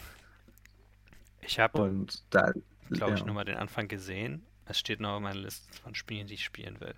[1.42, 2.52] Ich habe Und da,
[2.92, 3.26] glaube ich, ja.
[3.26, 4.46] nur mal den Anfang gesehen.
[4.66, 6.96] Es steht noch auf meiner Liste von Spielen, die ich spielen will.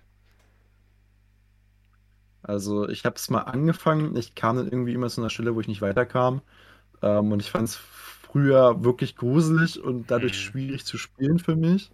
[2.42, 5.60] Also ich habe es mal angefangen, ich kam dann irgendwie immer zu einer Stelle, wo
[5.60, 6.42] ich nicht weiterkam.
[7.02, 10.40] Ähm, und ich fand es früher wirklich gruselig und dadurch Hm.
[10.40, 11.92] schwierig zu spielen für mich,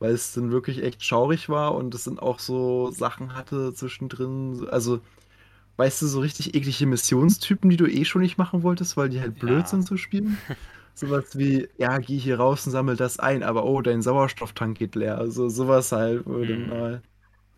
[0.00, 4.56] weil es dann wirklich echt schaurig war und es dann auch so Sachen hatte zwischendrin.
[4.56, 5.00] so- Also,
[5.78, 9.20] weißt du, so richtig eklige Missionstypen, die du eh schon nicht machen wolltest, weil die
[9.20, 9.68] halt blöd Ja.
[9.68, 10.42] sind zu spielen.
[10.94, 14.94] Sowas wie, ja, geh hier raus und sammel das ein, aber oh, dein Sauerstofftank geht
[14.94, 15.18] leer.
[15.18, 16.68] Also sowas halt, wo du dann Hm.
[16.68, 17.02] mal,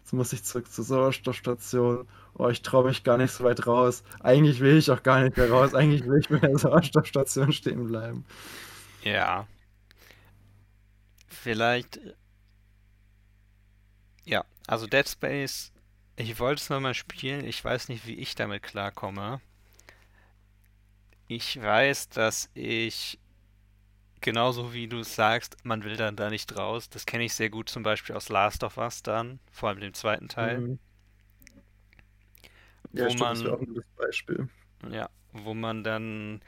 [0.01, 2.09] jetzt muss ich zurück zur Sauerstoffstation.
[2.35, 4.05] Oh, ich traue mich gar nicht so weit raus.
[4.21, 5.75] Eigentlich will ich auch gar nicht mehr raus.
[5.75, 8.27] Eigentlich will ich bei der Sauerstoffstation stehen bleiben.
[9.03, 9.47] Ja.
[11.29, 12.01] Vielleicht.
[14.25, 15.73] Ja, also Dead Space.
[16.17, 17.45] Ich wollte es nochmal spielen.
[17.45, 19.41] Ich weiß nicht, wie ich damit klarkomme.
[21.29, 23.19] Ich weiß, dass ich
[24.21, 26.89] genauso wie du es sagst, man will dann da nicht raus.
[26.91, 29.95] Das kenne ich sehr gut zum Beispiel aus Last of Us dann, vor allem dem
[29.95, 30.79] zweiten Teil, Mhm.
[32.93, 34.49] Ja, wo stimmt, das wäre auch man, ein gutes Beispiel.
[34.91, 36.41] ja, wo man dann,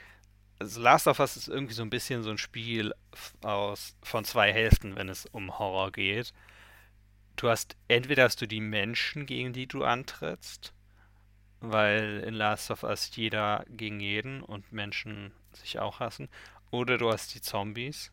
[0.61, 2.95] also Last of Us ist irgendwie so ein bisschen so ein Spiel
[3.43, 6.33] aus von zwei Hälften, wenn es um Horror geht.
[7.37, 10.75] Du hast entweder hast du die Menschen, gegen die du antrittst,
[11.61, 16.29] weil in Last of Us jeder gegen jeden und Menschen sich auch hassen,
[16.71, 18.13] oder du hast die Zombies.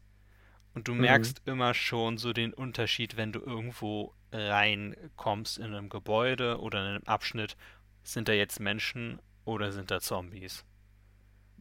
[0.73, 1.01] Und du Mhm.
[1.01, 6.85] merkst immer schon so den Unterschied, wenn du irgendwo reinkommst in einem Gebäude oder in
[6.95, 7.55] einem Abschnitt.
[8.03, 10.65] Sind da jetzt Menschen oder sind da Zombies?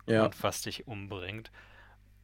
[0.06, 0.24] Ja.
[0.26, 1.50] Und was dich umbringt.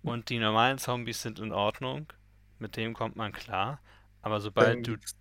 [0.03, 2.13] Und die normalen Zombies sind in Ordnung.
[2.59, 3.81] Mit dem kommt man klar.
[4.23, 5.15] Aber sobald du gibt's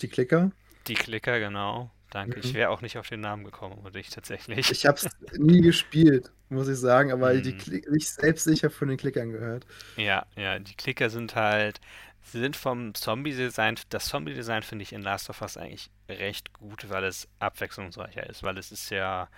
[0.00, 0.50] die Klicker.
[0.88, 2.54] die Klicker, genau, danke, ich Mhm.
[2.54, 4.70] wäre auch nicht auf den Namen gekommen, oder ich tatsächlich.
[4.70, 5.08] Ich habe es
[5.38, 7.58] nie gespielt, muss ich sagen, aber die Hm.
[7.58, 9.66] Kli ich selbst sicher von den Klickern gehört.
[9.96, 11.80] Ja, ja, die Klicker sind halt,
[12.22, 16.88] sie sind vom Zombie-Design, das Zombie-Design finde ich in Last of Us eigentlich recht gut,
[16.90, 19.28] weil es abwechslungsreicher ist, weil es ist ja,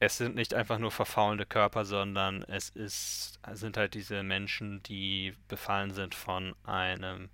[0.00, 5.34] es sind nicht einfach nur verfaulende Körper, sondern es ist, sind halt diese Menschen, die
[5.48, 7.30] befallen sind von einem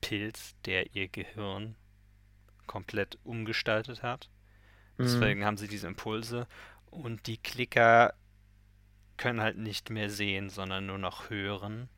[0.00, 1.76] Pilz, der ihr Gehirn
[2.66, 4.30] komplett umgestaltet hat.
[4.98, 5.04] Mhm.
[5.04, 6.46] Deswegen haben sie diese Impulse
[6.92, 8.14] und die Klicker
[9.16, 11.88] können halt nicht mehr sehen, sondern nur noch hören.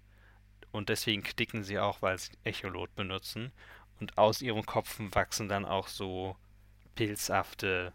[0.70, 3.52] Und deswegen klicken sie auch, weil sie Echolot benutzen.
[4.00, 6.36] Und aus ihren Kopfen wachsen dann auch so
[6.94, 7.92] pilzhafte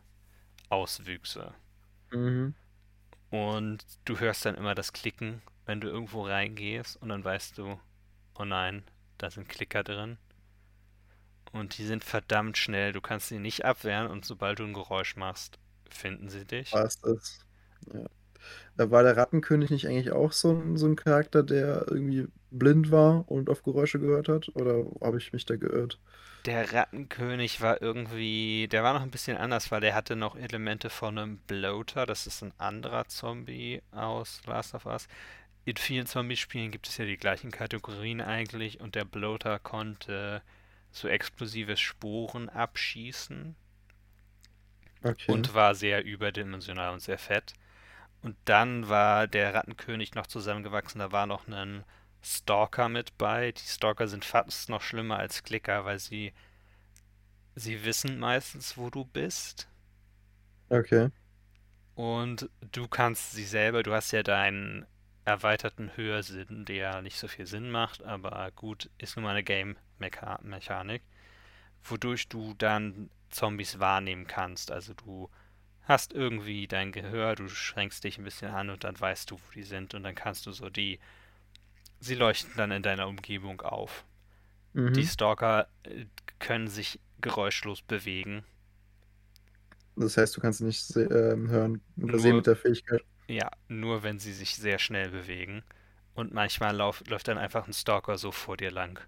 [0.69, 1.53] Auswüchse.
[2.11, 2.53] Mhm.
[3.29, 7.01] Und du hörst dann immer das Klicken, wenn du irgendwo reingehst.
[7.01, 7.79] Und dann weißt du,
[8.37, 8.83] oh nein,
[9.17, 10.17] da sind Klicker drin.
[11.51, 12.91] Und die sind verdammt schnell.
[12.91, 14.07] Du kannst sie nicht abwehren.
[14.07, 15.59] Und sobald du ein Geräusch machst,
[15.93, 16.73] finden sie dich.
[16.73, 17.39] War's das.
[17.93, 18.05] Ja.
[18.77, 22.91] Äh, war der Rattenkönig nicht eigentlich auch so 'n so 'n Charakter, der irgendwie blind
[22.91, 24.49] war und auf Geräusche gehört hat?
[24.55, 25.99] Oder habe ich mich da geirrt?
[26.45, 30.89] Der Rattenkönig war irgendwie, der war noch ein bisschen anders, weil der hatte noch Elemente
[30.89, 32.05] von einem Bloater.
[32.05, 35.07] Das ist ein anderer Zombie aus Last of Us.
[35.65, 40.43] In vielen Zombie-Spielen gibt es ja die gleichen Kategorien eigentlich und der Bloater konnte
[40.91, 43.55] so explosive Sporen abschießen
[45.05, 45.49] Okay.
[45.49, 47.53] und war sehr überdimensional und sehr fett.
[48.23, 51.85] Und dann war der Rattenkönig noch zusammengewachsen, da war noch ein
[52.23, 53.51] Stalker mit bei.
[53.53, 56.33] Die Stalker sind fast noch schlimmer als Klicker, weil sie
[57.53, 59.67] Sie wissen meistens, wo du bist
[60.71, 61.09] Okay.
[61.95, 64.85] und du kannst sie selber, du hast ja deinen
[65.25, 71.03] erweiterten Hörsinn, der nicht so viel Sinn macht, aber gut, ist nun mal eine Game-Mechanik,
[71.83, 74.71] wodurch du dann Zombies wahrnehmen kannst.
[74.71, 75.29] Also du
[75.83, 79.51] hast irgendwie dein Gehör, du schränkst dich ein bisschen an und dann weißt du, wo
[79.55, 80.99] die sind und dann kannst du so die,
[82.01, 84.03] sie leuchten dann in deiner Umgebung auf.
[84.95, 85.07] Die Mhm.
[85.07, 86.05] Stalker äh,
[86.39, 88.45] können sich geräuschlos bewegen.
[89.95, 93.03] Das heißt, du kannst nicht ähm, hören oder sehen Nur mit der Fähigkeit.
[93.29, 95.63] Ja, nur wenn sie sich sehr schnell bewegen.
[96.15, 98.99] Und manchmal lauf, läuft dann einfach ein Stalker so vor dir lang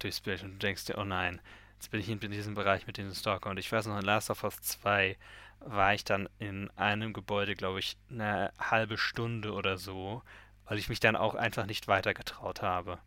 [0.00, 1.40] durchs Bild und du denkst dir, oh nein,
[1.78, 3.50] jetzt bin ich in diesem Bereich mit diesem Stalker.
[3.50, 5.16] Und ich weiß noch, in Last of Us 2
[5.60, 10.22] war ich dann in einem Gebäude, glaube ich, eine halbe Stunde oder so,
[10.66, 12.98] weil ich mich dann auch einfach nicht weiter getraut habe,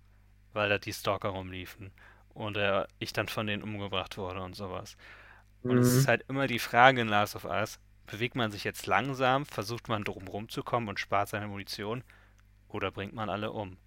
[0.53, 1.91] weil da die Stalker rumliefen
[2.33, 4.97] und äh, ich dann von denen umgebracht wurde und sowas.
[5.67, 6.09] Und es ist Mhm.
[6.09, 10.03] halt immer die Frage in Last of Us, bewegt man sich jetzt langsam, versucht man
[10.03, 12.03] drum rumzukommen und spart seine Munition
[12.69, 13.77] oder bringt man alle um?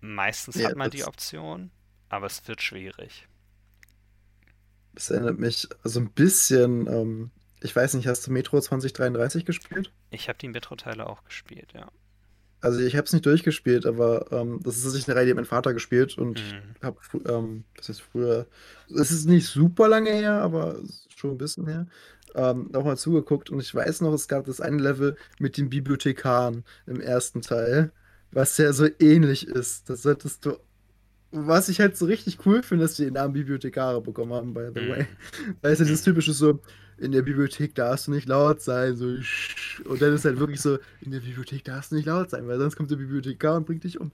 [0.00, 1.70] Meistens Ja, hat man die Option,
[2.08, 3.28] aber es wird schwierig.
[4.98, 7.30] Das erinnert mich so 'n bisschen, ähm
[7.60, 9.92] ich weiß nicht, hast du Metro 2033 gespielt?
[10.12, 11.90] Ich habe die Metro-Teile auch gespielt, ja.
[12.62, 15.36] Also, ich habe es nicht durchgespielt, aber, ähm, das ist tatsächlich 'ne Reihe, die hat
[15.36, 16.78] mein Vater gespielt und ich Mhm.
[16.82, 16.96] habe
[17.28, 18.48] ähm, was heißt früher
[18.88, 21.86] es ist nicht super lange her, aber ist schon 'n bisschen her,
[22.34, 25.70] ähm, auch mal zugeguckt und ich weiß noch, es gab das eine Level mit den
[25.70, 27.92] Bibliothekaren im ersten Teil,
[28.32, 29.88] was ja so ähnlich ist.
[29.88, 30.56] Da solltest du
[31.30, 34.70] was ich halt so richtig cool finde, dass die den Namen Bibliothekare bekommen haben, by
[34.74, 35.06] the way.
[35.06, 35.58] Mhm.
[35.62, 36.04] Weißt du, dieses Mhm.
[36.04, 36.60] typische so:
[36.98, 39.06] „In der Bibliothek darfst du nicht laut sein“, so
[39.84, 42.58] und dann ist halt wirklich so: „In der Bibliothek darfst du nicht laut sein, weil
[42.58, 44.12] sonst kommt der Bibliothekar und bringt dich um.“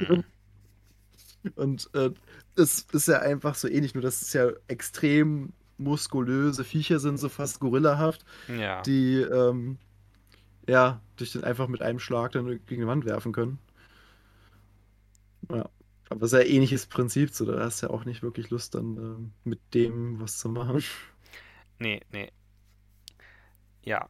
[0.00, 0.22] Mhm.
[1.56, 2.10] Und, äh,
[2.54, 7.28] das ist ja einfach so ähnlich, nur dass es ja extrem muskulöse Viecher sind, so
[7.28, 8.86] fast gorillahaft, Ja.
[8.86, 9.80] die, ähm,
[10.68, 13.60] ja, dich dann einfach mit einem Schlag dann gegen die Wand werfen können.
[15.50, 15.64] Ja,
[16.12, 19.32] aber sehr ähnliches Prinzip so, da hast du ja auch nicht wirklich Lust dann, ähm,
[19.44, 20.82] mit dem was zu machen.
[21.80, 22.28] Ne, ne.
[23.82, 24.08] Ja.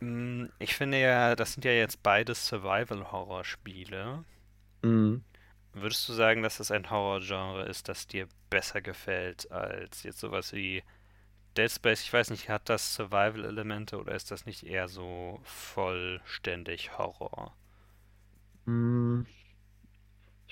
[0.00, 4.24] Mm, Ich finde ja, das sind ja jetzt beides Survival-Horror-Spiele.
[4.82, 5.24] Mhm.
[5.74, 10.54] Würdest du sagen, dass das ein Horrorgenre ist, das dir besser gefällt als jetzt sowas
[10.54, 10.82] wie
[11.56, 12.02] Dead Space?
[12.02, 17.54] Ich weiß nicht, hat das Survival-Elemente oder ist das nicht eher so vollständig Horror?
[18.66, 19.24] Mm,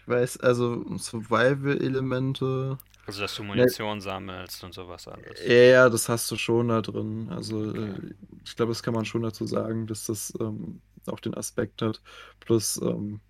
[0.03, 2.79] Ich weiß, also Survival-Elemente.
[3.07, 5.47] Also, dass du Munition sammelst und sowas alles.
[5.47, 7.29] ja, ja, das hast du schon da drin.
[7.31, 7.93] Also, Okay.
[7.93, 11.83] äh, ich glaube, das kann man schon dazu sagen, dass das ähm, auch den Aspekt
[11.83, 12.01] hat.
[12.41, 13.21] Plus, ähm,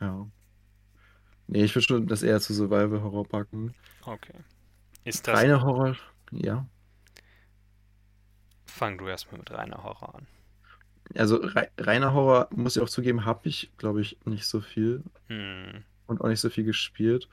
[0.00, 0.28] ja.
[1.48, 3.74] Nee, ich würde schon das eher zu Survival-Horror packen.
[4.06, 4.44] Okay.
[5.04, 5.38] Ist das.
[5.38, 5.96] Reine Horror,
[6.32, 6.66] ja.
[8.64, 10.26] Fang du erstmal mit reiner Horror an.
[11.14, 15.02] Also rei reiner Horror, muss ich auch zugeben, habe ich, glaube ich, nicht so viel
[15.28, 17.28] Hm, und auch nicht so viel gespielt.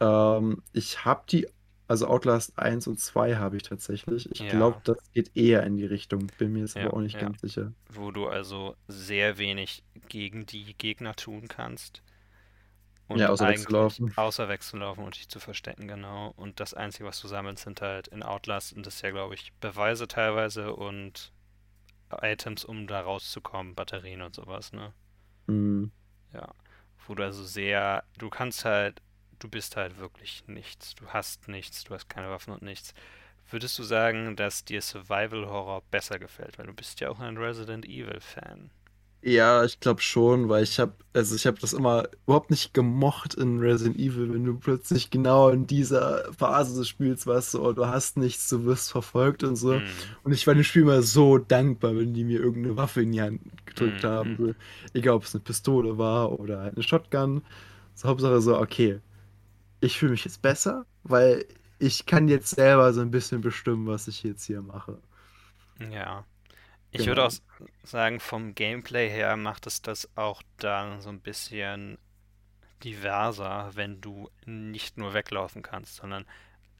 [0.00, 1.46] Ähm, ich habe die,
[1.88, 4.30] also Outlast 1 und 2 habe ich tatsächlich.
[4.32, 7.00] Ich glaube, ja, das geht eher in die Richtung, bin mir jetzt aber ja, auch
[7.00, 7.20] nicht ja.
[7.20, 7.72] ganz sicher.
[7.88, 12.02] Wo du also sehr wenig gegen die Gegner tun kannst.
[13.12, 14.16] Ja, Und außer eigentlich wegzulaufen.
[14.16, 16.32] außer wegzulaufen und dich zu verstecken, genau.
[16.36, 19.34] Und das Einzige, was du sammelst, sind halt in Outlast, und das ist ja, glaube
[19.34, 21.32] ich, Beweise teilweise und
[22.22, 24.92] Items, um da rauszukommen, Batterien und sowas, ne?
[25.48, 25.90] Hm.
[26.32, 26.54] Ja.
[27.10, 29.02] Wo du also sehr, du kannst halt,
[29.40, 30.94] du bist halt wirklich nichts.
[30.94, 32.94] Du hast nichts, du hast keine Waffen und nichts.
[33.50, 36.56] Würdest du sagen, dass dir Survival Horror besser gefällt?
[36.56, 38.70] Weil du bist ja auch ein Resident Evil Fan.
[39.22, 43.34] Ja, ich glaube schon, weil ich habe, also ich habe das immer überhaupt nicht gemocht
[43.34, 47.72] in Resident Evil, wenn du plötzlich genau in dieser Phase des Spiels warst, so, oh,
[47.72, 49.74] du hast nichts, du wirst verfolgt und so.
[49.74, 49.82] Hm,
[50.22, 53.20] Und ich war dem Spiel immer so dankbar, wenn die mir irgendeine Waffe in die
[53.20, 54.36] Hand gedrückt hm, haben.
[54.38, 54.54] So,
[54.94, 57.42] egal, ob es eine Pistole war oder halt eine Shotgun.
[57.94, 59.00] So, Hauptsache so, okay,
[59.80, 61.46] ich fühle mich jetzt besser, weil
[61.78, 64.98] ich kann jetzt selber so ein bisschen bestimmen, was ich jetzt hier mache.
[65.90, 66.24] Ja.
[66.92, 67.28] Ich würde auch Genau.
[67.28, 67.42] s-
[67.82, 71.98] sagen, vom Gameplay her macht es das auch dann so ein bisschen
[72.84, 76.26] diverser, wenn du nicht nur weglaufen kannst, sondern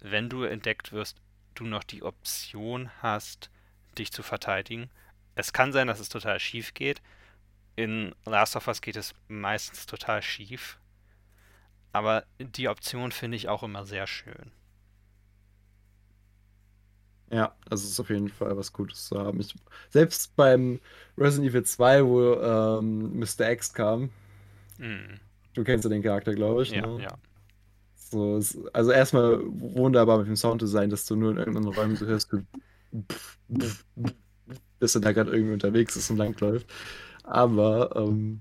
[0.01, 1.19] wenn du entdeckt wirst,
[1.55, 3.51] du noch die Option hast,
[3.99, 4.91] dich zu verteidigen.
[5.35, 7.03] Es kann sein, dass es total schief geht.
[7.77, 10.79] In Last of Us geht es meistens total schief,
[11.93, 14.53] aber die Option finde ich auch immer sehr schön.
[17.31, 19.41] Ja, also es ist auf jeden Fall was Gutes zu haben.
[19.41, 19.55] Ich,
[19.91, 20.81] selbst beim
[21.17, 23.51] Resident Evil 2, wo ähm, Mr.
[23.51, 24.11] X kam,
[24.81, 25.21] Mm,
[25.55, 27.03] du kennst ja den Charakter, glaube ich, ja, ne?
[27.03, 27.19] ja.
[27.95, 32.07] So, es, also erstmal wunderbar mit dem Sounddesign, dass du nur in irgendeinen Räumen so
[32.07, 32.31] hörst,
[34.81, 36.67] dass er da gerade irgendwie unterwegs ist und langläuft.
[37.23, 38.41] Aber ähm,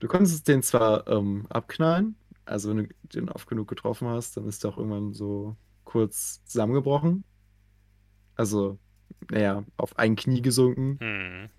[0.00, 4.46] du konntest den zwar ähm, abknallen, also wenn du den oft genug getroffen hast, dann
[4.48, 7.24] ist er auch irgendwann so kurz zusammengebrochen.
[8.36, 8.78] Also,
[9.30, 10.98] naja, auf ein Knie gesunken.
[11.00, 11.50] Mm,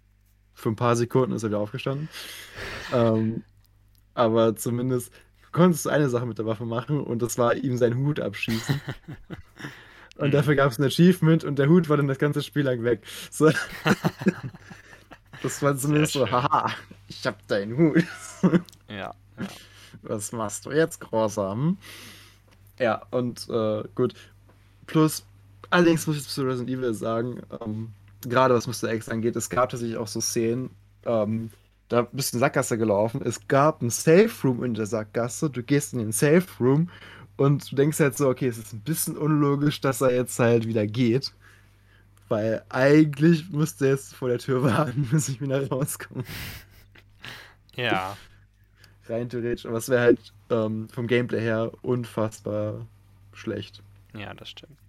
[0.54, 2.10] Für ein paar Sekunden ist er wieder aufgestanden.
[2.94, 3.44] Ähm,
[4.14, 5.12] aber zumindest
[5.52, 8.82] konntest du eine Sache mit der Waffe machen und das war ihm seinen Hut abschießen.
[10.18, 10.32] Und mm.
[10.32, 13.02] dafür gab es ein Achievement und der Hut war dann das ganze Spiel lang weg.
[13.32, 13.52] So,
[15.44, 16.72] das war zumindest so, haha,
[17.10, 18.04] ich hab deinen Hut.
[18.88, 19.48] Ja, ja.
[20.04, 21.04] Was machst du jetzt?
[21.12, 21.78] Hm?
[22.80, 24.14] Ja, und äh, gut.
[24.86, 25.26] Plus,
[25.76, 28.94] allerdings muss ich zu Resident Evil sagen, ähm, gerade was Mr.
[28.94, 30.70] X angeht, es gab tatsächlich auch so Szenen,
[31.06, 31.52] ähm,
[31.90, 35.62] da bist du in Sackgasse gelaufen, es gab ein Safe Room in der Sackgasse, du
[35.62, 36.90] gehst in den Safe Room
[37.38, 40.66] und du denkst halt so, okay, es ist ein bisschen unlogisch, dass er jetzt halt
[40.66, 41.34] wieder geht,
[42.30, 46.24] weil eigentlich müsste er jetzt vor der Tür warten, bis ich wieder rauskomme.
[47.76, 48.18] Ja,
[49.08, 52.88] Rein theoretisch, aber es wäre halt ähm, vom Gameplay her unfassbar
[53.34, 53.84] schlecht.
[54.18, 54.85] ja, das stimmt.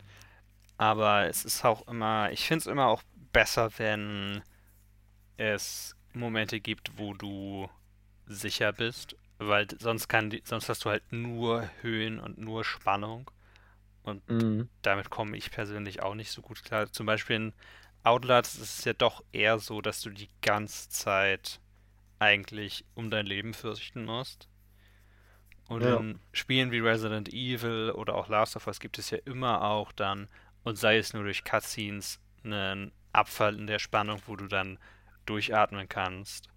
[0.79, 3.03] Aber es ist auch immer, ich finde es immer auch
[3.33, 4.43] besser, wenn
[5.37, 7.69] es Momente gibt, wo du
[8.27, 13.31] sicher bist, weil sonst kann die, sonst hast du halt nur Höhen und nur Spannung
[14.03, 14.69] und Mhm.
[14.83, 16.91] damit komme ich persönlich auch nicht so gut klar.
[16.93, 17.53] Zum Beispiel in
[18.05, 21.61] Outlast ist es ja doch eher so, dass du die ganze Zeit
[22.19, 24.49] eigentlich um dein Leben fürchten musst.
[25.69, 25.99] Und Ja.
[25.99, 29.91] in Spielen wie Resident Evil oder auch Last of Us gibt es ja immer auch
[29.93, 30.29] dann,
[30.67, 34.79] und sei es nur durch Cutscenes, einen Abfall in der Spannung, wo du dann
[35.25, 36.49] durchatmen kannst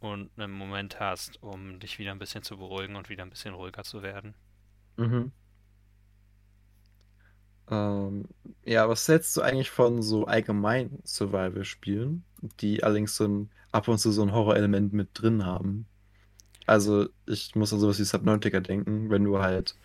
[0.00, 3.54] und einen Moment hast, um dich wieder ein bisschen zu beruhigen und wieder ein bisschen
[3.54, 4.34] ruhiger zu werden.
[4.96, 5.30] Mhm.
[7.70, 8.24] Ähm,
[8.64, 12.24] ja, was hältst du eigentlich von so allgemeinen Survival-Spielen,
[12.60, 15.86] die allerdings so ein, ab und zu so ein Horrorelement mit drin haben?
[16.66, 19.76] Also, ich muss an sowas wie Subnautica denken, wenn du halt,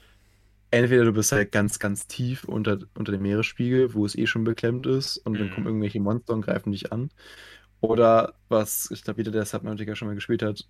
[0.74, 4.44] entweder du bist halt ganz, ganz tief unter, unter dem Meeresspiegel, wo es eh schon
[4.46, 5.68] beklemmt ist, und dann kommen Mhm.
[5.68, 7.10] irgendwelche Monster und greifen dich an.
[7.82, 10.68] Oder was, ich glaube, jeder, der Subnautica schon mal gespielt hat,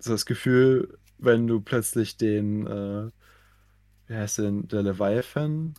[0.00, 3.10] so das Gefühl, wenn du plötzlich den, äh,
[4.08, 5.74] wie heißt denn, der Leviathan?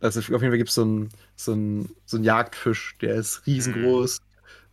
[0.00, 3.46] Also auf jeden Fall gibt es so einen so einen, so einen Jagdfisch, der ist
[3.58, 4.00] Mhm.
[4.00, 4.18] riesengroß,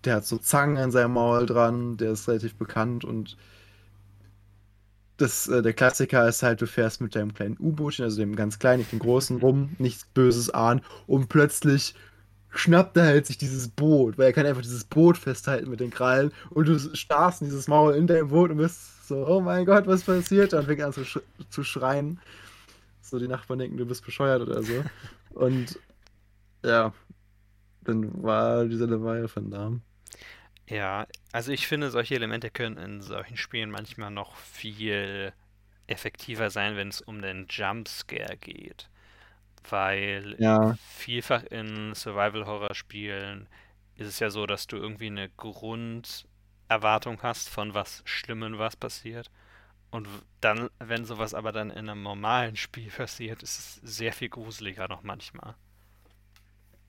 [0.06, 3.38] der hat so Zangen an seinem Maul dran, der ist relativ bekannt und
[5.18, 8.60] das, äh, der Klassiker ist halt, du fährst mit deinem kleinen U-Bootchen, also dem ganz
[8.60, 11.96] kleinen, nicht dem großen, rum, nichts Böses ahnen und plötzlich
[12.50, 15.92] schnappt er halt sich dieses Boot, weil er kann einfach dieses Boot festhalten mit den
[15.92, 19.66] Krallen und du starrst in dieses Maul in deinem Boot und bist so, oh mein
[19.66, 20.54] Gott, was passiert?
[20.54, 22.20] Und fängt an zu, sch zu schreien.
[23.02, 24.84] So die Nachbarn denken, du bist bescheuert oder so.
[25.30, 25.80] Und
[26.64, 26.94] ja,
[27.84, 29.72] dann war dieser Leviathan da.
[30.70, 35.34] Ja, also ich finde, solche Elemente können in solchen Spielen manchmal noch viel
[35.88, 38.90] effektiver sein, wenn es um den Jumpscare geht.
[39.70, 40.78] Weil Ja.
[40.98, 43.48] vielfach in Survival-Horror-Spielen
[43.98, 49.32] ist es ja so, dass du irgendwie eine Grunderwartung hast von was Schlimmem, was passiert.
[49.92, 50.08] Und
[50.42, 54.88] dann, wenn sowas aber dann in einem normalen Spiel passiert, ist es sehr viel gruseliger
[54.90, 55.56] noch manchmal.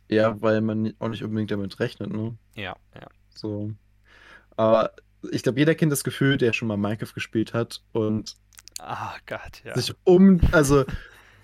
[0.08, 2.36] Ja, weil man auch nicht unbedingt damit rechnet, ne?
[2.54, 3.08] Ja, ja.
[3.38, 3.72] So.
[4.56, 4.92] Aber
[5.30, 8.36] ich glaube, jeder kennt das Gefühl, der schon mal Minecraft gespielt hat und
[8.80, 9.74] Ah Gott, ja.
[9.74, 10.84] sich um, also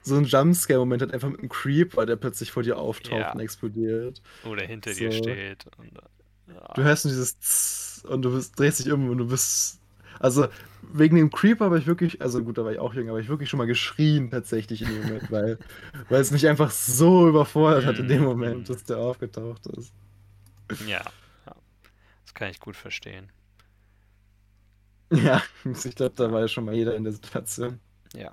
[0.02, 3.32] so ein Jumpscare-Moment hat einfach mit einem Creeper, der plötzlich vor dir auftaucht Ja.
[3.32, 4.20] und explodiert.
[4.44, 5.18] Oder hinter dir So.
[5.18, 5.64] steht.
[5.78, 5.92] Und,
[6.54, 6.72] ja.
[6.74, 9.80] Du hörst nur dieses Tss und du bist, drehst dich um und du bist.
[10.20, 10.46] Also,
[10.92, 13.28] wegen dem Creeper habe ich wirklich, also gut, da war ich auch jung, aber ich
[13.28, 15.58] wirklich schon mal geschrien tatsächlich in dem Moment, weil,
[16.08, 18.24] weil es mich einfach so überfordert hat in dem Mhm.
[18.26, 19.92] Moment, dass der aufgetaucht ist.
[20.86, 21.02] Ja.
[22.34, 23.30] Das kann ich gut verstehen.
[25.12, 27.78] Ja, ich glaube, da war ja schon mal jeder in der Situation.
[28.12, 28.32] Ja.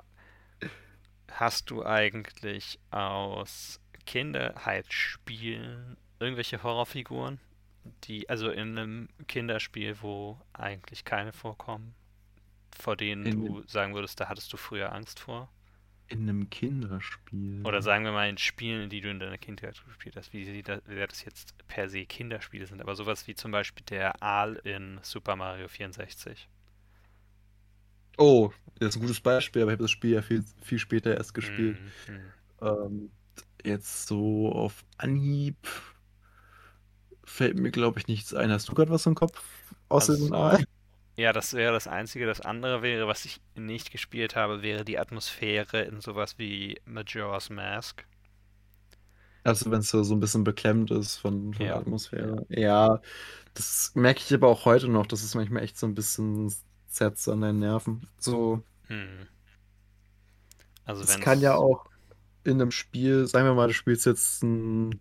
[1.30, 7.40] Hast du eigentlich aus Kinderheitsspielen irgendwelche Horrorfiguren,
[8.06, 11.94] die, also in einem Kinderspiel, wo eigentlich keine vorkommen,
[12.76, 15.48] vor denen In du sagen würdest, da hattest du früher Angst vor?
[16.12, 17.62] In einem Kinderspiel.
[17.66, 20.62] Oder sagen wir mal in Spielen, die du in deiner Kindheit gespielt hast, wie sie
[20.62, 24.56] da, wie das jetzt per se Kinderspiele sind, aber sowas wie zum Beispiel der Aal
[24.66, 26.50] in Super Mario 64.
[28.18, 31.16] Oh, das ist ein gutes Beispiel, aber ich habe das Spiel ja viel, viel später
[31.16, 31.78] erst gespielt.
[32.08, 32.22] Mhm, mhm.
[32.62, 33.12] Ähm,
[33.64, 35.56] jetzt so auf Anhieb
[37.24, 38.52] fällt mir, glaube ich, nichts ein.
[38.52, 39.42] Hast du gerade was im Kopf?
[39.88, 40.64] Außer Also- dem Aal?
[41.18, 42.26] Ja, das wäre das Einzige.
[42.26, 47.50] Das andere wäre, was ich nicht gespielt habe, wäre die Atmosphäre in sowas wie Majora's
[47.50, 48.06] Mask.
[49.44, 51.74] Also wenn es so, so ein bisschen beklemmt ist von, von Ja.
[51.74, 52.46] der Atmosphäre.
[52.50, 53.02] Ja,
[53.54, 56.54] das merke ich aber auch heute noch, dass es manchmal echt so ein bisschen
[56.88, 58.08] zerrt an deinen Nerven.
[58.18, 59.28] So, Hm.
[60.86, 61.86] Also es wenn kann ja auch
[62.44, 65.00] in einem Spiel, sagen wir mal, du spielst jetzt ein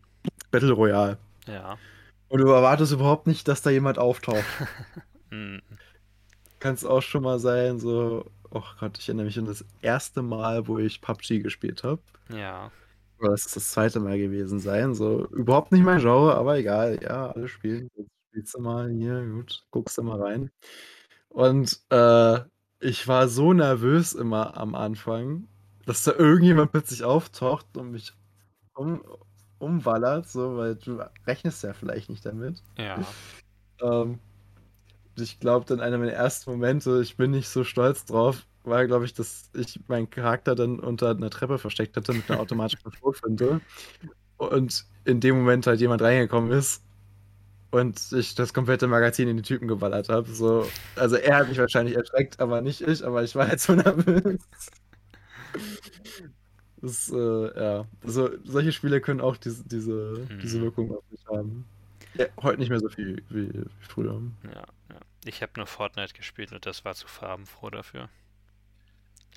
[0.50, 1.78] Battle Royale Ja.
[2.28, 4.44] und du erwartest überhaupt nicht, dass da jemand auftaucht.
[5.30, 5.62] Hm.
[6.60, 10.22] Kann es auch schon mal sein, so, oh Gott, ich erinnere mich an das erste
[10.22, 12.00] Mal, wo ich PUBG gespielt habe.
[12.32, 12.70] Ja.
[13.18, 14.94] Oder das ist das zweite Mal gewesen sein.
[14.94, 17.00] So, überhaupt nicht mein Genre, aber egal.
[17.02, 17.90] Ja, alle spielen.
[17.96, 20.50] Jetzt spielst du mal hier, gut, guckst du mal rein.
[21.28, 22.40] Und äh,
[22.80, 25.48] ich war so nervös immer am Anfang,
[25.86, 28.12] dass da irgendjemand plötzlich auftaucht und mich
[28.74, 29.02] um,
[29.58, 32.62] umwallert, so, weil du rechnest ja vielleicht nicht damit.
[32.78, 33.04] Ja.
[33.82, 34.18] Ähm,
[35.18, 39.04] ich glaube, dann einer meiner ersten Momente, ich bin nicht so stolz drauf, war, glaube
[39.06, 43.62] ich, dass ich meinen Charakter dann unter einer Treppe versteckt hatte mit einer automatischen Schrotflinte.
[44.38, 46.84] Und in dem Moment halt jemand reingekommen ist
[47.70, 50.32] und ich das komplette Magazin in den Typen geballert habe.
[50.32, 53.74] So, also er hat mich wahrscheinlich erschreckt, aber nicht ich, aber ich war halt so
[53.76, 54.40] nervös.
[56.76, 60.62] Das, äh, ja, also solche Spiele können auch diese, diese, diese Mhm.
[60.62, 61.70] Wirkung auf mich haben.
[62.14, 64.20] Ja, heute nicht mehr so viel wie, wie früher.
[64.44, 64.64] Ja.
[64.90, 65.00] Ja.
[65.24, 68.08] Ich habe nur Fortnite gespielt und das war zu farbenfroh dafür.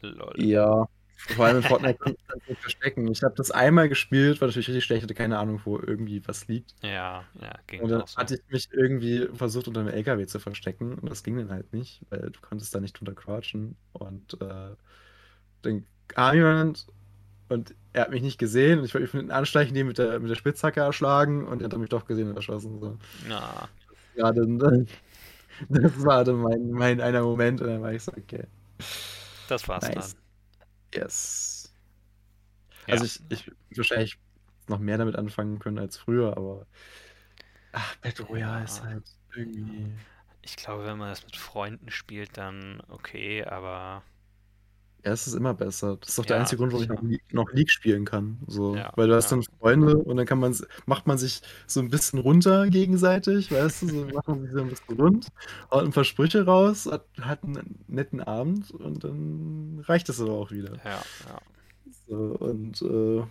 [0.01, 0.33] Lol.
[0.37, 3.07] Ja, vor allem in Fortnite kann man sich verstecken.
[3.07, 6.47] Ich habe das einmal gespielt, war natürlich richtig schlecht, hatte keine Ahnung, wo irgendwie was
[6.47, 6.75] liegt.
[6.81, 8.17] Ja, ja, ging Und dann so.
[8.17, 11.71] hatte ich mich irgendwie versucht, unter einem LKW zu verstecken und das ging dann halt
[11.73, 13.77] nicht, weil du konntest da nicht drunter crouchen.
[13.93, 14.75] Und äh,
[15.61, 16.87] dann kam jemand
[17.53, 20.19] und er hat mich nicht gesehen und ich wollte mich mit einem Anschleichen mit der,
[20.19, 22.79] mit der Spitzhacke erschlagen und er hat mich doch gesehen und erschossen.
[22.79, 22.97] So.
[23.27, 23.69] Na,
[24.15, 24.87] Ja, dann,
[25.69, 28.47] das war dann mein, mein einer Moment und dann war ich so, okay.
[29.47, 30.15] das war's Nice.
[30.93, 31.01] dann.
[31.03, 31.73] Yes.
[32.87, 32.93] Ja.
[32.93, 34.17] Also ich, ich wahrscheinlich
[34.67, 36.67] noch mehr damit anfangen können als früher, aber
[37.71, 38.63] ach, Battle Royale Ja.
[38.63, 39.03] ist halt
[39.35, 39.91] irgendwie.
[40.41, 44.03] Ich glaube, wenn man das mit Freunden spielt, dann okay, aber
[45.05, 45.97] Ja, es ist immer besser.
[45.97, 47.01] Das ist doch der Ja, einzige Grund, warum ich noch,
[47.47, 48.39] noch League spielen kann.
[48.47, 48.85] So.
[48.85, 49.33] Ja, Weil du hast ja.
[49.33, 53.81] dann Freunde und dann kann man, macht man sich so ein bisschen runter gegenseitig, weißt
[53.81, 55.27] du, so macht man sich so ein bisschen rund,
[55.71, 60.33] haut ein paar Sprüche raus, hat, hat einen netten Abend und dann reicht es aber
[60.33, 60.81] auch wieder.
[60.83, 61.39] Ja, ja.
[62.07, 63.23] So, und äh,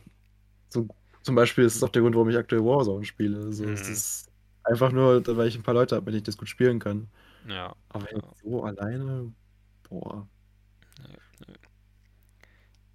[0.70, 0.88] so,
[1.22, 3.52] zum Beispiel ist es auch der Grund, warum ich aktuell Warzone spiele.
[3.52, 3.88] So, Es Mhm.
[3.88, 4.30] ist
[4.64, 7.08] einfach nur, weil ich ein paar Leute habe, mit denen ich das gut spielen kann.
[7.44, 8.06] Ja, Aber
[8.42, 9.34] so alleine,
[9.88, 10.28] boah.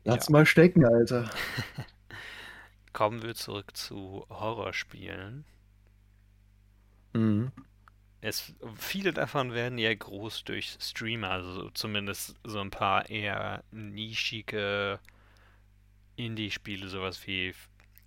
[0.08, 0.32] Lass Ja.
[0.32, 1.30] mal stecken, Alter.
[2.94, 5.46] Kommen wir zurück zu Horrorspielen.
[7.14, 7.52] Mhm.
[8.22, 15.00] Es, viele davon werden ja groß durch Streamer, also zumindest so ein paar eher nischige
[16.18, 17.54] Indie-Spiele, sowas wie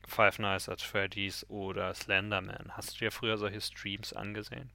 [0.07, 2.77] Five Nights at Freddy's oder Slenderman.
[2.77, 4.71] Hast du dir früher solche Streams angesehen?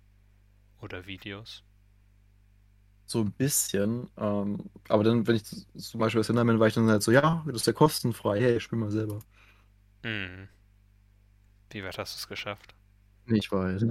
[0.82, 1.65] Oder Videos?
[3.08, 4.10] So ein bisschen.
[4.18, 4.58] Ähm,
[4.90, 7.58] aber dann, wenn ich zum Beispiel das Hintermann war ich dann halt so, ja, das
[7.58, 8.40] ist ja kostenfrei.
[8.40, 9.20] Hey, spiel mal selber.
[10.04, 10.48] Hm.
[11.72, 12.74] Wie weit hast du es geschafft?
[13.28, 13.82] Nicht weit.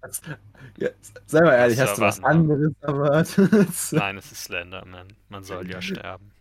[0.00, 0.22] Das-
[0.78, 0.88] ja,
[1.26, 3.52] sei mal ehrlich, Hast hast du was anderes erwartet?
[3.92, 5.08] Nein, es ist Slenderman.
[5.28, 6.32] Man soll ja sterben.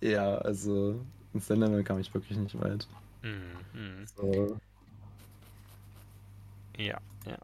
[0.00, 1.00] Ja, also
[1.34, 2.86] in Slenderman kam ich wirklich nicht weit.
[3.22, 3.42] Hm,
[3.72, 4.06] hm.
[4.16, 4.58] So.
[6.76, 7.38] Ja, ja.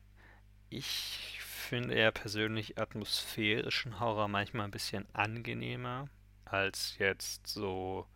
[0.71, 6.09] Ich finde ja persönlich atmosphärischen Horror manchmal ein bisschen angenehmer
[6.45, 8.07] als jetzt so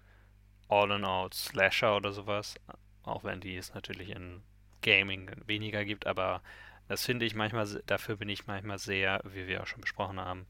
[0.68, 2.54] All-in-Out Slasher oder sowas.
[3.02, 4.42] Auch wenn die es natürlich in
[4.82, 6.42] Gaming weniger gibt, aber
[6.88, 10.46] das finde ich manchmal, dafür bin ich manchmal sehr, wie wir auch schon besprochen haben,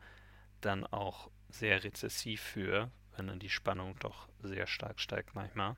[0.61, 5.76] dann auch sehr rezessiv für, wenn dann die Spannung doch sehr stark steigt manchmal.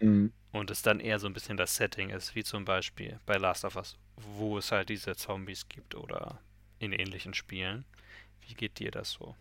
[0.00, 0.32] Mhm.
[0.52, 3.64] Und es dann eher so ein bisschen das Setting ist, wie zum Beispiel bei Last
[3.64, 6.40] of Us, wo es halt diese Zombies gibt oder
[6.78, 7.84] in ähnlichen Spielen.
[8.46, 9.36] Wie geht dir das so?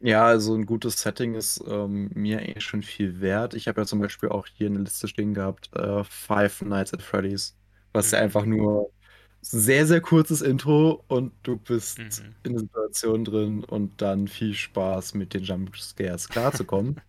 [0.00, 3.54] Ja, also ein gutes Setting ist ähm, mir eigentlich schon viel wert.
[3.54, 7.00] Ich habe ja zum Beispiel auch hier eine Liste stehen gehabt, äh, Five Nights at
[7.02, 7.56] Freddy's,
[7.92, 8.20] was ja Mhm.
[8.20, 8.92] einfach nur
[9.40, 12.34] sehr, sehr kurzes Intro und du bist Mhm.
[12.42, 17.00] in der Situation drin und dann viel Spaß mit den Jumpscares klarzukommen.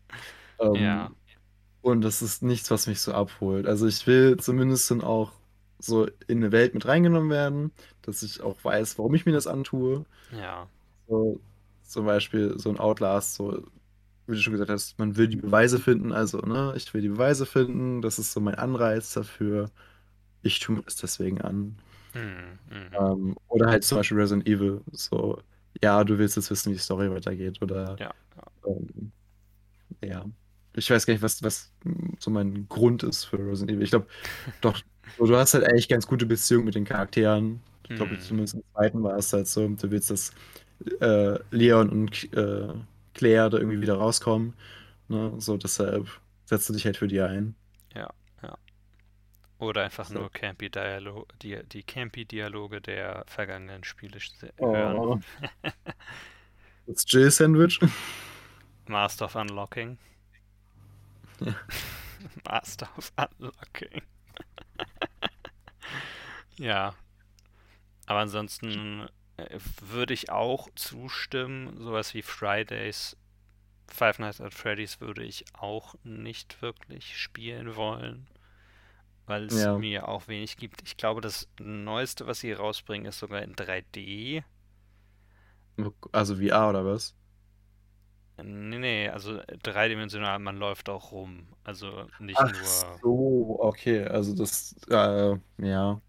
[0.74, 1.12] Ja.
[1.88, 3.66] Und das ist nichts, was mich so abholt.
[3.68, 5.32] Also ich will zumindest dann auch
[5.80, 7.72] so in eine Welt mit reingenommen werden,
[8.02, 10.06] dass ich auch weiß, warum ich mir das antue.
[10.32, 10.68] Ja.
[11.08, 11.40] So,
[11.84, 13.64] zum Beispiel so ein Outlast, so
[14.28, 17.10] wie du schon gesagt hast, man will die Beweise finden, also, ne, ich will die
[17.10, 19.72] Beweise finden, das ist so mein Anreiz dafür.
[20.44, 21.78] Ich tue mir das deswegen an.
[22.14, 22.60] Mhm.
[22.70, 22.96] Mhm.
[23.00, 25.42] Ähm, oder halt zum Beispiel Resident Evil, so,
[25.84, 28.14] ja, du willst jetzt wissen, wie die Story weitergeht, oder Ja.
[28.68, 29.12] ähm,
[30.04, 30.26] ja.
[30.78, 31.72] Ich weiß gar nicht, was, was
[32.20, 33.84] so mein Grund ist für Resident Evil.
[33.84, 34.08] Ich glaube,
[34.62, 34.80] doch,
[35.18, 37.62] du hast halt eigentlich ganz gute Beziehung mit den Charakteren.
[37.90, 38.20] Ich glaube, Mhm.
[38.20, 40.32] zumindest im zweiten war es halt so, du willst, dass
[41.02, 42.68] äh, Leon und äh,
[43.16, 44.54] Claire da irgendwie wieder rauskommen.
[45.08, 45.34] Ne?
[45.40, 46.08] So, deshalb
[46.46, 47.56] setzt du dich halt für die ein.
[47.96, 48.14] Ja.
[48.44, 48.58] Ja.
[49.60, 50.16] Oder einfach So.
[50.16, 54.20] nur campy Dialo die, die campy Dialoge der vergangenen Spiele
[54.60, 54.98] hören.
[54.98, 55.20] Oh.
[56.86, 57.80] Das Jill-Sandwich.
[58.88, 59.98] Master of Unlocking.
[61.40, 61.56] Ja.
[62.46, 64.02] Master of Unlocking.
[66.58, 66.94] ja.
[68.06, 69.08] Aber ansonsten
[69.38, 73.18] äh, würde ich auch zustimmen, sowas wie Fridays,
[73.88, 78.28] Five Nights at Freddy's würde ich auch nicht wirklich spielen wollen,
[79.26, 79.78] weil es Ja.
[79.78, 80.82] mir auch wenig gibt.
[80.84, 84.44] Ich glaube, das Neueste, was sie rausbringen, ist sogar in 3D.
[86.12, 87.16] Also VR oder was?
[88.44, 91.48] Nee, nee, also dreidimensional, man läuft auch rum.
[91.64, 93.02] Also nicht Ach nur.
[93.02, 94.06] so, okay.
[94.06, 96.02] Also das, äh, ja.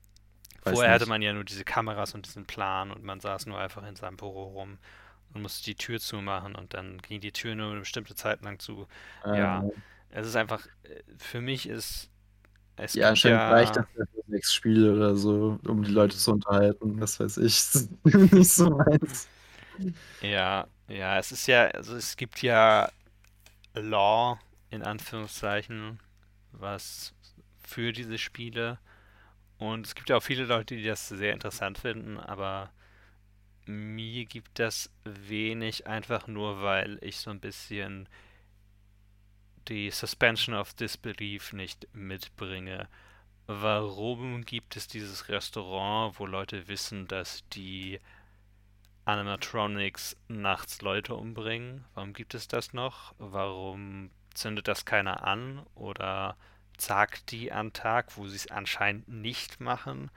[0.63, 3.87] Vorher hatte man ja nur diese Kameras und diesen Plan und man saß nur einfach
[3.87, 4.79] in seinem Büro rum
[5.33, 8.59] und musste die Tür zumachen und dann ging die Tür nur eine bestimmte Zeit lang
[8.59, 8.87] zu.
[9.33, 9.73] Ja, Äh,
[10.11, 12.11] es ist einfach, äh, für mich ist,
[12.77, 16.17] es ja, anscheinend reicht das ja, ja für sechs Spiele oder so, um die Leute
[16.17, 16.99] zu unterhalten.
[16.99, 17.55] Das weiß ich.
[18.33, 19.31] Nicht so meins.
[20.23, 22.91] Ja, ja, es ist ja, also es gibt ja
[23.75, 24.39] Law
[24.71, 26.01] in Anführungszeichen,
[26.53, 27.15] was
[27.63, 28.79] für diese Spiele
[29.59, 32.71] und es gibt ja auch viele Leute, die das sehr interessant finden, aber
[33.67, 38.09] mir gibt das wenig, einfach nur weil ich so ein bisschen
[39.69, 42.89] die Suspension of Disbelief nicht mitbringe.
[43.47, 48.01] Warum gibt es dieses Restaurant, wo Leute wissen, dass die
[49.09, 51.85] Animatronics nachts Leute umbringen?
[51.95, 53.15] Warum gibt es das noch?
[53.19, 55.67] Warum zündet das keiner an?
[55.75, 56.37] Oder
[56.77, 60.11] zagt die an Tag, wo sie es anscheinend nicht machen?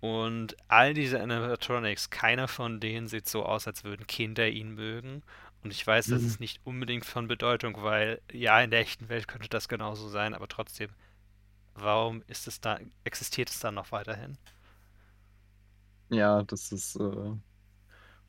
[0.00, 5.22] Und all diese Animatronics, keiner von denen sieht so aus, als würden Kinder ihn mögen.
[5.64, 6.34] Und ich weiß, das Mhm.
[6.34, 10.34] ist nicht unbedingt von Bedeutung, weil ja, in der echten Welt könnte das genauso sein,
[10.34, 10.90] aber trotzdem,
[11.74, 14.38] warum ist es da, existiert es dann noch weiterhin?
[16.10, 16.96] Ja, das ist.
[16.96, 17.36] Äh,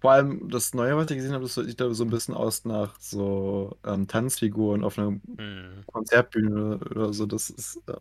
[0.05, 2.63] vor allem das Neue, was ich gesehen habe, das sieht da so ein bisschen aus
[2.63, 5.85] nach so ähm, Tanzfiguren auf einer Hm.
[5.87, 7.25] Konzertbühne oder so.
[7.25, 7.77] Das ist.
[7.87, 7.97] Äh,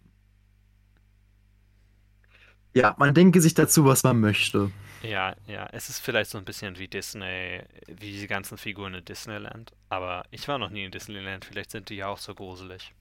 [2.74, 4.70] ja, man denke sich dazu, was man möchte.
[5.02, 9.05] Ja, ja, es ist vielleicht so ein bisschen wie Disney, wie die ganzen Figuren in
[9.05, 9.72] Disneyland.
[9.89, 12.93] Aber ich war noch nie in Disneyland, vielleicht sind die ja auch so gruselig.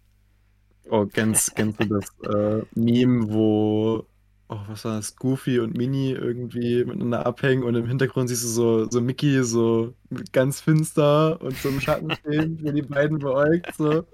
[0.90, 4.06] Oh, kennst, kennst du das äh, Meme, wo,
[4.54, 8.48] oh, was war das, Goofy und Minnie irgendwie miteinander abhängen und im Hintergrund siehst du
[8.48, 9.94] so, so Mickey so
[10.32, 14.06] ganz finster und so im Schatten stehen, wo die beiden beäugt, so.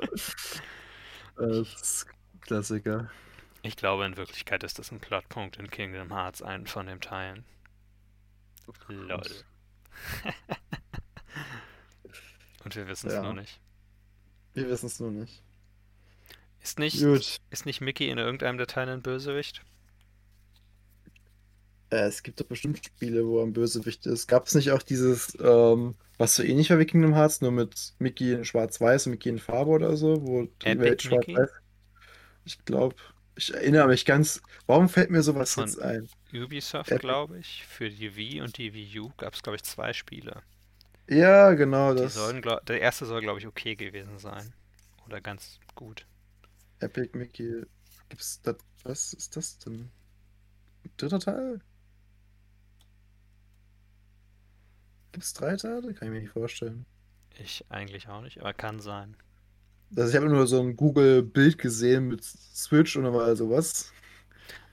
[1.36, 2.08] Das ist
[2.42, 3.10] Klassiker.
[3.62, 7.44] Ich glaube, in Wirklichkeit ist das ein Plotpunkt in Kingdom Hearts, einen von den Teilen.
[8.88, 9.22] Lol.
[12.64, 13.24] Und wir wissen es Ja.
[13.24, 13.60] nur nicht.
[14.54, 15.42] Wir wissen es nur nicht.
[16.62, 17.38] Ist nicht, Gut.
[17.50, 19.62] ist nicht Mickey in irgendeinem der Teile ein Bösewicht?
[21.92, 24.28] Äh, es gibt doch bestimmt Spiele, wo ein Bösewicht ist.
[24.28, 27.94] Gab es nicht auch dieses, ähm, was so ähnlich war wie Kingdom Hearts, nur mit
[28.00, 31.34] Mickey in Schwarz-Weiß und Mickey in Farbe oder so, wo die Epic Welt Mickey?
[31.34, 31.50] schwarz-weiß.
[32.46, 32.96] Ich glaube,
[33.36, 34.42] ich erinnere mich ganz.
[34.68, 36.10] Warum fällt mir sowas Von- jetzt ein?
[36.34, 37.00] Ubisoft, Epic.
[37.02, 37.66] glaube ich.
[37.66, 40.44] Für die Wii und die Wii U gab es, glaube ich, zwei Spiele.
[41.10, 44.54] Ja, genau, Die das sollen, glaub, der erste soll, glaube ich, okay gewesen sein.
[45.08, 46.06] Oder ganz gut.
[46.80, 47.64] Epic Mickey.
[48.10, 48.58] Gibt's das?
[48.84, 49.90] Was ist das denn?
[50.98, 51.62] Dritter Teil?
[55.12, 55.94] Gibt's drei Teile?
[55.94, 56.86] Kann ich mir nicht vorstellen.
[57.38, 59.16] Ich eigentlich auch nicht, aber kann sein.
[59.96, 63.92] Also ich habe nur so ein Google-Bild gesehen mit Switch und da war also was.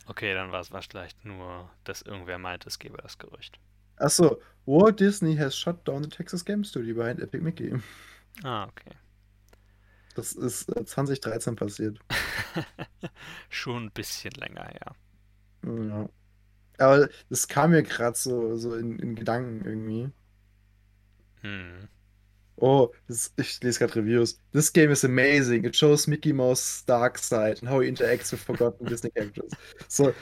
[0.06, 3.58] Okay, dann war es vielleicht nur, dass irgendwer meint, es gebe das Gerücht.
[3.96, 7.74] Achso, Walt Disney has shut down the Texas Game Studio behind Epic Mickey.
[8.42, 8.92] Ah, okay.
[10.14, 11.98] Das ist äh, 2013 passiert.
[13.48, 14.94] Schon ein bisschen länger her.
[15.64, 16.08] Ja.
[16.78, 20.10] Aber das kam mir gerade so, so in, in Gedanken irgendwie.
[21.47, 21.89] Hm.
[22.59, 24.40] Oh, das, ich lese gerade Reviews.
[24.52, 25.64] This game is amazing.
[25.64, 29.51] It shows Mickey Mouse dark side and how he interacts with forgotten Disney characters.
[29.89, 30.14] So,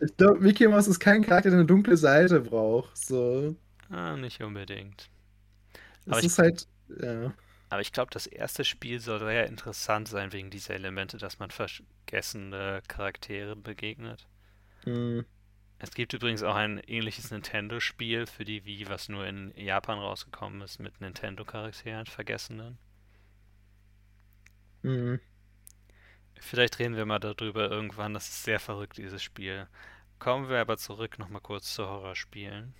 [0.00, 2.96] ich glaube, Mickey Mouse ist kein Charakter, der eine dunkle Seite braucht.
[2.96, 3.56] So,
[3.90, 5.10] Ah, nicht unbedingt.
[6.06, 6.68] es Aber ich- ist halt,
[7.02, 7.34] ja.
[7.70, 11.50] Aber ich glaube, das erste Spiel soll sehr interessant sein wegen dieser Elemente, dass man
[11.50, 14.26] vergessene Charaktere begegnet.
[14.84, 15.24] Hm,
[15.80, 20.60] Es gibt übrigens auch ein ähnliches Nintendo-Spiel für die Wii, was nur in Japan rausgekommen
[20.60, 22.78] ist, mit Nintendo-Charakteren, vergessenen.
[24.82, 25.20] hm.
[26.40, 28.14] Vielleicht reden wir mal darüber irgendwann.
[28.14, 29.68] Das ist sehr verrückt, dieses Spiel.
[30.18, 32.74] Kommen wir aber zurück nochmal kurz zu Horrorspielen.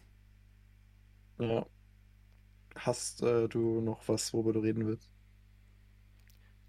[1.39, 1.67] Ja.
[2.75, 5.11] Hast äh, du noch was, worüber du reden willst?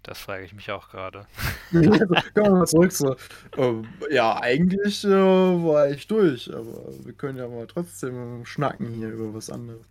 [0.02, 1.26] Das frage ich mich auch gerade.
[1.72, 2.92] Also, Kommen wir mal zurück.
[2.92, 3.16] So.
[3.56, 9.08] Ähm, ja, eigentlich äh, war ich durch, aber wir können ja mal trotzdem schnacken hier
[9.10, 9.86] über was anderes.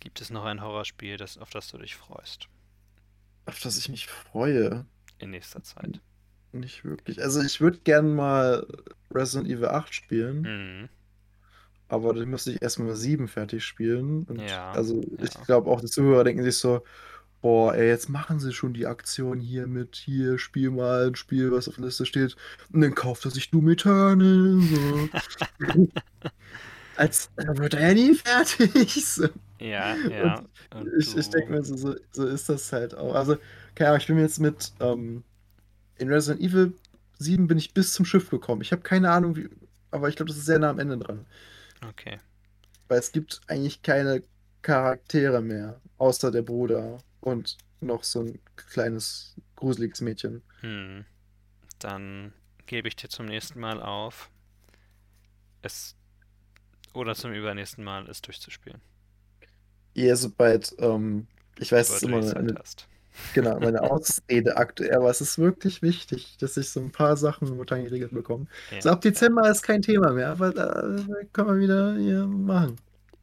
[0.00, 2.46] Gibt es noch ein Horrorspiel, das, auf das du dich freust
[3.46, 4.86] Auf das ich mich freue.
[5.18, 6.00] in nächster Zeit?
[6.52, 7.20] Nicht wirklich.
[7.20, 8.66] Also ich würde gern mal
[9.12, 10.88] Resident Evil 8 spielen, Hm.
[11.88, 14.24] aber dann müsste ich erstmal 7 fertig spielen.
[14.24, 15.40] Und Ja, also ich ja.
[15.44, 16.84] glaube auch die Zuhörer denken sich so,
[17.40, 21.52] boah, ey, jetzt machen sie schon die Aktion hier mit, hier, spiel mal ein Spiel,
[21.52, 22.36] was auf der Liste steht.
[22.72, 24.60] Und dann kauft er sich Doom Eternal.
[24.60, 25.08] So.
[26.96, 29.04] Als dann wird er ja nie fertig.
[29.04, 29.28] So.
[29.60, 30.44] Ja, ja.
[30.74, 33.14] Und Ich, ich denke mir, so, so, so ist das halt auch.
[33.14, 33.36] Also,
[33.74, 35.24] keine Ahnung, ich bin jetzt mit ähm,
[35.96, 36.74] in Resident Evil
[37.18, 38.62] 7 bin ich bis zum Schiff gekommen.
[38.62, 39.48] Ich habe keine Ahnung, wie,
[39.90, 41.26] aber ich glaube, das ist sehr nah am Ende dran.
[41.88, 42.18] Okay.
[42.88, 44.22] Weil es gibt eigentlich keine
[44.62, 50.42] Charaktere mehr, außer der Bruder und noch so ein kleines, gruseliges Mädchen.
[50.60, 51.04] Hm.
[51.78, 52.32] Dann
[52.66, 54.30] gebe ich dir zum nächsten Mal auf,
[55.62, 55.94] es
[56.94, 58.80] oder zum übernächsten Mal es durchzuspielen,
[59.94, 61.26] Eher sobald, ähm,
[61.58, 62.86] ich weiß, es ist immer eine, hast.
[63.34, 67.48] genau, meine Ausrede aktuell, aber es ist wirklich wichtig, dass ich so ein paar Sachen
[67.48, 68.46] momentan geregelt bekomme.
[68.70, 68.80] Ja.
[68.80, 70.82] So ab Dezember ist kein Thema mehr, aber da
[71.32, 72.76] können wir wieder hier machen.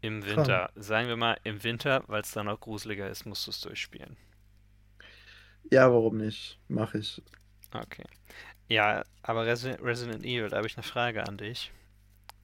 [0.06, 0.26] Im.
[0.26, 3.61] Winter, sagen wir mal im Winter, weil es dann auch gruseliger ist, musst du es
[3.61, 4.18] durchspielen.
[5.72, 6.60] Ja, warum nicht?
[6.68, 7.22] Mache ich.
[7.73, 8.06] Okay.
[8.68, 11.72] Ja, aber Resi Resident Evil, da habe ich eine Frage an dich.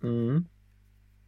[0.01, 0.47] Mhm.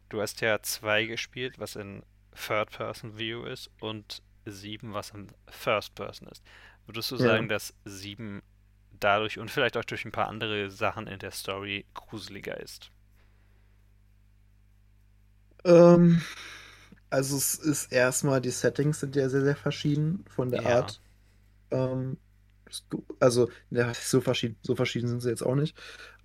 [0.08, 2.02] Du hast ja zwei gespielt, was in
[2.34, 6.42] Third-Person-View ist, und sieben, was in First-Person ist.
[6.86, 7.22] Würdest du Ja.
[7.22, 8.42] sagen, dass sieben
[8.92, 12.90] dadurch und vielleicht auch durch ein paar andere Sachen in der Story gruseliger ist?
[15.64, 16.22] Ähm,
[17.10, 20.76] also es ist erstmal, die Settings sind ja sehr, sehr verschieden von der Ja.
[20.76, 21.00] Art.
[21.70, 22.18] Ähm,
[23.20, 25.76] also, ja, so verschieden, so verschieden sind sie jetzt auch nicht.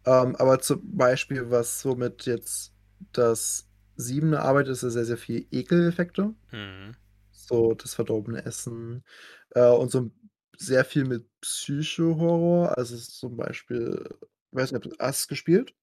[0.05, 2.73] Ähm, aber zum Beispiel, was somit jetzt
[3.11, 6.33] das Siebene arbeitet, ist ja sehr, sehr viel Ekeleffekte.
[6.51, 6.95] Mhm.
[7.31, 9.03] So das verdorbene Essen
[9.51, 10.11] äh, und so
[10.57, 12.77] sehr viel mit Psycho-Horror.
[12.77, 14.07] Also zum Beispiel,
[14.51, 15.73] weiß nicht, hast du es gespielt?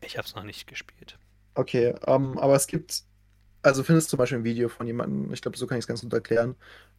[0.00, 1.18] Ich habe es noch nicht gespielt.
[1.56, 3.02] Okay, ähm, aber es gibt,
[3.62, 6.02] also findest zum Beispiel ein Video von jemandem, ich glaube, so kann ich es ganz
[6.02, 6.56] gut erklären.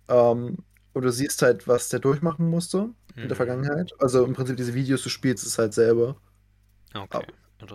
[0.09, 0.57] Ähm,
[0.93, 3.37] und du siehst halt, was der durchmachen musste in der Mhm.
[3.37, 3.93] Vergangenheit.
[3.99, 6.17] Also im Prinzip diese Videos, du spielst es halt selber.
[6.95, 7.25] Okay,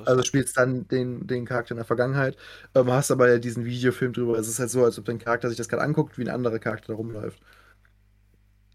[0.04, 2.36] Also spielst dann den, den Charakter in der Vergangenheit,
[2.74, 4.36] ähm, hast aber ja diesen Videofilm drüber.
[4.38, 6.59] Es ist halt so, als ob dein Charakter sich das gerade anguckt, wie ein anderer
[6.59, 7.40] Charakter da rumläuft.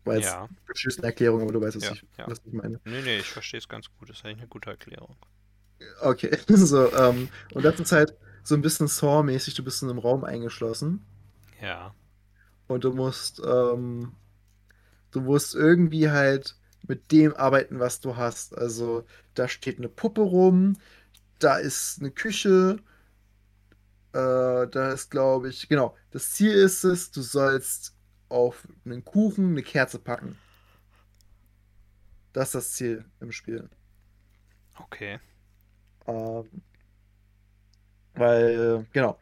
[0.06, 0.50] Weil es Ja,
[0.86, 2.32] ist eine Erklärung, aber du weißt, was, Ja, ich, ja.
[2.32, 2.80] was ich meine.
[2.84, 4.10] nee, nee, ich verstehe es ganz gut.
[4.10, 5.18] Das ist eigentlich eine gute Erklärung.
[6.02, 10.00] Okay, so, ähm, und das ist halt so ein bisschen Saw-mäßig, du bist in einem
[10.00, 11.06] Raum eingeschlossen
[11.62, 11.94] Ja.
[12.68, 14.14] und du musst, ähm,
[15.12, 16.56] du musst irgendwie halt
[16.88, 18.58] mit dem arbeiten, was du hast.
[18.58, 19.06] Also,
[19.36, 20.78] da steht eine Puppe rum,
[21.40, 22.80] da ist eine Küche,
[24.14, 27.96] äh, da ist, glaube ich, genau, das Ziel ist es, du sollst
[28.30, 30.38] auf einen Kuchen eine Kerze packen.
[32.32, 33.70] Das ist das Ziel im Spiel.
[34.80, 35.20] Okay.
[36.08, 36.64] Ähm,
[38.16, 39.20] weil, genau,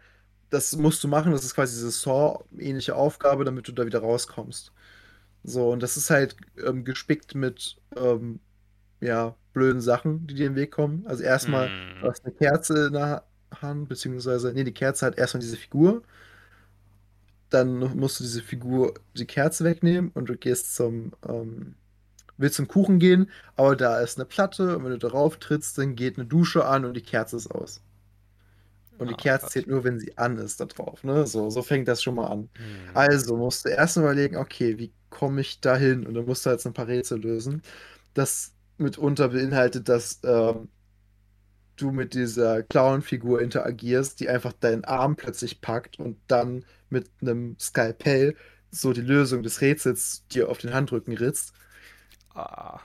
[0.51, 4.73] das musst du machen, das ist quasi diese Saw-ähnliche Aufgabe, damit du da wieder rauskommst.
[5.43, 8.39] So, und das ist halt ähm, gespickt mit, ähm,
[9.01, 11.05] ja, blöden Sachen, die dir den Weg kommen.
[11.07, 12.01] Also erstmal, Hm.
[12.01, 13.25] du hast eine Kerze in der
[13.61, 16.03] Hand, beziehungsweise, nee, die Kerze hat erstmal diese Figur.
[17.49, 21.75] Dann musst du diese Figur, die Kerze wegnehmen und du gehst zum, ähm,
[22.37, 25.95] willst zum Kuchen gehen, aber da ist eine Platte und wenn du darauf trittst, dann
[25.95, 27.83] geht eine Dusche an und die Kerze ist aus.
[28.97, 29.53] Und die Ah, Kerze krass.
[29.53, 31.27] zählt nur, wenn sie an ist da drauf, ne?
[31.27, 32.49] So, so fängt das schon mal an.
[32.57, 32.93] Hm.
[32.93, 36.05] Also musst du erst überlegen, okay, wie komme ich da hin?
[36.07, 37.61] Und dann musst du halt so ein paar Rätsel lösen.
[38.13, 40.69] Das mitunter beinhaltet, dass ähm,
[41.77, 47.57] du mit dieser Clown-Figur interagierst, die einfach deinen Arm plötzlich packt und dann mit einem
[47.59, 48.35] Skalpell
[48.71, 51.53] so die Lösung des Rätsels dir auf den Handrücken ritzt.
[52.35, 52.81] Ah.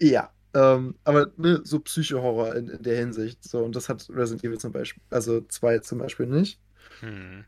[0.00, 3.42] Ja, ähm, aber ne, so Psycho-Horror in, in der Hinsicht.
[3.44, 6.60] So, und das hat Resident Evil zum Beispiel, also 2 zum Beispiel nicht.
[7.00, 7.44] Hm.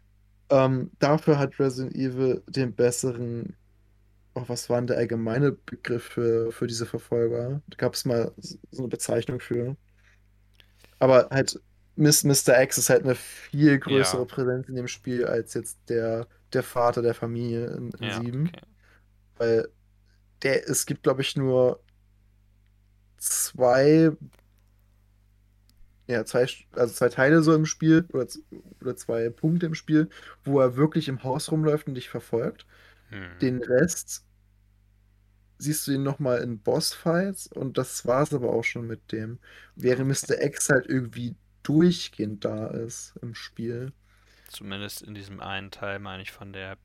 [0.51, 3.57] Ähm, dafür hat Resident Evil den besseren,
[4.35, 7.63] oh, was war denn der allgemeine Begriff für, für diese Verfolger?
[7.69, 8.35] Da gab es mal
[8.73, 9.77] so eine Bezeichnung für.
[10.99, 11.61] Aber halt,
[11.97, 12.61] Miss, Mr.
[12.63, 14.27] X ist halt eine viel größere Ja.
[14.27, 18.53] Präsenz in dem Spiel als jetzt der, der Vater der Familie in, in Ja, 7.
[18.55, 18.61] okay.
[19.37, 19.69] Weil
[20.43, 21.81] der, es gibt, glaube ich, nur
[23.19, 24.13] zwei,
[26.07, 28.27] ja, zwei, also zwei Teile so im Spiel oder,
[28.81, 30.09] oder zwei Punkte im Spiel,
[30.45, 32.67] wo er wirklich im Haus rumläuft und dich verfolgt.
[33.11, 33.39] Hm.
[33.41, 34.25] Den Rest
[35.59, 39.39] siehst du ihn nochmal in Bossfights und das war es aber auch schon mit dem.
[39.75, 40.35] Während Okay.
[40.35, 40.45] Mr.
[40.45, 43.93] X halt irgendwie durchgehend da ist im Spiel.
[44.49, 46.79] Zumindest in diesem einen Teil, meine ich, von der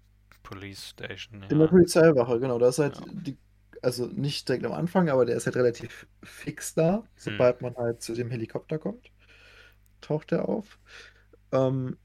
[0.43, 1.67] Police Station, In der ja.
[1.67, 2.57] Polizeiwache, genau.
[2.59, 3.05] Da ist halt Ja.
[3.11, 3.37] die,
[3.81, 7.03] also nicht direkt am Anfang, aber der ist halt relativ fix da.
[7.15, 9.11] Sobald man halt zu dem Helikopter kommt,
[10.01, 10.79] taucht er auf.
[11.53, 11.97] Ähm,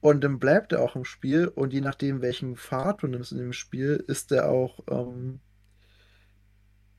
[0.00, 3.38] und dann bleibt er auch im Spiel und je nachdem, welchen Pfad du nimmst in
[3.38, 5.40] dem Spiel, ist der auch ähm,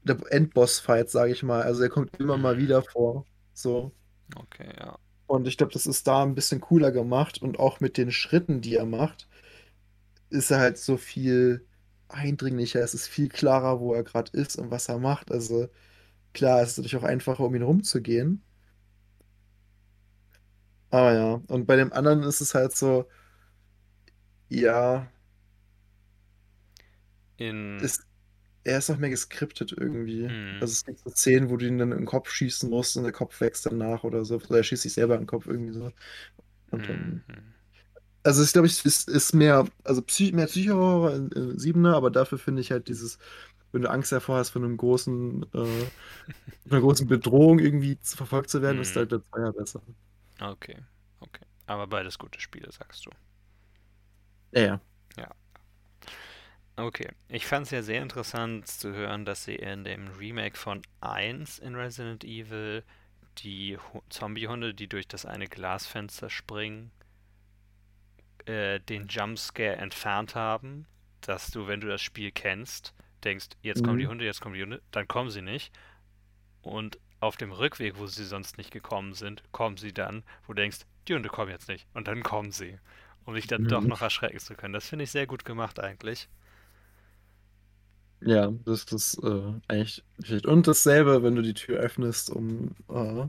[0.04, 1.64] der Endboss-Fight, sage ich mal.
[1.64, 2.60] Also er kommt immer mal Mhm.
[2.60, 3.26] wieder vor.
[3.54, 3.92] So.
[4.38, 4.98] Okay, ja.
[5.28, 8.62] Und ich glaube, das ist da ein bisschen cooler gemacht und auch mit den Schritten,
[8.62, 9.28] die er macht,
[10.32, 11.66] ist er halt so viel
[12.10, 12.82] eindringlicher.
[12.82, 15.32] Es ist viel klarer, wo er gerade ist und was er macht.
[15.32, 15.70] Also
[16.34, 18.44] klar, es ist natürlich auch einfacher, um ihn rumzugehen.
[20.90, 23.06] Aber ja, und bei dem anderen ist es halt so,
[24.50, 25.08] ja,
[27.38, 27.58] In.
[27.80, 28.06] ist,
[28.64, 30.32] er ist noch mehr geskriptet irgendwie.
[30.32, 30.60] Mhm.
[30.60, 33.04] Also es gibt so Szenen, wo du ihn dann in den Kopf schießen musst und
[33.06, 34.36] der Kopf wächst danach oder so.
[34.38, 35.92] Oder er schießt sich selber in den Kopf irgendwie so.
[36.72, 37.54] Und dann, Mhm.
[38.24, 42.12] Also ich glaube, es ist, ist mehr, also Psy mehr Psycho-Horror in, in Siebener, aber
[42.12, 43.18] dafür finde ich halt dieses,
[43.72, 45.92] wenn du Angst davor hast, von einem großen, äh,
[46.72, 48.98] einer großen Bedrohung irgendwie zu- verfolgt zu werden, ist Mhm.
[48.98, 49.82] halt der Zweier besser.
[50.42, 50.76] Okay,
[51.22, 51.46] okay.
[51.68, 53.12] Aber beides gute Spiele, sagst du.
[54.52, 54.82] Ja,
[55.18, 55.32] ja.
[56.78, 60.82] Okay, ich fand es ja sehr interessant zu hören, dass sie in dem Remake von
[61.00, 62.84] 1 in Resident Evil
[63.40, 66.92] die Hu- Zombiehunde, die durch das eine Glasfenster springen,
[68.48, 70.88] äh, den Jumpscare entfernt haben,
[71.22, 72.94] dass du, wenn du das Spiel kennst,
[73.24, 74.08] denkst, jetzt kommen die Mhm.
[74.08, 75.72] Hunde, jetzt kommen die Hunde, dann kommen sie nicht.
[76.62, 80.62] Und auf dem Rückweg, wo sie sonst nicht gekommen sind, kommen sie dann, wo du
[80.62, 81.88] denkst, die Hunde kommen jetzt nicht.
[81.94, 82.80] Und dann kommen sie,
[83.26, 83.88] um dich dann doch Mhm.
[83.88, 84.74] noch erschrecken zu können.
[84.74, 86.30] Das finde ich sehr gut gemacht eigentlich.
[88.24, 90.46] Ja, das ist äh, eigentlich nicht.
[90.46, 93.26] Und dasselbe, wenn du die Tür öffnest, um äh,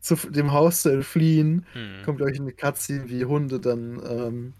[0.00, 2.02] zu dem Haus zu entfliehen, Hm.
[2.04, 4.00] kommt, glaube ich, eine Cutscene, wie Hunde dann.
[4.06, 4.54] Ähm,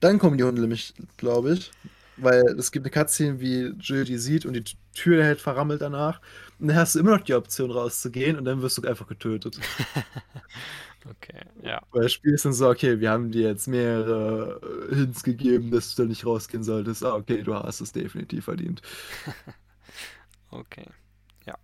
[0.00, 1.74] dann kommen die Hunde nämlich, glaube ich.
[2.16, 6.20] Weil es gibt eine Cutscene, wie Jill die sieht und die Tür hält verrammelt danach.
[6.58, 9.58] Und dann hast du immer noch die Option rauszugehen und dann wirst du einfach getötet.
[11.08, 11.80] Okay, ja.
[11.92, 14.60] Weil Spiel ist dann so, okay, wir haben dir jetzt mehrere
[14.90, 17.04] äh, Hints gegeben, dass du da nicht rausgehen solltest.
[17.04, 18.82] Ah, okay, du hast es definitiv verdient.
[20.50, 20.86] Okay.
[21.46, 21.56] Ja.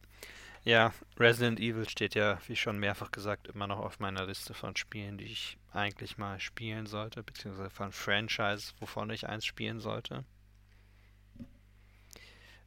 [0.64, 4.77] Ja, Resident Evil steht ja, wie schon mehrfach gesagt, immer noch auf meiner Liste von
[4.77, 10.24] Spielen, die ich eigentlich mal spielen sollte, beziehungsweise von Franchises, wovon ich eins spielen sollte.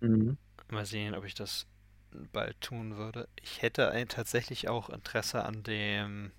[0.02, 0.38] Mhm.
[0.69, 1.68] Mal sehen, ob ich das
[2.31, 3.27] bald tun würde.
[3.41, 6.31] Ich hätte ein, tatsächlich auch Interesse an dem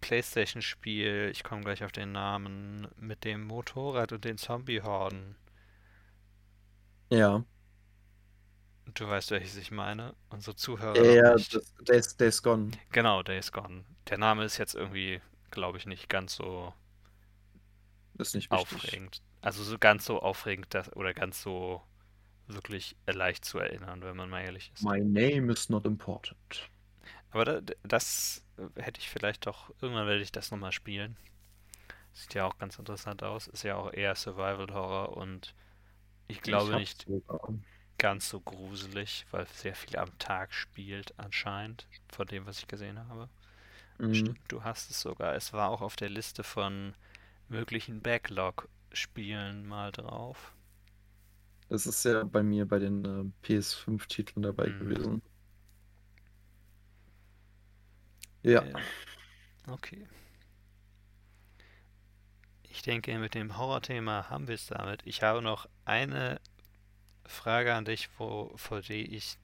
[0.00, 5.36] PlayStation-Spiel, ich komme gleich auf den Namen, mit dem Motorrad und den Zombie-Horden.
[7.10, 7.44] Ja.
[8.94, 10.14] Du weißt, welches ich meine.
[10.30, 11.36] Unsere Zuhörer Ja,
[11.86, 12.70] Days, Days Gone.
[12.92, 13.84] Genau, Days Gone.
[14.08, 15.20] Der Name ist jetzt irgendwie,
[15.50, 16.72] glaube ich, nicht ganz so
[18.18, 18.76] Ist nicht wichtig.
[18.76, 19.22] aufregend.
[19.42, 21.82] Also so ganz so aufregend dass, oder ganz so
[22.46, 24.82] wirklich leicht zu erinnern, wenn man mal ehrlich ist.
[24.82, 26.36] My name is not important.
[27.32, 31.16] Aber da, das äh, hätte ich vielleicht doch, irgendwann werde ich das nochmal spielen.
[32.12, 33.48] Sieht ja auch ganz interessant aus.
[33.48, 35.54] Ist ja auch eher Survival Horror und
[36.28, 37.08] ich glaube Ich nicht
[37.98, 42.98] ganz so gruselig, weil sehr viel am Tag spielt anscheinend, von dem, was ich gesehen
[43.08, 43.28] habe.
[43.98, 44.34] Mhm.
[44.34, 45.34] Stimmt, du hast es sogar.
[45.36, 46.94] Es war auch auf der Liste von
[47.48, 50.54] möglichen Backlog-Spielen mal drauf.
[51.70, 54.78] Das ist ja bei mir bei den äh, PS5-Titeln dabei Mhm.
[54.78, 55.22] gewesen.
[58.42, 58.64] Ja.
[59.68, 60.06] Okay.
[62.62, 65.02] Ich denke, mit dem Horrorthema haben wir es damit.
[65.04, 66.40] Ich habe noch eine
[67.26, 69.36] Frage an dich, wo, vor die ich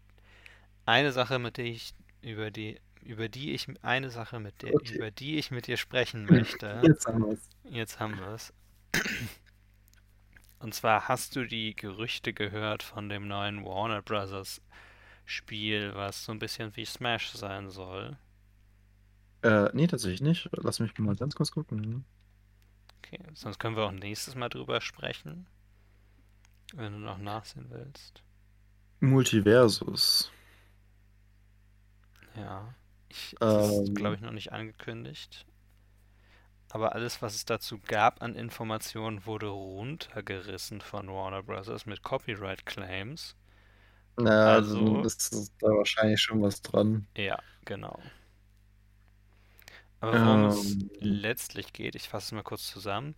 [0.87, 4.95] eine Sache, mit der ich über die über die ich eine Sache mit der Okay.
[4.95, 6.81] über die ich mit dir sprechen möchte.
[6.85, 7.49] Jetzt haben wir es.
[7.65, 8.53] Jetzt haben wir es.
[10.59, 14.61] Und zwar hast du die Gerüchte gehört von dem neuen Warner Brothers
[15.25, 18.17] Spiel, was so ein bisschen wie Smash sein soll.
[19.43, 20.49] Äh, nee, tatsächlich nicht.
[20.53, 22.05] Lass mich mal ganz kurz gucken.
[22.99, 25.47] Okay, sonst können wir auch nächstes Mal drüber sprechen,
[26.75, 28.23] wenn du noch nachsehen willst.
[29.01, 30.31] Multiversus.
[32.35, 32.75] Ja,
[33.09, 33.95] ich, das ist, Ähm.
[33.95, 35.47] glaube ich, noch nicht angekündigt.
[36.71, 42.67] Aber alles, was es dazu gab an Informationen, wurde runtergerissen von Warner Brothers mit Copyright
[42.67, 43.37] Claims.
[44.19, 47.07] Na, Also- ist da wahrscheinlich schon was dran.
[47.17, 48.03] Ja, genau.
[50.01, 50.91] Aber worum es Ähm.
[51.01, 53.15] letztlich geht, ich fasse es mal kurz zusammen.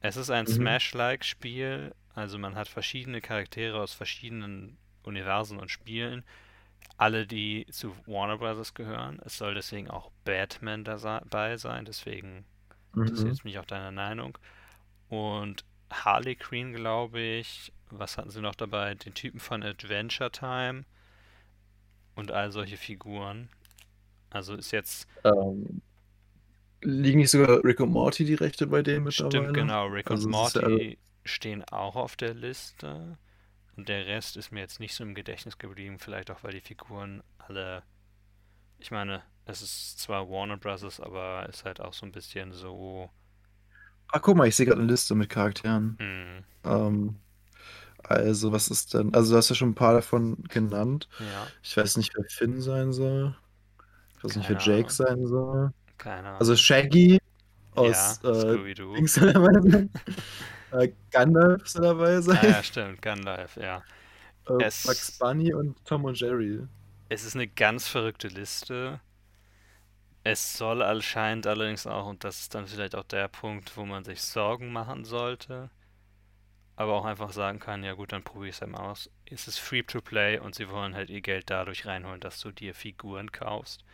[0.00, 0.48] Es ist ein Mhm.
[0.48, 6.24] Smash-like Spiel, also man hat verschiedene Charaktere aus verschiedenen Universen und Spielen,
[6.98, 9.20] alle die zu Warner Brothers gehören.
[9.24, 12.44] Es soll deswegen auch Batman dabei sein, deswegen
[12.94, 13.06] Mhm.
[13.06, 14.38] interessiert mich auch deine Meinung.
[15.08, 17.72] Und Harley Quinn, glaube ich.
[17.90, 18.94] Was hatten sie noch dabei?
[18.94, 20.84] Den Typen von Adventure Time
[22.14, 23.48] und all solche Figuren.
[24.30, 25.82] Also ist jetzt, Ähm,
[26.82, 29.52] liegen nicht sogar Rick und Morty die Rechte bei denen stimmt mittlerweile?
[29.52, 33.18] genau, Rick und Also es ist ja Morty stehen auch auf der Liste.
[33.76, 35.98] Und der Rest ist mir jetzt nicht so im Gedächtnis geblieben.
[35.98, 37.84] Vielleicht auch, weil die Figuren alle.
[38.78, 43.10] Ich meine, es ist zwar Warner Brothers, aber ist halt auch so ein bisschen so.
[44.12, 45.98] Ach, guck mal, ich sehe gerade eine Liste mit Charakteren.
[45.98, 47.20] Hm, Ähm,
[48.04, 49.14] also, was ist denn?
[49.14, 51.08] Also, du hast ja schon ein paar davon genannt.
[51.18, 53.36] ja, Ich weiß nicht, wer Finn sein soll.
[54.18, 54.92] Ich weiß nicht, wer Keine Jake Ahnung.
[54.92, 55.72] sein soll.
[56.02, 56.40] Keine Ahnung.
[56.40, 57.18] Also, Shaggy
[57.76, 58.96] ja, aus äh, Scooby-Doo.
[58.96, 59.90] Dings soll dabei sein.
[60.72, 62.38] äh, Gandalf soll dabei sein.
[62.38, 63.84] Ah, ja, stimmt, Gandalf, ja.
[64.48, 66.60] Äh, es- Bugs Bunny und Tom und Jerry.
[67.08, 69.00] Es ist eine ganz verrückte Liste.
[70.24, 74.02] Es soll anscheinend allerdings auch, und das ist dann vielleicht auch der Punkt, wo man
[74.02, 75.70] sich Sorgen machen sollte,
[76.76, 79.10] aber auch einfach sagen kann, ja gut, dann probiere ich es einmal aus.
[79.24, 82.50] Es ist free to play und sie wollen halt ihr Geld dadurch reinholen, dass du
[82.50, 83.84] dir Figuren kaufst.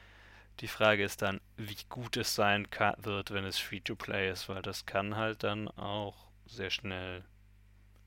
[0.61, 4.31] Die Frage ist dann, wie gut es sein kann, wird, wenn es free to play
[4.31, 7.25] ist, weil das kann halt dann auch sehr schnell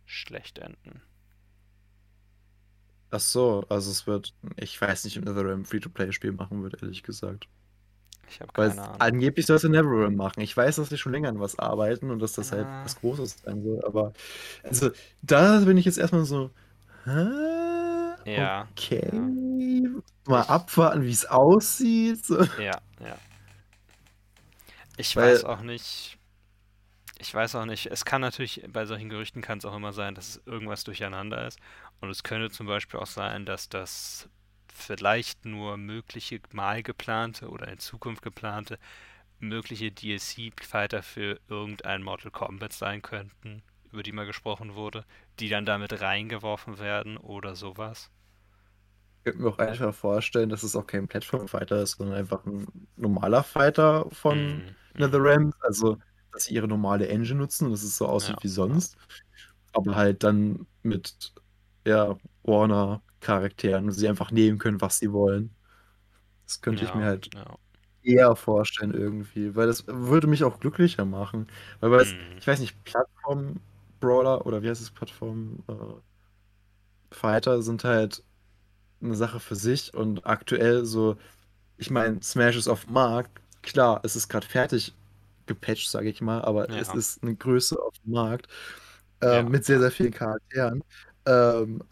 [0.05, 1.01] schlecht enden.
[3.09, 7.03] Ach so, also es wird, ich weiß nicht, ob NetherRealm ein Free-to-Play-Spiel machen wird, ehrlich
[7.03, 7.47] gesagt.
[8.29, 9.01] Ich habe Weil keine Ahnung.
[9.01, 10.41] angeblich soll es in NetherRealm machen.
[10.41, 12.83] Ich weiß, dass sie schon länger an was arbeiten und dass das halt Ah.
[12.83, 14.13] was Großes sein soll, aber
[14.63, 14.91] also
[15.21, 16.51] da bin ich jetzt erstmal so,
[17.05, 17.11] hä?
[18.25, 19.09] Ja, Okay.
[19.13, 20.01] ja.
[20.27, 22.27] Mal abwarten, wie es aussieht.
[22.59, 23.17] Ja, ja.
[24.97, 26.17] Ich Weil- weiß auch nicht.
[27.19, 27.85] Ich weiß auch nicht.
[27.87, 31.45] Es kann natürlich, bei solchen Gerüchten kann es auch immer sein, dass es irgendwas durcheinander
[31.47, 31.59] ist.
[31.99, 34.27] Und es könnte zum Beispiel auch sein, dass das
[34.73, 38.79] vielleicht nur mögliche mal geplante oder in Zukunft geplante
[39.39, 43.61] mögliche DLC-Fighter für irgendein Mortal Kombat sein könnten,
[43.91, 45.05] über die mal gesprochen wurde,
[45.39, 48.11] die dann damit reingeworfen werden oder sowas.
[49.19, 52.87] Ich könnte mir auch einfach vorstellen, dass es auch kein Plattform-Fighter ist, sondern einfach ein
[52.95, 54.75] normaler Fighter von mhm.
[54.97, 55.53] NetherRealm.
[55.59, 55.99] Also,
[56.31, 58.97] dass sie ihre normale Engine nutzen und dass es so aussieht Ja, wie sonst.
[59.73, 61.33] Aber halt dann mit
[61.87, 65.55] ja, Warner-Charakteren und sie einfach nehmen können, was sie wollen.
[66.47, 67.57] Das könnte ich mir Ja, halt ja.
[68.03, 71.47] eher vorstellen irgendwie, weil das würde mich auch glücklicher machen.
[71.81, 72.41] Weil, weil es, Mhm.
[72.41, 72.77] ich weiß nicht,
[74.01, 76.01] Plattform-Brawler oder wie heißt es, Plattform-Fighter
[77.61, 78.23] sind halt
[79.01, 81.17] eine Sache für sich und aktuell so,
[81.77, 84.95] ich meine, Smash ist auf dem Markt, klar, es ist gerade fertig
[85.47, 86.93] gepatcht, sage ich mal, aber es Ja.
[86.93, 88.47] ist eine Größe auf dem Markt
[89.21, 89.49] ähm, Ja.
[89.49, 90.83] mit sehr, sehr vielen Charakteren.
[91.27, 91.83] Ähm,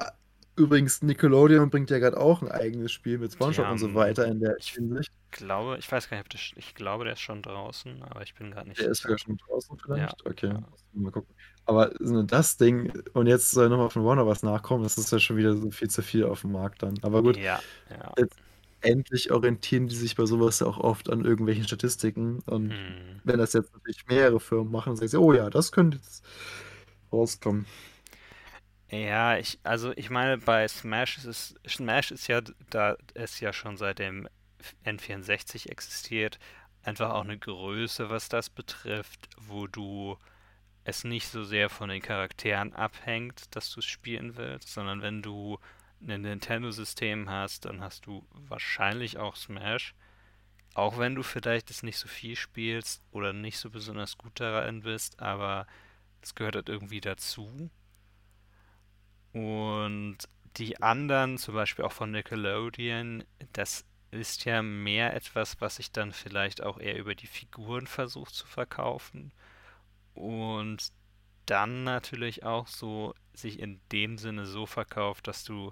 [0.57, 4.39] übrigens, Nickelodeon bringt ja gerade auch ein eigenes Spiel mit SpongeBob und so weiter in
[4.41, 5.11] der ich Hinsicht.
[5.31, 8.33] glaube, ich weiß gar nicht, ob das, ich glaube, der ist schon draußen, aber ich
[8.35, 10.25] bin gerade nicht Der ist sogar schon draußen vielleicht?
[10.25, 10.63] Okay, ja.
[10.93, 11.35] mal gucken.
[11.69, 15.19] Aber so das Ding, und jetzt soll nochmal von Warner was nachkommen, das ist ja
[15.19, 16.99] schon wieder so viel zu viel auf dem Markt dann.
[17.03, 18.15] Aber gut, Ja, ja.
[18.81, 22.39] endlich orientieren die sich bei sowas ja auch oft an irgendwelchen Statistiken.
[22.45, 23.21] Und Hm.
[23.23, 26.25] wenn das jetzt natürlich mehrere Firmen machen, sagen sie, oh ja, das könnte jetzt
[27.11, 27.67] rauskommen.
[28.91, 33.53] Ja, ich, also ich meine, bei Smash ist es, Smash ist ja, da es ja
[33.53, 34.27] schon seit dem
[34.83, 36.39] N64 existiert,
[36.81, 40.17] einfach auch eine Größe, was das betrifft, wo du
[40.83, 45.21] es nicht so sehr von den Charakteren abhängt, dass du es spielen willst, sondern wenn
[45.21, 45.59] du
[46.01, 49.93] ein Nintendo-System hast, dann hast du wahrscheinlich auch Smash.
[50.73, 54.81] Auch wenn du vielleicht es nicht so viel spielst oder nicht so besonders gut darin
[54.81, 55.67] bist, aber
[56.21, 57.69] es gehört halt irgendwie dazu.
[59.33, 60.17] Und
[60.57, 63.23] die anderen, zum Beispiel auch von Nickelodeon,
[63.53, 68.33] das ist ja mehr etwas, was sich dann vielleicht auch eher über die Figuren versucht
[68.33, 69.31] zu verkaufen.
[70.19, 70.91] Und
[71.45, 75.71] dann natürlich auch so sich in dem Sinne so verkauft, dass du,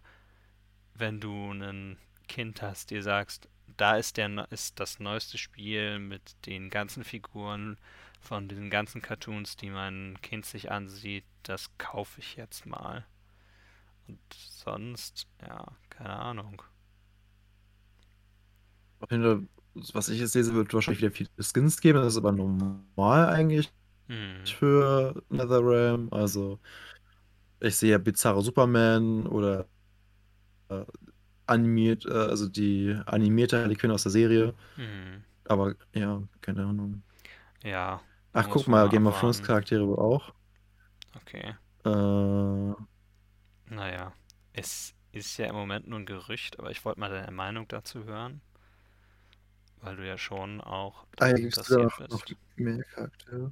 [0.93, 1.97] wenn du ein
[2.29, 7.77] Kind hast, dir sagst, da ist der ist das neueste Spiel mit den ganzen Figuren
[8.21, 13.05] von diesen ganzen Cartoons, die mein Kind sich ansieht, das kaufe ich jetzt mal.
[14.07, 16.63] Und sonst, ja, keine Ahnung.
[19.73, 21.99] Was ich jetzt lese, wird wahrscheinlich wieder viele Skins geben.
[21.99, 23.73] Das ist aber normal eigentlich
[24.07, 24.55] Hm.
[24.55, 26.09] für NetherRealm.
[26.11, 26.59] Also,
[27.59, 29.67] ich sehe ja Bizarre Superman oder
[30.69, 30.85] äh,
[31.47, 34.53] animiert, äh, also die animierte Harley Quinn aus der Serie.
[34.75, 35.23] Hm.
[35.45, 37.03] Aber ja, keine Ahnung.
[37.63, 38.01] Ja,
[38.33, 39.41] Ach, guck mal, Game of Thrones.
[39.41, 40.33] Charaktere wohl auch.
[41.15, 41.55] Okay.
[41.85, 42.73] Äh,
[43.65, 44.13] Naja,
[44.53, 48.03] es ist ja im Moment nur ein Gerücht, aber ich wollte mal deine Meinung dazu
[48.05, 48.41] hören,
[49.81, 51.99] weil du ja schon auch ah, hier gibt es noch,
[52.55, 53.51] mehr Charaktere.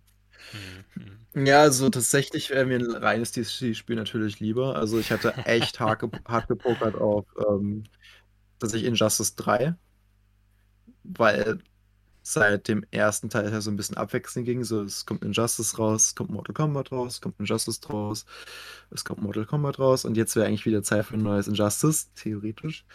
[0.52, 0.86] Hm,
[1.34, 1.45] hm.
[1.45, 4.76] Ja, also tatsächlich wäre mir ein reines DC-Spiel natürlich lieber.
[4.76, 7.84] Also ich hatte echt hart, ge hart gepokert auf ähm,
[8.60, 9.76] tatsächlich Injustice 3,
[11.03, 11.60] weil
[12.24, 14.64] seit dem ersten Teil ja so ein bisschen abwechselnd ging.
[14.64, 18.26] So, es kommt Injustice raus, es kommt Mortal Kombat raus, es kommt Injustice raus,
[18.91, 22.14] es kommt Mortal Kombat raus und jetzt wäre eigentlich wieder Zeit für ein neues Injustice,
[22.16, 22.86] theoretisch.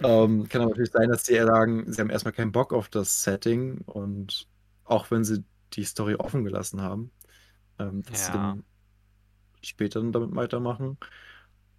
[0.00, 3.22] Ähm, kann aber natürlich sein, dass eher sagen, sie haben erstmal keinen Bock auf das
[3.24, 4.48] Setting und
[4.84, 5.44] auch wenn sie
[5.74, 7.10] die Story offen gelassen haben,
[7.78, 8.32] ähm, dass sie Ja.
[8.32, 8.64] dann
[9.62, 10.98] später dann damit weitermachen.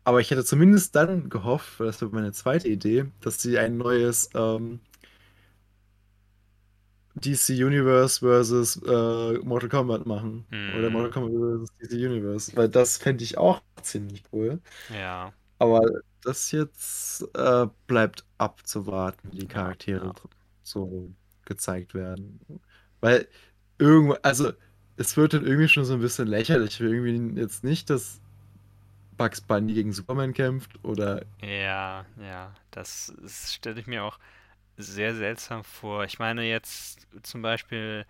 [0.04, 3.78] Aber ich hätte zumindest dann gehofft, weil das wäre meine zweite Idee, dass sie ein
[3.78, 4.82] neues ähm,
[7.16, 10.46] DC Universe versus äh, Mortal Kombat machen.
[10.68, 10.92] Oder Mhm.
[10.92, 12.56] Mortal Kombat versus DC Universe.
[12.56, 14.62] Weil das fände ich auch ziemlich cool.
[14.90, 15.82] Ja, Aber
[16.24, 20.14] das jetzt äh, bleibt abzuwarten, wie die Charaktere ja.
[20.64, 21.14] so
[21.46, 22.40] gezeigt werden.
[23.02, 23.28] Weil
[23.80, 24.54] irgendwo, also
[24.98, 26.80] es wird dann irgendwie schon so ein bisschen lächerlich.
[26.80, 28.22] Irgendwie jetzt nicht, dass
[29.18, 33.14] Bugs Bunny gegen Superman kämpft oder ja, ja, das
[33.54, 34.20] stelle ich mir auch
[34.78, 36.06] sehr seltsam vor.
[36.06, 38.06] Ich meine jetzt zum Beispiel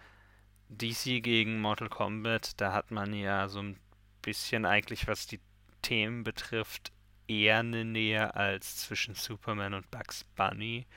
[0.70, 3.80] DC gegen Mortal Kombat, da hat man ja so ein
[4.24, 5.42] bisschen eigentlich, was die
[5.84, 6.92] Themen betrifft,
[7.28, 10.88] eher eine Nähe als zwischen Superman und Bugs Bunny.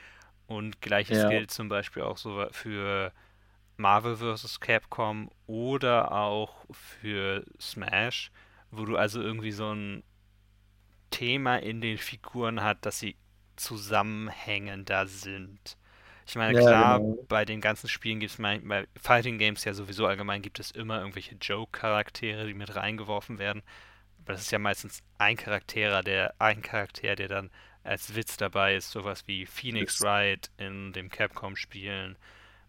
[0.47, 1.27] Und gleiches Ja.
[1.27, 3.13] gilt zum Beispiel auch so für
[3.81, 4.59] Marvel vs.
[4.61, 8.31] Capcom oder auch für Smash,
[8.71, 10.03] wo du also irgendwie so ein
[11.09, 13.17] Thema in den Figuren hat, dass sie
[13.55, 15.77] zusammenhängender sind.
[16.25, 17.27] Ich meine, Ja, klar, genau.
[17.27, 20.99] bei den ganzen Spielen gibt es bei Fighting Games ja sowieso allgemein gibt es immer
[20.99, 23.61] irgendwelche Joke-Charaktere, die mit reingeworfen werden.
[24.23, 27.51] Aber das ist ja meistens ein Charakter, der ein Charakter, der dann
[27.83, 32.17] als Witz dabei ist, sowas wie Phoenix Wright in dem Capcom-Spielen,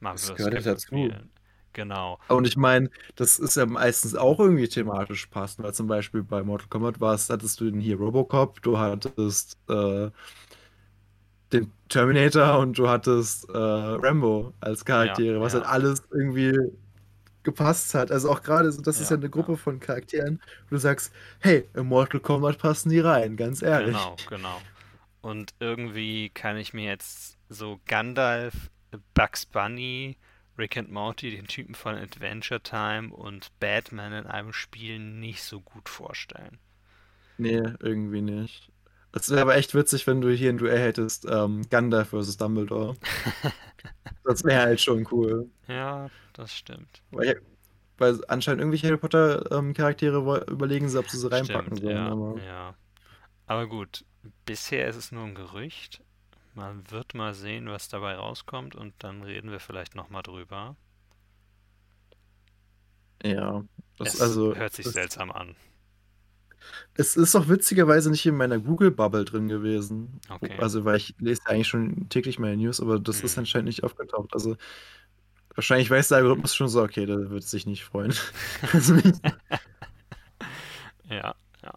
[0.02, 1.16] Marvel das gehört ja dazu.
[1.16, 1.32] Capcom-Spielen.
[1.72, 2.18] Genau.
[2.28, 6.42] Und ich meine, das ist ja meistens auch irgendwie thematisch passend, weil zum Beispiel bei
[6.42, 10.10] Mortal Kombat warst, hattest du den hier Robocop, du hattest äh,
[11.52, 16.56] den Terminator und du hattest äh, Rambo als Ja, Charaktere, was halt ja, alles irgendwie
[17.44, 18.12] gepasst hat.
[18.12, 19.30] Also auch gerade, so- das ist ja ja, eine ja.
[19.30, 24.12] Gruppe von Charakteren, wo du sagst, hey, in Mortal Kombat passen die rein, ganz ehrlich.
[24.12, 24.66] Genau, genau.
[25.20, 28.70] Und irgendwie kann ich mir jetzt so Gandalf,
[29.14, 30.16] Bugs Bunny,
[30.58, 35.60] Rick and Morty, den Typen von Adventure Time und Batman in einem Spiel nicht so
[35.60, 36.58] gut vorstellen.
[37.38, 38.70] Nee, irgendwie nicht.
[39.14, 42.96] Es wäre aber echt witzig, wenn du hier ein Duell hättest, ähm, Gandalf versus Dumbledore.
[44.24, 45.50] Das wäre halt schon cool.
[45.66, 47.02] Ja, das stimmt.
[47.10, 47.40] Weil,
[47.98, 51.96] weil anscheinend irgendwelche Harry Potter-Charaktere wo- überlegen sie, ob sie sie reinpacken Stimmt, sollen.
[51.96, 52.74] ja, Aber ja.
[53.46, 54.04] Aber gut,
[54.46, 56.02] bisher ist es nur ein Gerücht.
[56.54, 60.76] Man wird mal sehen, was dabei rauskommt und dann reden wir vielleicht nochmal drüber.
[63.24, 63.64] ja,
[63.98, 65.56] das, Es also, hört sich seltsam an.
[66.94, 70.20] es ist auch witzigerweise nicht in meiner Google-Bubble drin gewesen.
[70.30, 70.58] Okay.
[70.58, 73.40] Also, weil ich lese ja eigentlich schon täglich meine News, aber das ist Hm.
[73.40, 74.30] anscheinend nicht aufgetaucht.
[74.34, 74.56] Also,
[75.54, 78.14] wahrscheinlich weiß der Algorithmus schon so, okay, der wird sich nicht freuen.
[78.72, 78.94] Also,
[81.08, 81.72] Ja, ja.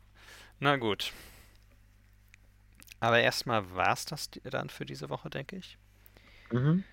[0.59, 1.13] Na gut.
[3.05, 5.77] Aber erstmal war es das dann für diese Woche, denke ich.
[6.51, 6.83] mhm.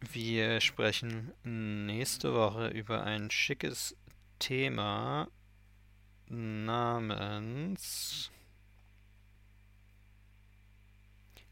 [0.00, 3.94] Wir sprechen nächste Woche über ein schickes
[4.38, 5.28] Thema
[6.28, 8.30] namens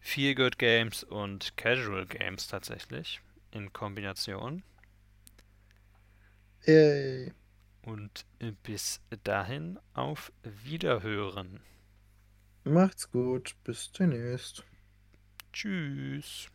[0.00, 4.62] Feel Good Games und Casual Games tatsächlich in Kombination.
[6.64, 7.32] Yay.
[7.82, 8.24] Und
[8.62, 11.60] bis dahin auf Wiederhören.
[12.68, 14.62] Macht's gut, bis demnächst.
[15.52, 16.48] Tschüss.